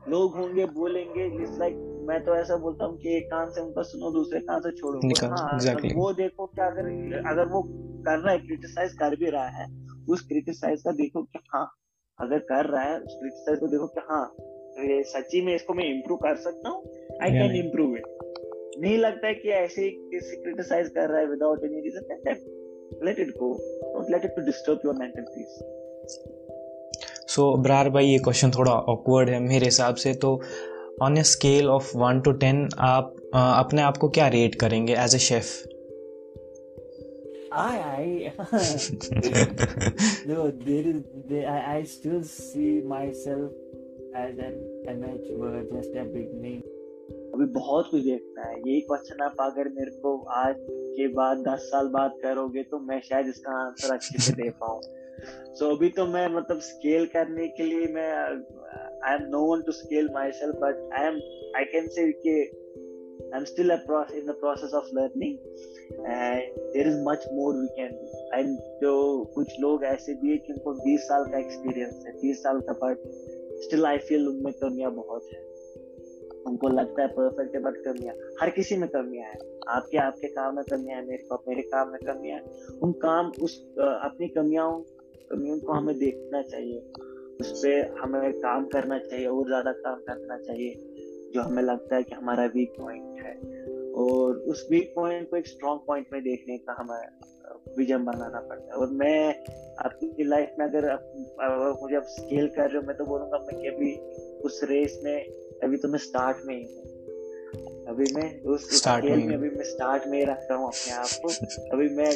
लोग 0.07 0.35
होंगे 0.35 0.65
बोलेंगे 0.65 1.29
जिस 1.39 1.59
लाइक 1.59 1.75
मैं 2.07 2.25
तो 2.25 2.35
ऐसा 2.35 2.55
बोलता 2.55 2.85
हूँ 2.85 2.97
कि 2.97 3.17
एक 3.17 3.25
कान 3.25 3.49
से 3.49 3.61
उनका 3.61 3.81
सुनो 3.81 4.11
दूसरे 4.11 4.39
कान 4.39 4.59
से 4.59 4.71
छोड़ो। 4.71 5.27
हाँ, 5.27 5.59
exactly. 5.59 5.95
वो 5.95 6.13
देखो 6.13 6.45
क्या 6.45 6.65
अगर 6.65 6.81
अगर 7.27 7.45
वो 7.45 7.63
कर 8.01 8.19
रहा 8.19 8.31
है 8.31 8.39
क्रिटिसाइज 8.39 8.93
कर 8.93 9.15
भी 9.15 9.25
रहा 9.25 9.47
है 9.47 9.87
उस 10.09 10.21
क्रिटिसाइज 10.21 10.81
का 10.81 10.91
देखो 10.91 11.23
कि 11.23 11.39
हाँ 11.53 11.71
अगर 12.19 12.39
कर 12.39 12.65
रहा 12.65 12.83
है 12.83 12.99
उस 12.99 13.15
क्रिटिसाइज 13.19 13.59
को 13.59 13.67
देखो 13.67 13.87
कि 13.87 14.01
हाँ 14.09 14.35
ये 14.79 15.03
सच्ची 15.03 15.41
में 15.41 15.55
इसको 15.55 15.73
मैं 15.73 15.85
इम्प्रूव 15.85 16.17
कर 16.17 16.35
सकता 16.35 16.69
हूँ 16.69 16.83
आई 17.23 17.31
कैन 17.31 17.55
इम्प्रूव 17.65 17.95
इट 17.95 18.03
नहीं 18.79 18.97
लगता 18.97 19.27
है 19.27 19.33
कि 19.33 19.49
ऐसे 19.49 19.89
किसी 19.89 20.35
क्रिटिसाइज 20.35 20.89
कर 20.89 21.09
रहा 21.09 21.19
है 21.19 21.25
without 21.25 21.63
any 21.63 21.81
reason 21.81 22.05
let 23.05 23.19
it 23.19 23.27
go 23.27 23.53
don't 23.93 24.11
let 24.11 24.25
it 24.25 24.31
to 24.31 24.41
disturb 24.41 24.79
your 24.85 24.95
mental 24.95 25.21
peace 25.21 25.59
so 27.27 27.57
Brar 27.57 27.89
भाई 27.89 28.05
ये 28.05 28.19
क्वेश्चन 28.19 28.51
थोड़ा 28.51 28.71
ऑकवर्ड 28.71 29.29
है 29.29 29.39
मेरे 29.39 29.65
हिसाब 29.65 29.95
से। 29.95 30.13
तो 30.13 30.41
on 31.01 31.17
a 31.17 31.23
scale 31.23 31.67
of 31.67 31.97
one 31.97 32.21
to 32.21 32.31
ten 32.31 32.69
आप 32.79 33.15
uh, 33.15 33.21
अपने 33.35 33.81
आप 33.81 33.97
को 33.97 34.09
क्या 34.09 34.27
रेट 34.27 34.55
करेंगे 34.55 34.93
as 34.93 35.15
a 35.15 35.19
chef 35.19 35.45
I 37.55 37.73
I 37.77 38.31
no 40.27 40.45
there 40.59 40.85
is 40.91 41.03
there, 41.29 41.47
I, 41.49 41.75
I 41.75 41.83
still 41.83 42.23
see 42.23 42.81
myself 42.81 43.51
as 44.15 44.39
an 44.39 44.55
amateur 44.89 45.63
just 45.73 45.95
a 45.95 46.05
beginning 46.05 46.63
अभी 47.33 47.45
बहुत 47.45 47.87
कुछ 47.91 48.03
देखना 48.03 48.49
है। 48.49 48.55
यही 48.57 48.81
क्वेश्चन 48.81 49.23
आप 49.23 49.35
अगर 49.39 49.69
मेरे 49.69 49.91
को 49.91 50.17
आज 50.17 50.55
के 50.69 51.07
बाद 51.07 51.37
दस 51.37 51.59
साल 51.59 51.87
बाद 51.87 52.11
करोगे 52.23 52.63
तो 52.63 52.79
मैं 52.79 53.01
शायद 53.01 53.27
इसका 53.27 53.67
आंसर 53.67 53.93
अच्छे 53.93 54.21
से 54.21 54.33
दे 54.33 54.49
पाऊँ। 54.49 54.81
सो 55.25 55.75
अभी 55.75 55.89
तो 55.89 56.05
मैं 56.05 56.27
मतलब 56.27 56.59
स्केल 56.59 57.05
करने 57.05 57.47
के 57.47 57.63
लिए 57.63 57.87
मैं 57.87 58.11
I 59.09 59.15
am 59.15 59.29
no 59.29 59.55
one 59.55 59.61
to 59.61 59.71
scale 59.71 60.09
myself 60.31 60.55
but 60.55 60.89
I 60.93 61.07
am 61.07 61.15
I 61.57 61.63
can 61.63 61.87
say 61.87 62.11
कि 62.11 62.59
I 63.33 63.39
am 63.39 63.45
still 63.45 63.71
in 63.71 64.25
the 64.25 64.35
process 64.39 64.73
of 64.73 64.85
learning 64.93 65.37
and 66.11 66.55
there 66.59 66.87
is 66.87 67.01
much 67.01 67.25
more 67.33 67.55
we 67.55 67.67
can 67.67 67.87
do 67.87 68.37
and 68.39 68.57
जो 68.59 69.25
कुछ 69.35 69.59
लोग 69.59 69.83
ऐसे 69.83 70.13
भी 70.13 70.31
है 70.31 70.37
कि 70.37 70.53
उनको 70.53 70.73
20 70.91 70.99
साल 70.99 71.31
का 71.31 71.39
एक्सपीरियंस 71.39 72.03
है 72.07 72.21
20 72.21 72.35
साल 72.35 72.59
का 72.59 72.73
बट 72.73 72.97
स्टिल 73.61 73.85
आई 73.85 73.97
फील 73.97 74.27
उनमें 74.27 74.53
कमियाँ 74.53 74.91
बहुत 74.91 75.23
है। 75.33 75.53
उनको 76.47 76.69
लगता 76.69 77.01
है 77.01 77.07
परफेक्ट 77.07 77.55
है 77.55 77.61
बट 77.61 77.77
कमियाँ, 77.77 78.15
हर 78.41 78.49
किसी 78.49 78.77
में 78.77 78.89
कमियाँ 78.89 79.25
है। 79.25 79.59
आपके 79.67 79.97
आपके 79.97 80.27
काम 80.27 80.55
में 80.55 80.63
कमियाँ 80.65 81.01
है, 81.01 81.07
मेरे 81.07 81.23
को, 81.23 81.43
मेरे 81.47 81.61
काम 81.61 81.89
में 81.89 81.99
कमियाँ 82.07 82.39
है। 82.39 82.43
उन 82.83 82.91
काम, 82.91 83.31
उस, 83.41 83.77
अपनी 83.77 84.27
कमियों 84.27 84.83
कमियों 85.31 85.59
को 85.59 85.73
हमें 85.73 85.97
देखना 85.99 86.41
चाहिए। 86.41 86.79
उस 87.41 87.51
पर 87.59 87.95
हमें 87.99 88.33
काम 88.39 88.65
करना 88.65 88.97
चाहिए 88.99 89.25
और 89.27 89.47
ज़्यादा 89.47 89.71
काम 89.71 89.99
करना 90.09 90.37
चाहिए 90.37 90.73
जो 91.33 91.41
हमें 91.41 91.63
लगता 91.63 91.95
है 91.95 92.03
कि 92.03 92.15
हमारा 92.15 92.45
वीक 92.45 92.73
पॉइंट 92.79 93.21
है। 93.21 93.33
और 93.95 94.37
उस 94.49 94.67
वीक 94.71 94.93
पॉइंट 94.95 95.29
को 95.29 95.37
एक 95.37 95.47
स्ट्रॉन्ग 95.47 95.81
पॉइंट 95.87 96.07
में 96.13 96.21
देखने 96.23 96.57
का 96.57 96.75
हमें 96.79 97.75
विजन 97.77 98.03
बनाना 98.05 98.39
पड़ता 98.39 98.65
है। 98.65 98.79
और 98.81 98.89
मैं 98.91 99.29
आपकी 99.85 100.23
लाइफ 100.23 100.55
में 100.59 100.65
अगर, 100.65 100.87
अगर 100.89 101.81
मुझे 101.81 101.95
अब 101.95 102.03
स्केल 102.03 102.47
कर 102.47 102.69
रहे 102.69 102.77
हो 102.77 102.87
मैं 102.87 102.95
तो 102.97 103.05
बोलूँगा 103.05 103.37
मैं 103.37 103.59
कि 103.61 103.67
अभी 103.67 103.95
उस 104.45 104.59
रेस 104.63 104.99
में 105.03 105.15
अभी 105.63 105.77
तो 105.77 105.87
मैं 105.87 105.99
स्टार्ट 105.99 106.37
में 106.45 106.55
ही 106.55 106.63
हूँ। 106.63 106.91
अभी 107.87 108.05
मैं 108.15 108.27
उस 108.43 108.69
स्टार्ट 108.77 109.05
में 109.05 109.33
अभी 109.35 109.49
मैं 109.49 109.63
स्टार्ट 109.63 110.07
में 110.07 110.17
ही 110.19 110.23
रखता 110.25 110.55
हूँ 110.55 110.67
अपने 110.67 110.93
आप 110.93 111.09
को। 111.23 111.29
अभी 111.75 111.89
मैं 111.95 112.11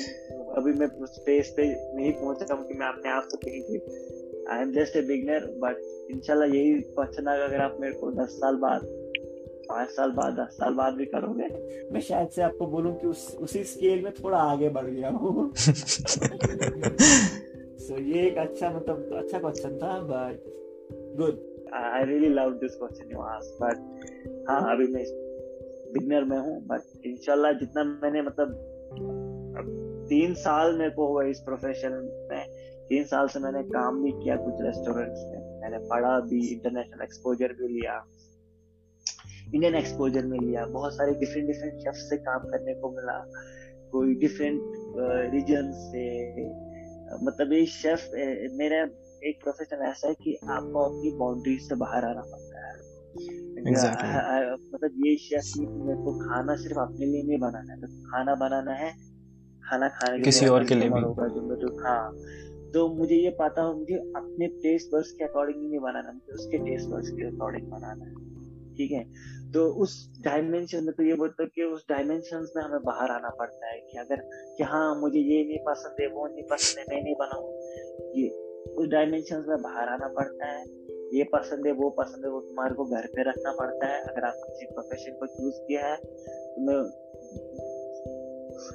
अभी 0.58 0.74
मैं 0.74 0.88
उस 0.88 1.15
स्पेस 1.15 1.54
पे 1.58 1.96
नहीं 1.96 2.12
पहुँच 2.12 2.41
रहा 2.41 2.56
हूँ 2.56 2.67
कि 2.67 2.74
मैं 2.74 2.88
अपने 2.88 3.12
आप 3.12 3.24
को 3.24 3.38
कहीं 3.38 3.62
पे 3.62 4.46
I 4.52 4.62
am 4.62 4.72
just 4.72 4.96
a 4.96 5.02
beginner 5.02 5.39
but 5.39 5.78
इंशाल्लाह 6.12 6.48
यही 6.50 6.82
क्वेश्चन 6.82 7.26
अगर 7.26 7.62
आप 7.62 7.78
मेरे 7.82 7.93
को 7.93 8.12
दस 8.12 8.30
साल 8.30 8.56
बाद 8.56 8.82
पाँच 9.70 9.89
साल 9.89 10.12
बाद 10.12 10.34
दस 10.34 10.54
साल 10.54 10.74
बाद 10.74 10.93
भी 10.93 11.06
करोगे। 11.06 11.48
मैं 11.93 12.02
शायद 12.02 12.30
से 12.30 12.41
आपको 12.41 12.67
बोलूँ 12.67 12.96
कि 13.00 13.08
उस 13.08 13.38
उसी 13.41 13.63
स्केल 13.63 14.04
में 14.04 14.13
थोड़ा 14.13 14.38
आगे 14.38 14.70
बढ़ 14.70 14.86
गया 14.86 15.10
हूँ। 15.10 15.54
सो 17.78 17.98
ये 18.13 18.28
एक 18.28 18.38
अच्छा 18.38 18.70
मतलब 18.70 19.15
अच्छा 19.17 19.39
क्वेश्चन 19.39 19.78
था 19.78 20.00
but 20.00 20.43
good 21.17 21.43
I 21.74 22.06
really 22.06 22.30
love 22.30 22.52
this 22.52 22.76
question 22.76 23.12
you 23.12 23.20
ask 23.20 23.63
but 23.63 23.78
हाँ 24.50 24.76
अभी 24.76 24.88
मैं 24.88 25.04
बिगनर 25.93 26.24
में 26.24 26.39
हूँ 26.39 26.67
बट 26.67 27.06
इंशाल्लाह 27.06 27.52
जितना 27.52 27.84
मैंने 27.84 28.22
मतलब 28.22 28.74
तीन 30.10 30.34
साल 30.36 30.78
मेरे 30.78 30.89
को 30.89 31.08
हुआ 31.08 31.24
इस 31.26 31.39
प्रोफेशन 31.39 31.93
में। 32.32 32.43
तीन 32.89 33.04
साल 33.04 33.28
से 33.28 33.39
मैंने 33.39 33.63
काम 33.70 34.04
भी 34.04 34.12
किया 34.13 34.36
कुछ 34.36 34.62
रेस्टोरेंट्स 34.62 35.24
में। 35.26 35.39
मैंने 35.62 35.78
पढ़ा 35.88 36.20
भी 36.20 36.46
इंटरनेशनल 36.48 37.04
एक्सपोजर 37.04 37.54
भी 37.54 37.67
लिया। 37.67 37.96
इंडियन 39.56 39.76
एक्सपोजर 39.76 40.26
में 40.26 40.39
लिया। 40.39 40.65
बहुत 40.67 40.93
सारे 40.93 41.12
डिफरेंट 41.13 41.48
डिफरेंट 41.48 41.82
शेफ 41.82 41.93
से 41.96 42.17
काम 42.17 42.39
करने 42.46 42.74
को 42.74 42.89
मिला। 42.91 43.17
कोई 43.91 44.15
डिफरेंट 44.15 44.62
रीजन 45.34 45.72
से। 45.76 46.06
मतलब 47.26 47.54
ये 47.54 47.65
शेफ 47.65 48.10
मेरा 48.58 48.82
एक 49.24 49.39
प्रोफेशन 49.43 49.86
ऐसा 49.86 50.08
है 50.08 50.13
कि 50.13 50.38
आपको 50.50 50.80
अपनी 50.80 51.12
बाउंड्री 51.17 51.58
से 51.60 51.76
बाहर 51.76 52.06
आना 52.06 52.22
पड़ता 52.22 52.65
है। 52.67 52.76
Exactly. 53.67 54.10
मतलब 54.74 55.06
ये 55.06 55.15
शेफ 55.17 55.46
मेरे 55.58 56.00
को 56.00 56.17
खाना 56.20 56.56
सिर्फ़ 56.56 56.80
अपने 56.80 57.05
लिए 57.05 57.24
नहीं 57.24 57.39
बनाना 57.39 57.74
है। 57.74 57.80
तो 57.82 57.88
खाना 58.03 58.36
बनाना 58.36 58.74
है 58.74 58.91
खाना 59.70 59.88
खाने 59.88 60.20
किसी 60.20 60.47
और 60.47 60.65
के 60.65 60.76
लिए 60.76 60.89
भी। 60.89 61.01
जो 61.01 61.55
तो 61.55 61.84
हाँ। 61.84 62.15
तो 62.74 62.88
मुझे 62.95 63.15
ये 63.15 63.30
पता 63.30 63.61
हो 63.61 63.74
मुझे 63.74 63.95
अपने 63.95 64.47
टेस्ट 64.47 64.91
बर्ड्स 64.91 65.11
के 65.11 65.24
अकॉर्डिंग 65.24 65.70
नहीं 65.70 65.80
बनाना 65.80 66.11
मुझे 66.11 66.34
उसके 66.34 66.57
टेस्ट 66.57 66.89
बर्ड्स 66.89 67.09
के 67.09 67.36
अकॉर्डिंग 67.36 67.68
बनाना 67.68 68.05
है। 68.05 68.13
ठीक 68.76 68.91
है? 68.91 69.03
तो 69.51 69.68
उस 69.68 70.22
डायमेंशन 70.22 70.84
में 70.84 70.93
तो 70.95 71.03
ये 71.03 71.13
बोलते 71.13 71.45
कि 71.45 71.63
उस 71.63 71.86
डायमेंशन 71.89 72.47
में 72.55 72.63
हमें 72.63 72.84
बाहर 72.84 73.11
आना 73.11 73.30
पड़ता 73.30 73.68
है 73.68 73.80
कि 73.80 73.97
अगर 73.97 74.15
कि 74.57 74.63
हाँ 74.63 74.99
मुझे 75.01 75.20
ये 75.20 75.43
नहीं 75.43 75.59
पसंद 75.59 75.95
है 76.01 76.07
वो 76.07 76.28
नहीं 76.28 76.43
पसंद 76.43 76.80
है 76.80 76.95
मैं 76.95 77.03
नहीं 77.03 77.15
बनाऊ। 77.15 77.51
ये 78.15 78.30
उस 78.72 78.88
डायमेंशन 78.88 79.45
में 79.47 79.61
बाहर 79.61 79.89
आना 79.89 80.07
पड़ता 80.07 80.45
है। 80.45 80.63
ये 81.18 81.24
पसंद 81.24 81.68
है 81.68 81.72
वो 81.72 81.89
पसंद 81.89 82.26
है 82.26 82.32
वो 82.32 82.41
तुम्हारे 82.41 82.76
को 82.76 82.86
घर 82.86 83.07
पे 83.07 83.30
रखना 83.30 83.51
पड़ता 83.51 83.88
है। 83.88 84.01
अगर 84.01 84.24
आप 84.26 84.34
किसी 84.36 84.65
प्रोफेशन 84.65 85.11
को 85.11 85.26
चूज़ 85.26 85.55
किया 85.68 85.88
है 85.88 85.95
तुम्हें 86.55 86.82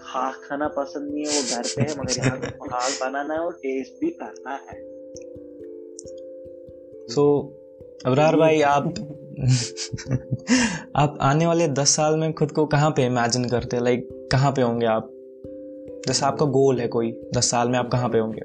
हाथ 0.01 0.33
खाना 0.33 0.69
पसंद 0.69 1.15
नहीं 1.15 1.25
है 1.25 1.31
वो 1.31 1.57
घर 1.57 1.63
पे 1.77 1.83
है 1.83 2.01
मगर 2.01 2.19
यहाँ 2.19 2.39
हाथ 2.73 2.91
बनाना 3.01 3.35
है 3.35 3.41
और 3.41 3.53
टेस्ट 3.53 3.93
भी 4.01 4.11
करना 4.11 4.51
है। 4.51 5.03
सो 7.09 7.43
so, 7.43 8.07
अबरार 8.07 8.37
भाई 8.37 8.61
आप 8.61 8.95
आप 10.97 11.19
आने 11.21 11.47
वाले 11.47 11.69
दस 11.69 11.89
साल 11.89 12.17
में 12.17 12.33
खुद 12.33 12.53
को 12.53 12.67
कहाँ 12.67 12.91
पे 12.91 13.07
इमेजिन 13.07 13.49
करते 13.49 13.77
हैं? 13.77 13.85
लाइक 13.85 14.29
कहाँ 14.33 14.53
पे 14.53 14.63
होंगे 14.63 14.87
आप? 14.87 15.11
जैसे 16.09 16.27
आपका 16.27 16.47
गोल 16.47 16.81
है 16.81 16.89
कोई 16.89 17.31
दस 17.37 17.51
साल 17.51 17.69
में 17.69 17.79
आप 17.79 17.91
कहाँ 17.93 18.09
पे 18.09 18.19
होंगे? 18.19 18.41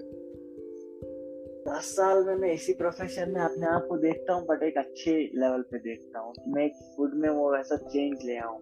दस 1.70 1.84
साल 1.84 2.24
में 2.24 2.36
मैं 2.36 2.54
इसी 2.54 2.74
प्रोफेशन 2.74 3.30
में 3.30 3.42
अपने 3.42 3.66
आप 3.68 3.86
को 3.90 3.98
देखता 3.98 4.34
हूँ 4.34 4.46
बट 4.46 4.64
एक 4.64 4.78
अच्छे 4.78 5.12
लेवल 5.12 5.62
पे 5.62 5.78
देखता 5.78 6.20
हूँ। 6.20 6.34
मैं 6.48 6.70
फ़ूड 6.70 7.12
में 7.14 7.30
वो 7.30 7.54
वैसा 7.54 7.76
चेंज 7.76 8.20
ले 8.26 8.38
आऊँ। 8.38 8.60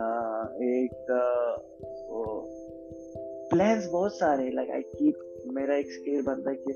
एक 0.00 1.06
प्लान्स 3.50 3.86
बहुत 3.86 4.12
सारे 4.12 4.50
लाइक 4.50 4.70
आई 4.70 4.80
कीप 4.80 5.42
मेरा 5.46 5.76
एक 5.76 5.92
स्केल 5.92 6.22
बनता 6.22 6.50
है 6.50 6.56
कि 6.56 6.72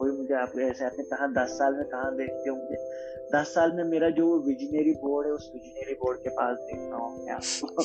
कोई 0.00 0.10
मुझे 0.10 0.34
आप 0.34 0.52
ऐसे 0.58 0.84
आपने 0.84 1.04
कहा 1.04 1.26
दस 1.26 1.50
साल 1.50 1.74
में 1.74 1.84
कहा 1.84 2.10
देखते 2.10 2.50
हो 2.50 2.56
मुझे 2.56 3.06
दस 3.34 3.46
साल 3.46 3.72
में 3.72 3.84
मेरा 3.84 4.10
जो 4.10 4.38
विजनरी 4.38 4.92
बोर्ड 4.92 5.26
है, 5.26 5.32
उस 5.32 5.50
विजनरी 5.54 5.94
बोर्ड 5.94 6.18
के 6.18 6.28
पास 6.28 6.58
देखता 6.58 6.96
हूँ 6.96 7.28
आपको। 7.28 7.82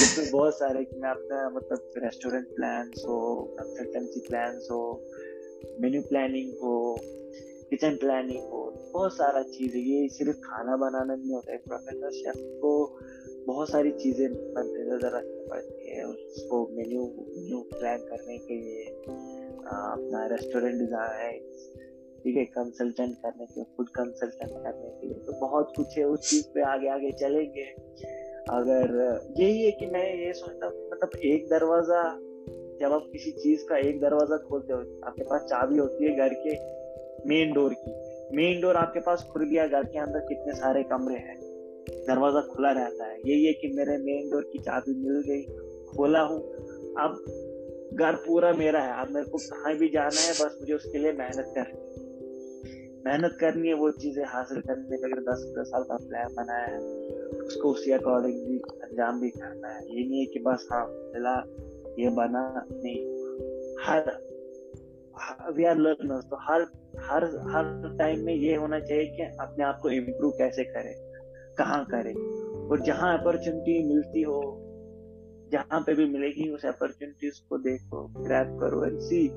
इसमें 0.00 0.30
बहुत 0.32 0.54
सारे 0.54 0.84
कि 0.84 0.96
मैं 0.96 1.10
अपना 1.10 1.50
मतलब 1.50 1.90
रेस्टोरेंट 1.96 2.46
प्लान 2.46 2.88
हो 2.88 3.42
कंसल्टेंसी 3.60 4.20
प्लान 4.20 4.60
हो 4.70 5.02
मेन्यू 5.80 6.02
प्लानिंग 6.02 6.50
हो 6.50 6.96
किचन 7.70 7.96
प्लानिंग 7.96 8.42
हो, 8.42 8.60
बहुत 8.92 9.12
सारा 9.12 9.42
चीज़ 9.44 9.76
है 9.76 9.82
ये 9.82 10.08
सिर्फ़ 10.08 10.36
खाना 10.40 10.76
बनाना 10.76 11.14
नहीं 11.14 11.32
होता 11.32 11.52
है 11.52 11.58
प्रोफेशनल 11.58 12.10
शेफ 12.10 12.36
को 12.62 12.70
बहुत 13.46 13.70
सारी 13.70 13.90
चीज़ें 13.92 14.26
नज़र 14.28 15.16
रखनी 15.16 15.46
पड़ती 15.50 15.96
है, 15.96 16.04
उसको 16.04 16.66
मेन्यू 16.76 17.02
मेन्यू 17.28 17.60
प्लान 17.72 17.98
करने 18.08 18.38
के 18.38 18.54
लिए 18.54 18.84
अपना 19.68 20.26
रेस्टोरेंट 20.26 20.78
डिज़ाइन 20.78 21.38
ठीक 22.22 22.36
है 22.36 22.44
कंसल्टेंट 22.44 23.16
करने 23.16 23.46
के 23.46 23.54
लिए 23.54 23.64
फ़ूड 23.76 23.88
कंसल्टेंट 23.88 24.52
करने 24.52 24.88
के 24.90 25.06
लिए 25.06 25.18
तो 25.26 25.32
बहुत 25.40 25.72
कुछ 25.76 25.98
है, 25.98 26.04
उस 26.04 26.30
चीज़ 26.30 26.46
पे 26.54 26.62
आगे 26.62 26.88
आगे 26.88 27.12
चलेंगे। 27.20 27.66
अगर, 28.50 28.96
यही 29.40 29.62
है 29.62 29.70
कि 29.70 29.86
मैं 29.86 30.04
ये 30.16 30.32
सोचता 30.32 30.66
हूँ 30.66 30.88
मतलब 30.90 31.16
एक 31.24 31.46
दरवाज़ा, 31.48 32.02
जब 32.80 32.92
आप 32.92 33.08
किसी 33.12 33.30
चीज़ 33.32 33.64
का 33.68 33.78
एक 33.88 34.00
दरवाज़ा 34.00 34.36
खोलते 34.48 34.72
हो, 34.72 34.80
आपके 35.06 35.22
पास 35.22 35.42
चाबी 35.42 35.78
होती 35.78 36.04
है 36.04 36.16
घर 36.16 36.34
के 36.34 36.54
मेन 37.26 37.52
डोर 37.52 37.74
की। 37.74 37.90
मेन 38.36 38.60
डोर 38.60 38.76
आपके 38.76 39.00
पास 39.00 39.28
खुल 39.32 39.44
गया 39.44 39.66
घर 39.66 39.84
के 39.84 39.98
अंदर 39.98 40.20
कितने 40.20 40.52
सारे 40.52 40.82
कमरे 40.82 41.14
हैं। 41.14 41.38
दरवाज़ा 41.90 42.40
खुला 42.40 42.70
रहता 42.70 43.06
है। 43.06 43.18
यही 43.26 43.44
है 43.44 43.52
कि 43.52 43.68
मेरे 43.68 43.98
मेन 43.98 44.30
डोर 44.30 44.42
की 44.42 44.58
चाबी 44.58 44.94
मिल 44.94 45.22
गई। 45.26 45.42
खोला 45.96 46.20
हूँ। 46.20 46.40
अब 46.98 47.24
घर 47.94 48.12
पूरा 48.14 48.52
मेरा 48.52 48.80
है। 48.80 49.02
अब 49.02 49.14
मेरे 49.14 49.26
को 49.26 49.38
कहाँ 49.38 49.74
भी 49.74 49.88
जाना 49.88 50.20
है, 50.20 50.32
बस 50.32 50.58
मुझे 50.60 50.74
उसके 50.74 50.98
लिए 50.98 51.12
मेहनत 51.12 51.52
करनी 51.54 51.88
मेहनत 53.06 53.36
करनी 53.40 53.68
है, 53.68 53.74
वो 53.74 53.90
चीज़ें 53.90 54.24
हासिल 54.24 54.60
करने 54.60 54.96
के 54.96 55.12
अगर 55.12 55.20
दस 55.20 55.54
दस 55.58 55.66
साल 55.66 55.82
का 55.82 55.96
प्लान 55.96 56.34
बनाया 56.34 56.66
है, 56.66 56.78
उसको 57.30 57.68
उसी 57.68 57.90
अकॉर्डिंग 57.90 58.46
भी 58.46 58.58
अंजाम 58.58 59.20
भी 59.20 59.30
करना 59.30 59.68
है। 59.68 59.82
ये 59.82 60.08
नहीं 60.08 60.20
है 60.20 60.26
कि 60.26 60.38
बस 60.38 60.68
हाँ 60.72 60.86
मिला, 60.88 61.44
ये 61.98 62.08
बना, 62.08 62.66
नहीं। 62.72 62.96
हर 63.80 64.00
वी 65.56 65.64
आर 65.64 65.76
लर्नर्स 65.76 66.24
तो 66.24 66.36
हर 66.36 66.62
हर 67.00 67.24
हर 67.24 67.96
टाइम 67.98 68.24
में 68.24 68.34
ये 68.34 68.54
होना 68.54 68.80
चाहिए 68.80 69.06
कि 69.06 69.22
अपने 69.22 69.64
आप 69.64 69.78
को 69.82 69.90
इम्प्रूव 69.90 70.30
कैसे 70.30 70.64
करें, 70.64 70.94
कहाँ 71.58 71.84
करें। 71.84 72.14
और 72.70 72.80
जहाँ 72.80 73.18
अपॉर्चुनिटी 73.18 73.88
मिलती 73.88 74.22
हो, 74.22 74.64
जहाँ 75.52 75.80
पे 75.80 75.94
भी 75.94 76.06
मिलेगी, 76.06 76.50
उस 76.50 76.66
अपॉर्चुनिटीज़ 76.66 77.40
को 77.48 77.58
देखो 77.58 78.06
ग्रैप 78.24 78.58
करो 78.60 78.84
एंड 78.84 78.98
सी 79.00 79.30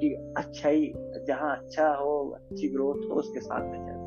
कि 0.00 0.34
अच्छा 0.36 0.68
ही, 0.68 0.92
जहाँ 1.28 1.56
अच्छा 1.56 1.88
हो, 1.88 2.30
अच्छी 2.30 2.68
ग्रोथ 2.68 2.96
हो, 2.96 3.14
उसके 3.14 3.40
साथ 3.40 3.60
में 3.60 3.78
चलो। 3.78 4.04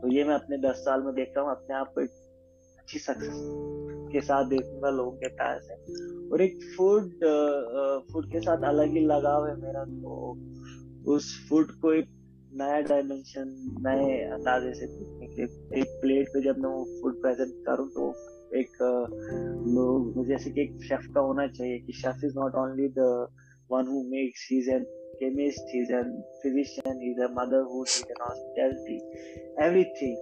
तो 0.00 0.08
ये 0.08 0.24
मैं 0.24 0.34
अपने 0.34 0.58
दस 0.58 0.76
साल 0.76 1.02
में 1.02 1.14
देख 1.14 1.32
रहा 1.36 1.44
हूँ, 1.44 1.52
अपने 1.52 1.76
आप 1.76 1.92
को 1.94 2.00
अच्छी 2.00 2.98
सक्सेस 2.98 3.34
के 4.16 4.20
साथ 4.26 4.50
देखूँगा 4.56 4.90
लोगों 4.98 5.12
के 5.22 5.28
प्यार 5.38 5.60
से। 5.62 5.78
और 6.32 6.42
एक 6.42 6.58
फ़ूड 6.76 7.14
फ़ूड 8.12 8.30
के 8.32 8.40
साथ 8.40 8.68
अलग 8.68 8.96
ही 8.96 9.06
लगाव 9.06 9.46
है 9.48 9.56
मेरा 9.62 9.84
तो 9.94 11.14
उस 11.14 11.32
फ़ूड 11.48 11.72
को 11.82 11.92
एक 11.92 12.14
नया 12.60 12.80
डायमेंशन 12.80 13.54
नए 13.86 14.20
अंदाजे 14.34 14.72
से 14.74 14.86
देखने 14.86 15.26
के 15.34 15.42
एक 15.80 15.98
प्लेट 16.02 16.28
पे 16.34 16.42
जब 16.44 16.58
मैं 16.58 16.70
वो 16.70 16.84
फ़ूड 17.00 17.20
प्रेजेंट 17.22 17.54
करूँ 17.66 17.88
तो 17.96 18.06
एक 18.58 18.76
लोग, 19.76 20.26
जैसे 20.28 20.50
कि 20.50 20.60
एक 20.62 20.76
शेफ 20.88 21.06
का 21.14 21.20
होना 21.20 21.46
चाहिए 21.48 21.78
कि 21.86 21.92
chef 22.02 22.24
is 22.24 22.38
not 22.38 22.54
only 22.62 22.88
the 22.98 23.08
one 23.72 23.86
who 23.86 24.02
makes 24.10 24.48
he 24.52 24.58
is 24.58 24.70
an 24.76 24.86
chemist 25.20 25.70
he's 25.72 25.90
a 25.96 26.00
physician 26.40 26.98
he's 27.02 27.20
a 27.26 27.28
motherhood 27.36 27.92
he's 27.92 28.10
an 28.14 28.18
hospitality, 28.22 28.96
everything 29.66 30.16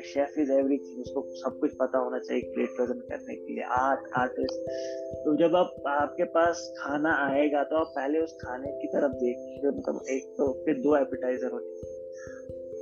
chef 0.00 0.38
is 0.38 0.52
everything 0.52 1.00
उसको 1.00 1.22
सब 1.34 1.58
कुछ 1.58 1.70
पता 1.70 1.98
होना 1.98 2.18
चाहिए 2.18 2.42
प्लेट 2.54 2.68
प्रेजेंट 2.68 3.02
करने 3.02 3.34
के 3.34 3.52
लिए। 3.52 3.62
आर्ट 3.62 4.00
आर्टिस्ट 4.16 4.70
तो 5.24 5.36
जब 5.36 5.56
आप 5.56 5.82
आपके 5.86 6.24
पास 6.24 6.74
खाना 6.78 7.14
आएगा 7.30 7.62
तो 7.62 7.76
आप 7.76 7.92
पहले 7.96 8.18
उस 8.18 8.32
खाने 8.32 8.72
की 8.72 8.86
तरफ़ 8.86 9.12
देखिए। 9.12 9.68
मतलब 9.68 10.00
एक 10.10 10.34
तो 10.38 10.64
फिर 10.64 10.74
दो 10.74 10.96
एपिटाइजर 10.96 11.50
होते 11.50 12.00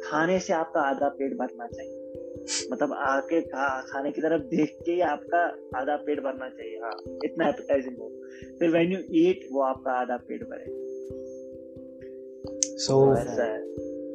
खाने 0.01 0.41
से 0.41 0.53
आपका 0.53 0.81
आधा 0.81 1.09
पेट 1.09 1.33
भरना 1.33 1.67
चाहिए। 1.67 1.95
मतलब 2.73 2.93
आके 2.93 3.41
खा, 3.41 3.81
खाने 3.81 4.13
की 4.13 4.21
तरफ़ 4.21 4.43
देख 4.43 4.79
के 4.87 4.93
ही 4.93 5.01
आपका 5.01 5.43
आधा 5.81 5.97
पेट 5.97 6.21
भरना 6.21 6.49
चाहिए। 6.49 6.77
हाँ 6.77 7.19
इतना 7.25 7.49
एपिटाइजिंग 7.49 7.97
हो। 7.99 8.09
फिर 8.59 8.71
वेन 8.71 8.93
यू 8.93 8.99
ईट 9.11 9.49
वो 9.53 9.61
आपका 9.61 9.93
आधा 9.93 10.17
पेट 10.17 10.43
भरे। 10.43 10.89
सो 12.79 13.15
so, 13.15 13.19
ऐसा 13.19 13.45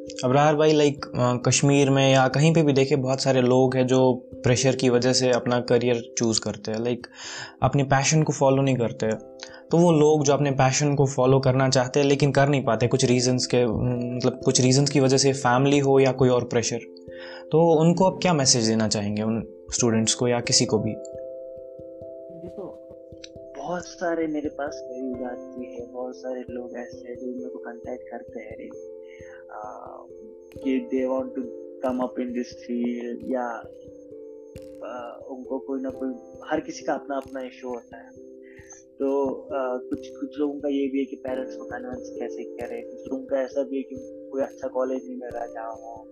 अबरार 0.04 0.56
भाई 0.56 0.74
लाइक 0.74 1.06
कश्मीर 1.46 1.90
में 1.90 2.12
या 2.12 2.28
कहीं 2.28 2.54
पे 2.54 2.62
भी 2.62 2.74
देखे 2.74 2.96
बहुत 2.96 3.22
सारे 3.22 3.42
लोग 3.42 3.76
हैं 3.76 3.86
जो 3.88 4.14
प्रेशर 4.34 4.76
की 4.76 4.90
वजह 4.90 5.14
से 5.14 5.30
अपना 5.32 5.60
करियर 5.60 6.02
चूज़ 6.18 6.42
करते 6.42 6.72
हैं। 6.72 6.80
लाइक 6.80 7.08
अपने 7.64 7.84
पैशन 7.84 8.24
को 8.24 8.34
फॉलो 8.34 8.62
नहीं 8.62 8.76
करते। 8.76 9.08
तो 9.72 9.78
वो 9.78 9.92
लोग 9.92 10.24
जो 10.24 10.34
अपने 10.34 10.52
पैशन 10.52 10.96
को 10.96 11.06
फॉलो 11.06 11.40
करना 11.40 11.70
चाहते 11.70 12.00
हैं, 12.00 12.08
लेकिन 12.08 12.32
कर 12.32 12.50
नहीं 12.50 12.64
पाते 12.64 12.88
कुछ 12.88 13.06
रीजंस 13.06 13.46
के 13.46 13.66
मतलब 14.16 14.42
कुछ 14.46 14.62
रीजंस 14.62 14.90
की 14.90 15.00
वजह 15.00 15.18
से 15.18 15.34
फैमिली 15.34 15.80
हो 15.80 16.00
या 16.00 16.12
कोई 16.12 16.30
और 16.30 16.44
प्रेशर 16.44 16.80
तो 17.52 17.62
उनको 17.82 18.06
आप 18.06 18.20
क्या 18.22 18.34
मैसेज 18.34 18.68
देना 18.68 18.88
चाहेंगे 18.88 19.22
उन 19.22 19.42
स्टूडेंट्स 19.74 20.14
को 20.14 20.28
या 20.28 20.40
किसी 20.40 20.66
को 20.66 20.80
भी? 20.80 20.94
देखो, 22.40 22.66
बहुत 23.58 23.86
सारे 23.86 24.28
मेरे 24.28 24.50
पास 24.50 24.82
आती 25.26 25.66
है, 25.74 25.88
बहुत 25.94 26.16
सारे 26.16 26.42
लोग 26.50 26.78
ऐसे 26.78 27.08
हैं 27.08 27.16
जो 27.16 27.28
मेरे 27.28 27.50
को 27.50 27.60
कांटेक्ट 27.60 28.04
करते 28.12 28.40
हैं। 28.40 28.70
कि 30.64 30.80
they 30.80 31.06
want 31.06 31.36
to 31.36 31.42
come 31.80 32.00
up 32.00 32.20
in 32.20 32.34
this 32.34 32.54
field 32.54 33.20
या 33.32 33.60
उनको 35.30 35.60
कोई 35.60 35.82
ना 35.82 35.90
कोई 35.90 36.10
हर 36.52 36.60
किसी 36.60 36.86
का 36.86 36.94
अपना 36.94 37.18
अपना 37.18 37.42
इशू 37.42 37.70
होता 37.70 37.98
है। 37.98 38.10
तो 39.00 39.32
आ, 39.42 39.78
कुछ 39.78 40.10
कुछ 40.10 40.40
लोगों 40.40 40.60
का 40.60 40.70
ये 40.70 40.88
भी 40.88 41.00
है 41.00 41.06
कि 41.06 41.16
पेरेंट्स 41.16 41.56
को 41.56 41.66
कन्विंस 41.66 42.16
कैसे 42.20 42.44
करें? 42.44 42.88
कुछ 42.88 43.12
लोगों 43.12 43.26
का 43.26 43.42
ऐसा 43.42 43.64
भी 43.64 43.78
है 43.78 43.84
कि 43.84 44.30
कोई 44.32 44.42
अच्छा 44.42 44.68
कॉलेज 44.68 45.06
नहीं 45.06 45.18
मिल 45.18 45.54
जहाँ 45.54 45.72
वो 45.72 46.08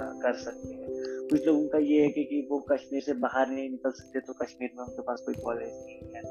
कर 0.00 0.32
सकते 0.32 0.68
हैं। 0.68 0.86
कुछ 1.28 1.46
लोगों 1.46 1.68
का 1.68 1.78
ये 1.78 2.02
है 2.02 2.08
कि, 2.08 2.24
कि 2.24 2.48
वो 2.50 2.58
कश्मीर 2.58 3.02
से 3.02 3.12
बाहर 3.12 3.48
नहीं 3.48 3.70
निकल 3.70 3.90
सकते 3.90 4.20
तो 4.20 4.32
कश्मीर 4.32 4.70
में 4.78 4.84
उनके 4.84 5.02
पास 5.02 5.22
कोई 5.26 5.34
कॉलेज 5.34 5.68
नहीं 5.68 6.14
है। 6.14 6.22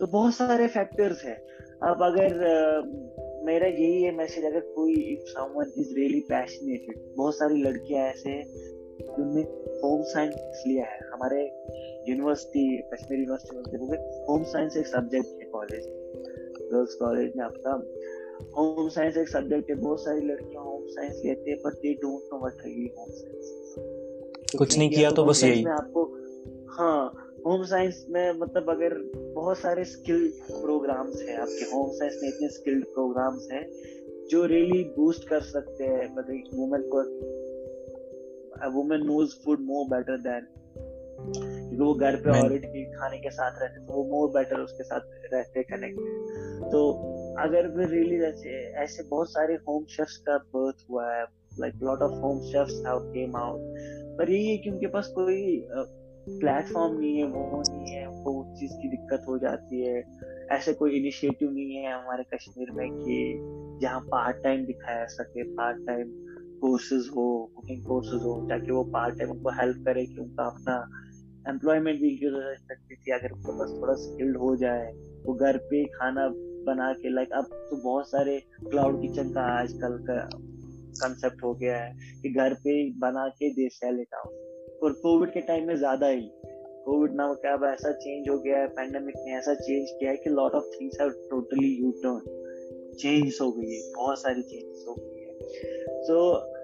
तो 0.00 0.06
बहुत 0.06 0.34
सारे 0.34 0.66
फैक्टर्स 0.66 1.24
है। 1.24 1.34
अब 1.82 2.02
अगर 2.02 2.32
मेरा 3.46 3.66
यही 3.66 4.02
है 4.02 4.10
मैसेज 4.16 4.44
अगर 4.44 4.60
कोई 4.76 4.94
if 5.12 5.28
someone 5.28 5.72
is 5.78 5.94
really 5.94 6.20
passionated 6.20 6.96
बहुत 7.16 7.34
सारी 7.34 7.62
लड़कियाँ 7.62 8.06
ऐसे 8.06 8.30
हैं 8.30 8.44
जिनने 9.08 9.42
होम 9.82 10.02
साइंस 10.02 10.62
लिया 10.66 10.84
है। 10.84 10.98
हमारे 11.12 11.42
यूनिवर्सिटी 12.08 12.64
कश्मीर 12.94 13.18
यूनिवर्सिटी 13.20 13.86
में 13.90 13.98
होम 14.28 14.42
साइंस 14.44 14.76
एक 14.76 14.86
सब्जेक्ट 14.86 15.42
है 15.42 15.48
कॉलेज 15.52 15.86
गर्ल्स 16.72 16.94
कॉलेज 16.94 17.32
में 17.36 17.44
आपका 17.44 17.72
होम 18.56 18.88
साइंस 18.88 19.16
एक 19.16 19.28
सब्जेक्ट 19.28 19.70
है। 19.70 19.76
बहुत 19.76 20.00
सारी 20.00 20.26
लड़कियाँ 20.26 20.64
होम 20.64 20.86
साइंस 20.86 21.20
लेते 21.24 21.50
हैं 21.50 21.58
but 21.66 21.74
they 21.82 21.94
don't 21.94 22.32
know 22.32 22.38
what 22.38 22.66
really 22.66 22.90
home 22.98 23.10
science 23.10 24.54
कुछ 24.58 24.78
नहीं 24.78 24.90
किया 24.90 25.10
तो 25.10 25.24
बस 25.24 25.44
यही। 25.44 25.64
आपको 25.72 26.04
हाँ 26.78 27.25
होम 27.46 27.62
साइंस 27.62 28.06
में 28.10 28.32
मतलब 28.32 28.70
अगर 28.70 28.94
बहुत 29.34 29.58
सारे 29.58 29.84
स्किल 29.84 30.22
प्रोग्राम्स 30.50 31.20
हैं 31.22 31.36
आपके 31.38 31.64
होम 31.64 31.90
साइंस 31.90 32.18
में 32.22 32.28
इतने 32.28 32.48
स्किल्ड 32.48 32.84
प्रोग्राम्स 32.84 33.48
हैं 33.52 33.60
जो 34.30 34.44
रियली 34.44 34.82
बूस्ट 34.96 35.28
कर 35.28 35.40
सकते 35.40 35.84
हैं 35.84 36.08
मतलब 36.16 36.30
एक 36.30 36.48
वुमेन 36.54 36.82
को 36.94 37.02
women 38.70 39.06
knows 39.06 39.34
food 39.44 39.60
more 39.60 39.86
better 39.86 40.18
than 40.18 40.46
क्योंकि 41.20 41.76
वो 41.76 41.94
घर 41.94 42.16
पे 42.16 42.30
ऑलरेडी 42.30 42.84
खाने 42.84 43.18
के 43.18 43.30
साथ 43.30 43.62
रहते 43.62 43.86
तो 43.86 43.92
वो 43.92 44.04
मोर 44.04 44.28
बेटर 44.28 44.60
उसके 44.60 44.84
साथ 44.84 45.00
रहते 45.32 45.62
कनेक्ट 45.62 46.00
तो 46.72 46.80
अगर 47.38 47.68
वे 47.68 47.86
रियली 47.86 48.22
ऐसे 48.24 48.56
ऐसे 48.82 49.02
बहुत 49.02 49.30
सारे 49.30 49.54
होम 49.68 49.84
शेफ्स 49.84 50.16
का 50.16 50.38
बर्थ 50.54 50.90
हुआ 50.90 51.14
है 51.14 51.24
like 51.60 51.74
lot 51.82 52.02
of 52.02 52.18
home 52.22 52.40
chefs 52.40 52.82
have 52.86 52.98
came 52.98 53.36
out 53.36 53.60
पर 54.18 54.30
यही 54.30 54.48
है 54.48 54.56
कि 54.56 54.70
उनके 54.70 54.86
पास 54.86 55.12
कोई 55.14 55.66
प्लेटफॉर्म 56.28 56.98
नहीं 56.98 57.16
है, 57.16 57.24
वो 57.24 57.62
नहीं 57.68 57.94
है 57.94 58.06
उनको 58.06 58.42
उस 58.42 58.60
चीज़ 58.60 58.72
की 58.72 58.88
दिक्कत 58.88 59.24
हो 59.28 59.38
जाती 59.38 59.80
है। 59.80 60.04
ऐसे 60.52 60.72
कोई 60.72 60.90
इनिशिएटिव 60.90 61.50
नहीं 61.50 61.76
है 61.76 61.92
हमारे 61.92 62.24
कश्मीर 62.34 62.70
में 62.70 62.88
कि 62.90 63.38
जहाँ 63.82 64.00
पार्ट 64.00 64.36
टाइम 64.36 64.64
दिखाया 64.64 65.06
सके 65.06 65.42
पार्ट 65.42 65.86
टाइम 65.86 66.10
कोर्सेज 66.60 67.10
हो 67.16 67.52
कुकिंग 67.56 67.84
कोर्सेज 67.84 68.22
हो, 68.22 68.48
ताकि 68.50 68.72
वो 68.72 68.84
पार्ट 68.84 69.18
टाइम 69.18 69.30
उनको 69.30 69.50
हेल्प 69.50 69.84
करे 69.86 70.06
कि 70.06 70.20
उनका 70.20 70.44
अपना 70.44 70.88
एम्प्लॉयमेंट 71.48 72.00
भी 72.00 72.08
इंक्रीज 72.08 72.32
हो 72.32 72.54
सकती 72.54 72.94
थी 72.94 73.12
अगर 73.12 73.32
उनको 73.32 73.52
बस 73.52 73.78
थोड़ा 73.82 73.94
स्किल्ड 73.94 74.36
हो 74.36 74.56
जाए, 74.56 74.92
वो 75.26 75.34
घर 75.34 75.56
पे 75.56 75.84
खाना 75.84 76.28
बना 76.66 76.92
के 76.92 77.14
लाइक 77.14 77.32
अब 77.32 77.44
तो 77.44 77.76
बहुत 77.76 78.10
सारे 78.10 78.38
क्लाउड 78.70 79.00
किचन 79.02 79.30
का 79.30 79.42
आजकल 79.60 79.98
का 80.10 80.28
कंसेप्ट 81.00 81.42
हो 81.44 81.54
गया 81.54 81.76
है 81.78 81.92
कि 82.22 82.32
घर 82.32 82.54
पे 82.54 82.92
बना 82.92 83.28
के 83.28 83.50
दे 83.50 83.68
सेल 83.68 84.00
इट 84.00 84.14
आउट 84.14 84.55
और 84.82 84.92
कोविड 84.92 85.30
के 85.30 85.40
टाइम 85.40 85.66
में 85.66 85.76
ज़्यादा 85.76 86.06
ही। 86.06 86.30
कोविड 86.84 87.14
नाम 87.14 87.34
का 87.34 87.52
अब 87.52 87.64
ऐसा 87.64 87.92
चेंज 87.92 88.28
हो 88.28 88.38
गया 88.38 88.58
है 88.58 88.66
पैंडेमिक 88.66 89.14
ने 89.18 89.32
ऐसा 89.32 89.54
चेंज 89.54 89.90
किया 89.90 90.10
है 90.10 90.16
कि 90.16 90.30
lot 90.30 90.52
of 90.52 90.64
things 90.64 91.00
have 91.00 91.10
totally 91.10 91.68
U 91.68 91.90
turn 91.90 92.20
change 92.98 93.38
हो 93.42 93.52
गई 93.52 93.70
है 93.70 93.92
बहुत 93.96 94.18
सारी 94.18 94.42
चेंजेस 94.42 94.84
हो 94.88 94.94
गई 94.94 95.20
है। 95.20 95.34
सो 96.02 96.34
so, 96.34 96.56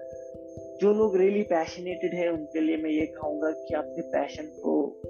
जो 0.81 0.93
लोग 0.93 1.17
रियली 1.17 1.41
पैशनेटेड 1.41 2.13
है 2.13 2.31
उनके 2.31 2.59
लिए 2.59 2.77
मैं 2.77 2.89
ये 2.89 3.05
कहूँगा 3.05 3.51
कि 3.51 3.75
अपने 3.75 4.01
पैशन 4.01 4.43
को 4.43 5.01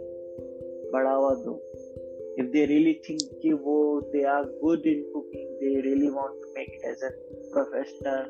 बढ़ावा 0.93 1.35
दो। 1.35 1.61
If 2.41 2.45
they 2.45 2.65
really 2.65 2.93
think 3.05 3.41
कि 3.41 3.53
वो 3.53 4.01
they 4.01 4.23
are 4.23 4.43
good 4.43 4.87
in 4.87 5.11
cooking 5.13 5.43
really 5.85 6.09
want 6.09 6.33
to 6.41 6.47
make 6.57 6.69
it 6.69 6.83
as 6.83 7.03
a 7.03 7.11
professional 7.53 8.27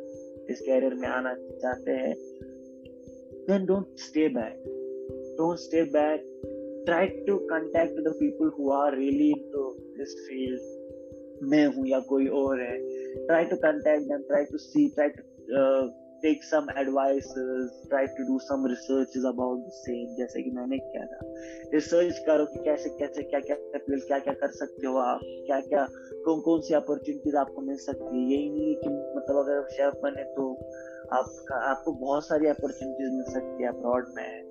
इस 0.50 0.62
कैरियर 0.66 0.94
में 0.94 1.08
आना 1.08 1.34
चाहते 1.34 1.92
हैं 1.92 2.16
then 3.48 3.66
don't 3.66 4.00
stay 4.00 4.28
back 4.28 4.56
don't 5.38 5.60
stay 5.60 5.84
back 5.96 6.20
try 6.88 7.08
to 7.28 7.40
contact 7.50 7.96
the 8.08 8.14
people 8.20 8.52
who 8.58 8.72
are 8.72 8.92
really 8.96 9.32
into 9.32 9.66
this 9.98 10.16
field 10.28 10.72
मैं 11.52 11.66
हूँ 11.76 11.88
या 11.88 12.00
कोई 12.10 12.28
और 12.42 12.62
है 12.62 12.78
try 13.28 13.44
to 13.52 13.58
contact 13.66 14.08
them 14.12 14.24
try 14.30 14.44
to 14.52 14.60
see 14.66 14.86
try 14.98 15.08
to 15.16 15.24
uh, 15.62 15.84
take 16.24 16.44
some 16.50 16.70
advices 16.82 17.72
try 17.90 18.04
to 18.18 18.26
do 18.28 18.40
some 18.44 18.64
researches 18.72 19.26
about 19.32 19.64
the 19.66 19.76
same 19.80 20.14
जैसे 20.20 20.44
कि 20.44 20.52
मैंने 20.60 20.78
किया 20.78 21.06
था 21.06 21.20
रिसर्च 21.74 22.20
करो 22.28 22.46
कि 22.54 22.64
कैसे 22.66 22.90
कैसे 23.00 23.24
क्या 23.34 23.40
क्या 23.50 23.58
क्या 23.88 24.20
क्या 24.20 24.34
कर 24.44 24.52
सकते 24.62 24.88
हो 24.88 24.96
आप 25.08 25.20
क्या 25.24 25.60
क्या 25.68 25.86
कौन 26.28 26.42
कौन 26.48 26.62
सी 26.68 26.74
अपॉर्चुनिटीज़ 26.82 27.36
आपको 27.44 27.62
मिल 27.72 27.78
सकती 27.88 28.16
है 28.16 28.24
यही 28.32 28.50
नहीं 28.50 28.76
कि 28.84 28.90
मतलब 28.90 29.44
अगर 29.44 29.68
शेफ 29.78 30.00
बने 30.04 30.24
तो 30.38 30.48
आप 31.14 31.52
आपको 31.54 31.92
बहुत 31.92 32.28
सारी 32.28 32.48
अपॉर्चुनिटीज़ 32.48 33.12
मिल 33.12 33.26
सकती 33.34 33.64
है 33.64 33.70
अब्रॉड 33.70 34.06
में 34.16 34.44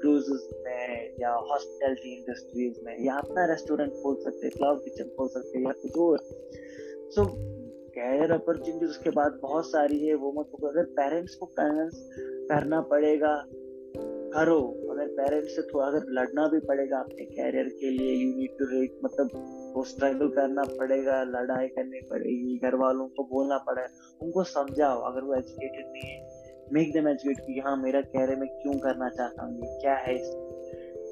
क्रूजेस 0.00 0.48
में, 0.66 1.14
या 1.20 1.32
हॉस्पिटलिटी 1.32 2.14
इंडस्ट्रीज़ 2.16 2.78
में, 2.84 2.94
या 3.04 3.14
अपना 3.14 3.44
रेस्टोरेंट 3.46 3.92
खोल 3.92 4.16
सकते 4.16 4.46
हैं 4.46 4.52
क्लाउड 4.56 4.84
किचन 4.84 5.08
खोल 5.16 5.28
सकते 5.28 5.58
हैं 5.58 5.64
या 5.66 5.72
कुछ 5.72 5.96
और। 5.98 6.18
सो 7.14 7.24
कैरियर 7.96 8.32
अपॉर्चुनिटीज़ 8.32 8.90
उसके 8.90 9.10
बाद 9.10 9.38
बहुत 9.42 9.66
सारी 9.66 10.06
है, 10.06 10.14
वो 10.14 10.32
मत 10.32 10.64
अगर 10.64 10.84
पेरेंट्स 10.84 11.34
को 11.34 11.46
कन्विंस 11.46 12.10
करना 12.50 12.80
पड़ेगा 12.80 13.34
करो 14.36 14.56
अगर 14.92 15.06
पेरेंट्स 15.18 15.54
से 15.56 15.62
थोड़ा 15.68 15.86
अगर 15.86 16.10
लड़ना 16.12 16.46
भी 16.48 16.58
पड़ेगा 16.68 16.98
अपने 16.98 17.24
कैरियर 17.26 17.68
के 17.80 17.90
लिए 17.90 18.14
यू 18.14 18.32
नीड 18.38 18.58
टू 18.58 18.64
रेट 18.70 18.98
मतलब 19.04 19.30
वो 19.76 19.84
स्ट्रगल 19.84 20.28
करना 20.28 20.64
पड़ेगा, 20.72 21.22
लड़ाई 21.24 21.68
करनी 21.68 22.00
पड़ेगी 22.10 22.58
घर 22.58 22.74
वालों 22.74 23.06
को 23.08 23.24
बोलना 23.24 23.58
पड़ेगा 23.58 23.86
उनको 24.22 24.44
समझाओ, 24.44 25.00
अगर 25.02 25.24
वो 25.24 25.34
एजुकेटेड 25.34 25.86
नहीं 25.92 26.10
है 26.10 26.44
मेक 26.72 26.92
देम 26.92 27.08
एजुकेट 27.08 27.40
कि 27.46 27.60
हाँ 27.66 27.76
मेरा 27.76 28.00
कैरियर 28.00 28.38
में 28.38 28.48
क्यों 28.52 28.78
करना 28.78 29.08
चाहता 29.08 29.44
हूँ, 29.44 29.56
ये 29.56 29.78
क्या 29.80 29.94
है 29.96 30.18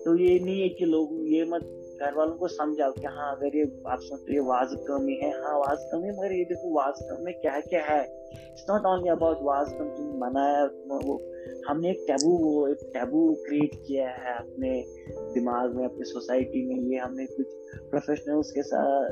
तो 0.05 0.15
ये 0.17 0.39
नहीं 0.41 0.61
है 0.63 0.69
कि 0.69 0.85
लोग, 0.85 1.13
ये 1.29 1.45
मत 1.45 1.63
घर 2.03 2.15
वालों 2.15 2.37
को 2.37 2.49
समझाओ 2.49 2.93
कि 2.93 3.07
हाँ 3.07 3.31
अगर 3.37 3.57
ये, 3.57 3.65
आप 3.89 3.99
सुनते 4.01 4.35
ये 4.35 4.41
वाज 4.49 4.75
कमी 4.89 5.15
है 5.23 5.31
हाँ 5.43 5.59
वाज 5.59 5.85
कमी 5.93 6.11
मगर 6.11 6.33
ये 6.33 6.45
देखो, 6.45 6.75
वाज 6.75 7.01
कम 7.03 7.25
में 7.25 7.35
क्या 7.35 7.61
क्या 7.61 7.85
है? 7.85 8.03
It's 8.33 8.67
not 8.71 8.87
only 8.87 9.11
about 9.11 9.39
was 9.43 9.73
come 9.73 9.89
तुम 9.97 10.21
बनाया, 10.21 10.65
वो 11.07 11.19
हमने 11.69 11.91
एक 11.91 12.05
टैबू 12.09 12.67
एक 12.69 12.79
टैबू 12.95 13.35
क्रिएट 13.35 13.71
किया 13.75 14.09
है 14.09 14.39
अपने 14.39 14.85
दिमाग 15.35 15.75
में 15.75 15.85
अपनी 15.85 16.05
सोसाइटी 16.05 16.67
में। 16.67 16.91
ये 16.93 16.99
हमने 16.99 17.27
कुछ 17.27 17.47
प्रोफेशनल्स 17.91 18.51
के 18.51 18.63
साथ 18.63 19.11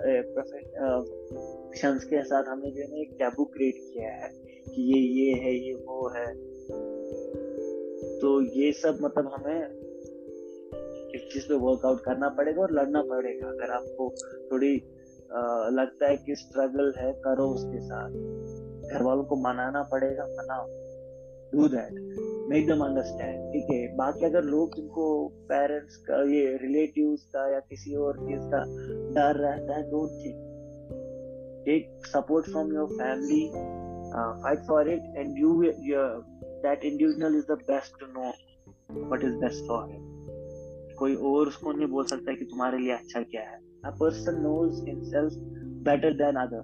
के 1.86 2.22
साथ 2.22 2.44
हमने 2.44 2.70
जो 2.70 2.82
है 2.82 3.00
एक 3.00 3.16
टैबू 3.18 3.44
क्रिएट 3.44 3.74
किया 3.76 4.10
है 4.10 4.28
कि 4.74 4.82
ये 4.82 5.24
ये 5.24 5.34
है 5.34 5.68
ये 5.68 5.74
वो 5.74 6.08
है। 6.08 6.34
तो 8.18 8.42
ये 8.42 8.72
सब 8.72 8.98
मतलब 9.02 9.26
हमें 9.26 9.66
इस 11.14 11.32
चीज़ 11.32 11.48
पे 11.48 11.54
वर्कआउट 11.54 12.00
करना 12.00 12.28
पड़ेगा 12.28 12.62
और 12.62 12.72
लड़ना 12.72 13.02
पड़ेगा। 13.02 13.48
अगर 13.48 13.70
आपको 13.70 14.14
थोड़ी 14.52 14.82
आ, 15.34 15.68
लगता 15.68 16.08
है 16.08 16.16
कि 16.16 16.34
स्ट्रगल 16.34 16.94
है 16.98 17.12
करो 17.12 17.44
उसके 17.44 17.80
साथ। 17.80 18.10
घर 18.92 19.02
वालों 19.02 19.24
को 19.24 19.36
मनाना 19.36 19.82
पड़ेगा 19.82 20.24
मनाओ। 20.24 20.66
Do 21.52 21.68
that 21.68 22.00
make 22.50 22.66
them 22.68 22.84
understand 22.84 23.52
ठीक 23.52 23.66
है, 23.70 23.96
बाकी 23.96 24.24
अगर 24.26 24.44
लोग 24.44 24.76
जिनको 24.76 25.04
पेरेंट्स 25.48 25.96
का, 25.96 26.22
ये 26.32 26.56
रिलेटिव्स 26.62 27.22
का 27.34 27.52
या 27.52 27.58
किसी 27.60 27.94
और 27.96 28.18
चीज़ 28.18 28.42
का 28.54 28.62
डर 29.16 29.40
रहता 29.40 29.76
है 29.76 29.82
don't 29.90 30.10
think 30.22 30.36
take 31.66 32.06
support 32.06 32.46
from 32.46 32.72
your 32.74 32.86
family 32.92 33.42
fight 34.42 34.66
for 34.68 34.90
it 34.90 35.12
and 35.16 35.38
you 35.38 35.62
that 35.62 36.84
individual 36.84 37.36
is 37.36 37.52
the 37.52 37.58
best 37.70 38.00
to 38.00 38.06
know 38.12 38.28
what 39.06 39.24
is 39.24 39.34
best 39.34 39.68
for 39.68 39.90
him 39.90 40.08
कोई 40.98 41.14
और 41.14 41.48
उसको 41.48 41.72
नहीं 41.72 41.86
बोल 41.88 42.04
सकता 42.06 42.32
कि 42.32 42.44
तुम्हारे 42.44 42.78
लिए 42.78 42.92
अच्छा 42.92 43.20
क्या 43.22 43.42
है. 43.42 43.58
A 43.84 43.90
person 44.00 44.40
knows 44.40 44.84
himself 44.84 45.32
better 45.86 46.14
than 46.14 46.36
other 46.36 46.62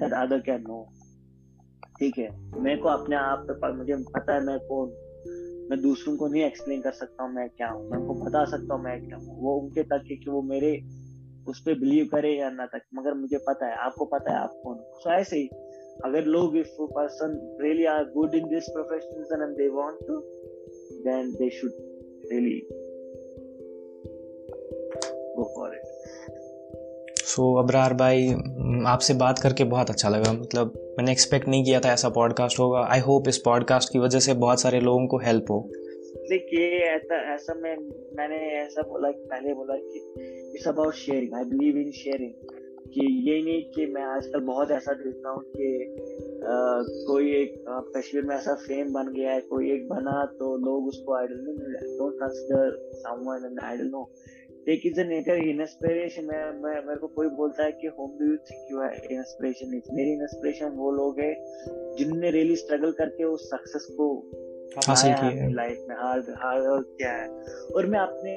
that 0.00 0.12
other 0.12 0.40
can 0.40 0.60
know 0.62 0.78
ठीक 2.00 2.18
है। 2.18 2.28
मेरे 2.60 2.76
को 2.76 2.88
अपने 2.88 3.16
आप 3.16 3.46
पे 3.50 3.72
मुझे 3.72 3.94
पता 3.96 4.34
है 4.34 4.44
मैं 4.44 4.58
कौन 4.58 4.88
मैं 5.70 5.80
दूसरों 5.82 6.16
को 6.16 6.28
नहीं 6.28 6.42
एक्सप्लेन 6.42 6.80
कर 6.80 6.92
सकता 6.92 7.22
हूँ 7.22 7.34
मैं 7.34 7.48
क्या 7.48 7.68
हूँ। 7.68 7.90
मैं 7.90 7.98
उनको 7.98 8.14
बता 8.14 8.44
सकता 8.44 8.74
हूँ 8.74 8.84
मैं 8.84 9.06
क्या 9.06 9.16
हूँ। 9.16 9.40
वो 9.40 9.54
उनके 9.60 9.82
तक 9.82 10.04
है 10.10 10.16
कि 10.16 10.30
वो 10.30 10.42
मेरे 10.42 10.72
उस 11.48 11.60
पर 11.60 11.78
बिलीव 11.78 12.08
करे 12.12 12.30
या 12.32 12.50
ना 12.50 12.66
तक 12.66 12.82
मगर 12.94 13.14
मुझे 13.14 13.38
पता 13.38 13.66
है, 13.66 13.76
आपको 13.76 14.04
पता 14.04 14.32
है 14.32 14.38
आप 14.38 14.60
कौन 14.64 14.78
सो 14.78 15.10
ऐसे 15.10 15.36
ही, 15.36 15.46
अगर 16.04 16.24
लोग 16.24 16.56
if 16.56 16.68
person 16.80 17.58
really 17.62 17.84
are 17.84 18.04
good 18.04 18.34
in 18.34 18.48
this 18.48 18.68
profession 18.68 19.42
and 19.42 19.56
they 19.56 19.68
want 19.68 19.98
to 20.08 20.20
then 21.04 21.32
they 21.32 21.50
should 21.50 21.70
really 22.32 22.60
go 25.36 25.44
for 25.56 25.74
it 25.74 26.39
so 27.30 27.42
Abrar 27.62 27.92
भाई 27.94 28.28
आपसे 28.86 29.14
बात 29.14 29.38
करके 29.38 29.64
बहुत 29.64 29.90
अच्छा 29.90 30.08
लगा। 30.08 30.32
मतलब 30.32 30.72
मैंने 30.98 31.12
एक्सपेक्ट 31.12 31.48
नहीं 31.48 31.64
किया 31.64 31.80
था 31.80 31.92
ऐसा 31.92 32.08
पॉडकास्ट 32.08 32.58
होगा। 32.58 32.80
आई 32.90 33.00
होप 33.00 33.28
इस 33.28 33.38
पॉडकास्ट 33.38 33.92
की 33.92 33.98
वजह 33.98 34.18
से 34.18 34.34
बहुत 34.34 34.60
सारे 34.60 34.80
लोगों 34.80 35.06
को 35.06 35.18
हेल्प 35.18 35.50
हो। 35.50 35.58
देखिए 36.30 36.78
ऐसा 36.86 37.34
ऐसा 37.34 37.54
मैं 37.54 37.76
मैंने 38.16 38.36
ऐसा 38.36 38.82
बोला 38.82 39.10
पहले 39.10 39.54
बोला 39.54 39.76
कि 39.76 40.00
it's 40.54 40.68
about 40.68 40.94
sharing 40.94 41.34
I 41.34 41.44
believe 41.44 41.76
in 41.76 41.90
sharing 41.90 42.32
कि 42.94 43.30
ये 43.30 43.42
नहीं 43.42 43.62
कि 43.62 43.86
मैं 43.92 44.02
आजकल 44.02 44.40
बहुत 44.40 44.70
ऐसा 44.70 44.92
देखता 44.92 45.30
हूँ 45.30 45.42
कि 45.56 45.68
आ, 46.44 46.54
कोई 47.06 47.30
एक 47.32 47.64
कश्मीर 47.96 48.24
में 48.24 48.36
ऐसा 48.36 48.54
फेम 48.54 48.92
बन 48.92 49.12
गया 49.12 49.32
है 49.32 49.40
कोई 49.40 49.72
एक 49.72 49.88
बना 49.88 50.24
तो 50.38 50.56
लोग 50.56 50.88
उसको 50.88 51.14
आइडल 51.14 51.34
नहीं 51.34 51.98
don't 51.98 52.14
consider 52.14 52.76
someone 52.92 53.48
an 53.52 53.58
idol 53.64 53.88
no 53.88 54.10
take 54.66 54.80
is 54.86 55.00
nature 55.00 55.34
inspiration 55.34 56.24
मैं 56.24 56.50
मैं 56.50 56.86
मेरे 56.86 56.96
को 56.96 57.06
कोई 57.06 57.28
बोलता 57.28 57.64
है 57.64 57.72
कि 57.72 57.86
whom 57.86 58.18
do 58.18 58.24
you 58.24 58.36
think 58.36 58.68
you 58.70 58.80
है? 58.80 58.90
इंस्पिरेशन 59.10 59.74
इज़ 59.74 59.94
मेरी 59.94 60.12
इंस्पिरेशन 60.12 60.66
वो 60.66 60.90
लोग 60.90 61.20
हैं 61.20 61.34
जिनने 61.98 62.30
रियली 62.30 62.56
स्ट्रगल 62.56 62.92
करके 62.92 63.24
उस 63.24 63.50
सक्सेस 63.50 63.84
को 63.90 64.30
हासिल 64.86 65.12
किया 65.12 65.44
है। 65.44 65.54
लाइफ 65.54 65.84
में। 65.88 65.96
हार्ड 65.96 66.22
हार्ड 66.22 66.84
किया 66.86 67.12
है? 67.12 67.28
और 67.76 67.86
मैं 67.86 67.98
अपने 67.98 68.32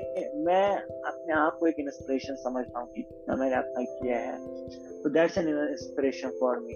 मैं 0.46 0.78
अपने 0.82 1.34
आप 1.34 1.58
को 1.60 1.68
एक 1.68 1.76
इंस्पिरेशन 1.80 2.36
समझता 2.36 2.80
हूँ 2.80 2.92
कि 2.92 3.08
मैंने 3.30 3.56
अपना 3.56 3.84
किया 3.84 4.18
है। 4.18 4.68
तो 5.02 5.10
that's 5.10 5.38
an 5.38 5.48
inspiration 5.48 6.30
for 6.30 6.60
me 6.60 6.74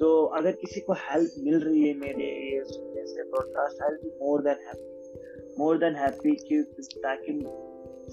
तो 0.00 0.24
अगर 0.24 0.52
किसी 0.52 0.80
को 0.80 0.92
हेल्प 0.92 1.30
मिल 1.38 1.60
रही 1.60 1.88
है 1.88 1.94
मेरे 1.94 2.54
ये 2.54 2.64
सुनने 2.64 3.06
से 3.06 3.22
broadcast 3.22 3.82
I 3.82 3.90
be 3.90 4.08
more 4.08 4.42
than 4.42 4.56
happy 4.66 4.96
more 5.58 5.78
than 5.78 5.94
happy 5.94 6.30
कि 6.30 6.62
ताकि 6.98 7.32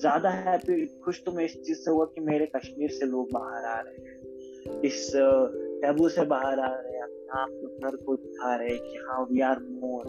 ज़्यादा 0.01 0.29
हैप्पी 0.29 0.85
खुश 1.05 1.21
तो 1.25 1.31
मैं 1.31 1.45
इस 1.45 1.55
चीज़ 1.65 1.79
से 1.79 1.91
हुआ 1.91 2.05
कि 2.13 2.21
मेरे 2.21 2.45
कश्मीर 2.55 2.89
से 2.91 3.05
लोग 3.05 3.31
बाहर 3.33 3.65
आ 3.65 3.79
रहे 3.79 4.05
हैं। 4.05 4.81
इस 4.85 5.11
टैबू 5.15 6.09
से 6.09 6.25
बाहर 6.25 6.59
आ 6.59 6.67
रहे 6.67 6.93
हैं। 6.93 7.03
अपने 7.03 7.41
आप 7.41 7.49
घर 7.83 7.95
को 8.05 8.15
दिखा 8.15 8.55
रहे 8.55 8.69
हैं 8.69 8.79
कि 8.79 8.97
हाँ 9.07 9.23
we 9.31 9.41
are 9.41 9.59
more 9.59 10.07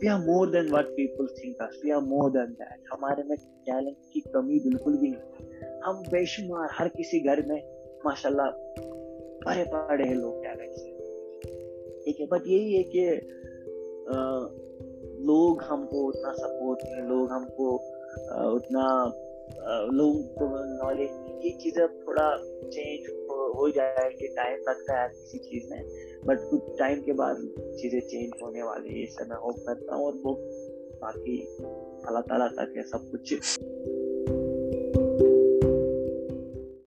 we 0.00 0.08
are 0.08 0.18
more 0.20 0.50
than 0.50 0.70
what 0.70 0.86
people 0.96 1.26
think 1.36 1.62
we 1.84 1.90
are 1.90 2.00
more 2.02 2.30
than 2.30 2.52
that 2.60 2.92
हमारे 2.92 3.22
में 3.22 3.36
टैलेंट 3.38 3.96
की 4.12 4.20
कमी 4.28 4.58
बिल्कुल 4.64 4.96
भी 4.96 5.10
नहीं 5.10 5.80
हम 5.84 6.02
बेशुमार 6.12 6.68
हर 6.72 6.88
किसी 6.88 7.20
घर 7.20 7.42
में, 7.48 7.60
माशाल्लाह 8.06 8.50
भरे 9.46 9.64
पड़े 9.72 10.04
हैं 10.04 10.14
लोग 10.14 10.42
टैलेंट 10.44 10.72
से 10.72 10.94
ठीक 12.04 12.20
है। 12.20 12.26
बट 12.26 12.46
यही 12.46 12.72
है 12.74 12.82
कि 12.94 13.04
लोग 15.26 15.62
हमको 15.62 16.02
उतना 16.08 16.32
सपोर्ट 16.34 16.80
नहीं, 16.84 17.08
लोग 17.08 17.30
हमको 17.30 17.76
उतना 18.52 18.84
लोगों 19.92 20.22
को 20.38 20.46
नॉलेज 20.84 21.10
ये 21.44 21.50
चीज़ें 21.62 21.86
थोड़ा 22.02 22.26
चेंज 22.68 23.10
हो 23.56 23.70
जाए 23.70 24.08
कि 24.10 24.28
टाइम 24.36 24.58
लगता 24.68 25.02
है 25.02 25.08
किसी 25.08 25.38
चीज़ 25.38 25.70
में। 25.70 25.82
बट 26.26 26.38
कुछ 26.50 26.78
टाइम 26.78 27.00
के 27.00 27.12
बाद 27.12 27.36
चीज़ें 27.80 28.00
चेंज 28.00 28.32
होने 28.42 28.62
वाली 28.62 28.88
है। 28.88 29.02
इससे 29.02 29.24
मैं 29.24 29.36
होप 29.36 29.56
करता 29.68 29.96
हूँ 29.96 30.06
और 30.06 30.14
वो 30.24 30.32
बाकी 31.02 31.38
अल्लाह 32.06 32.22
ताला 32.22 32.44
है 32.60 32.82
सब 32.82 33.10
कुछ 33.10 33.34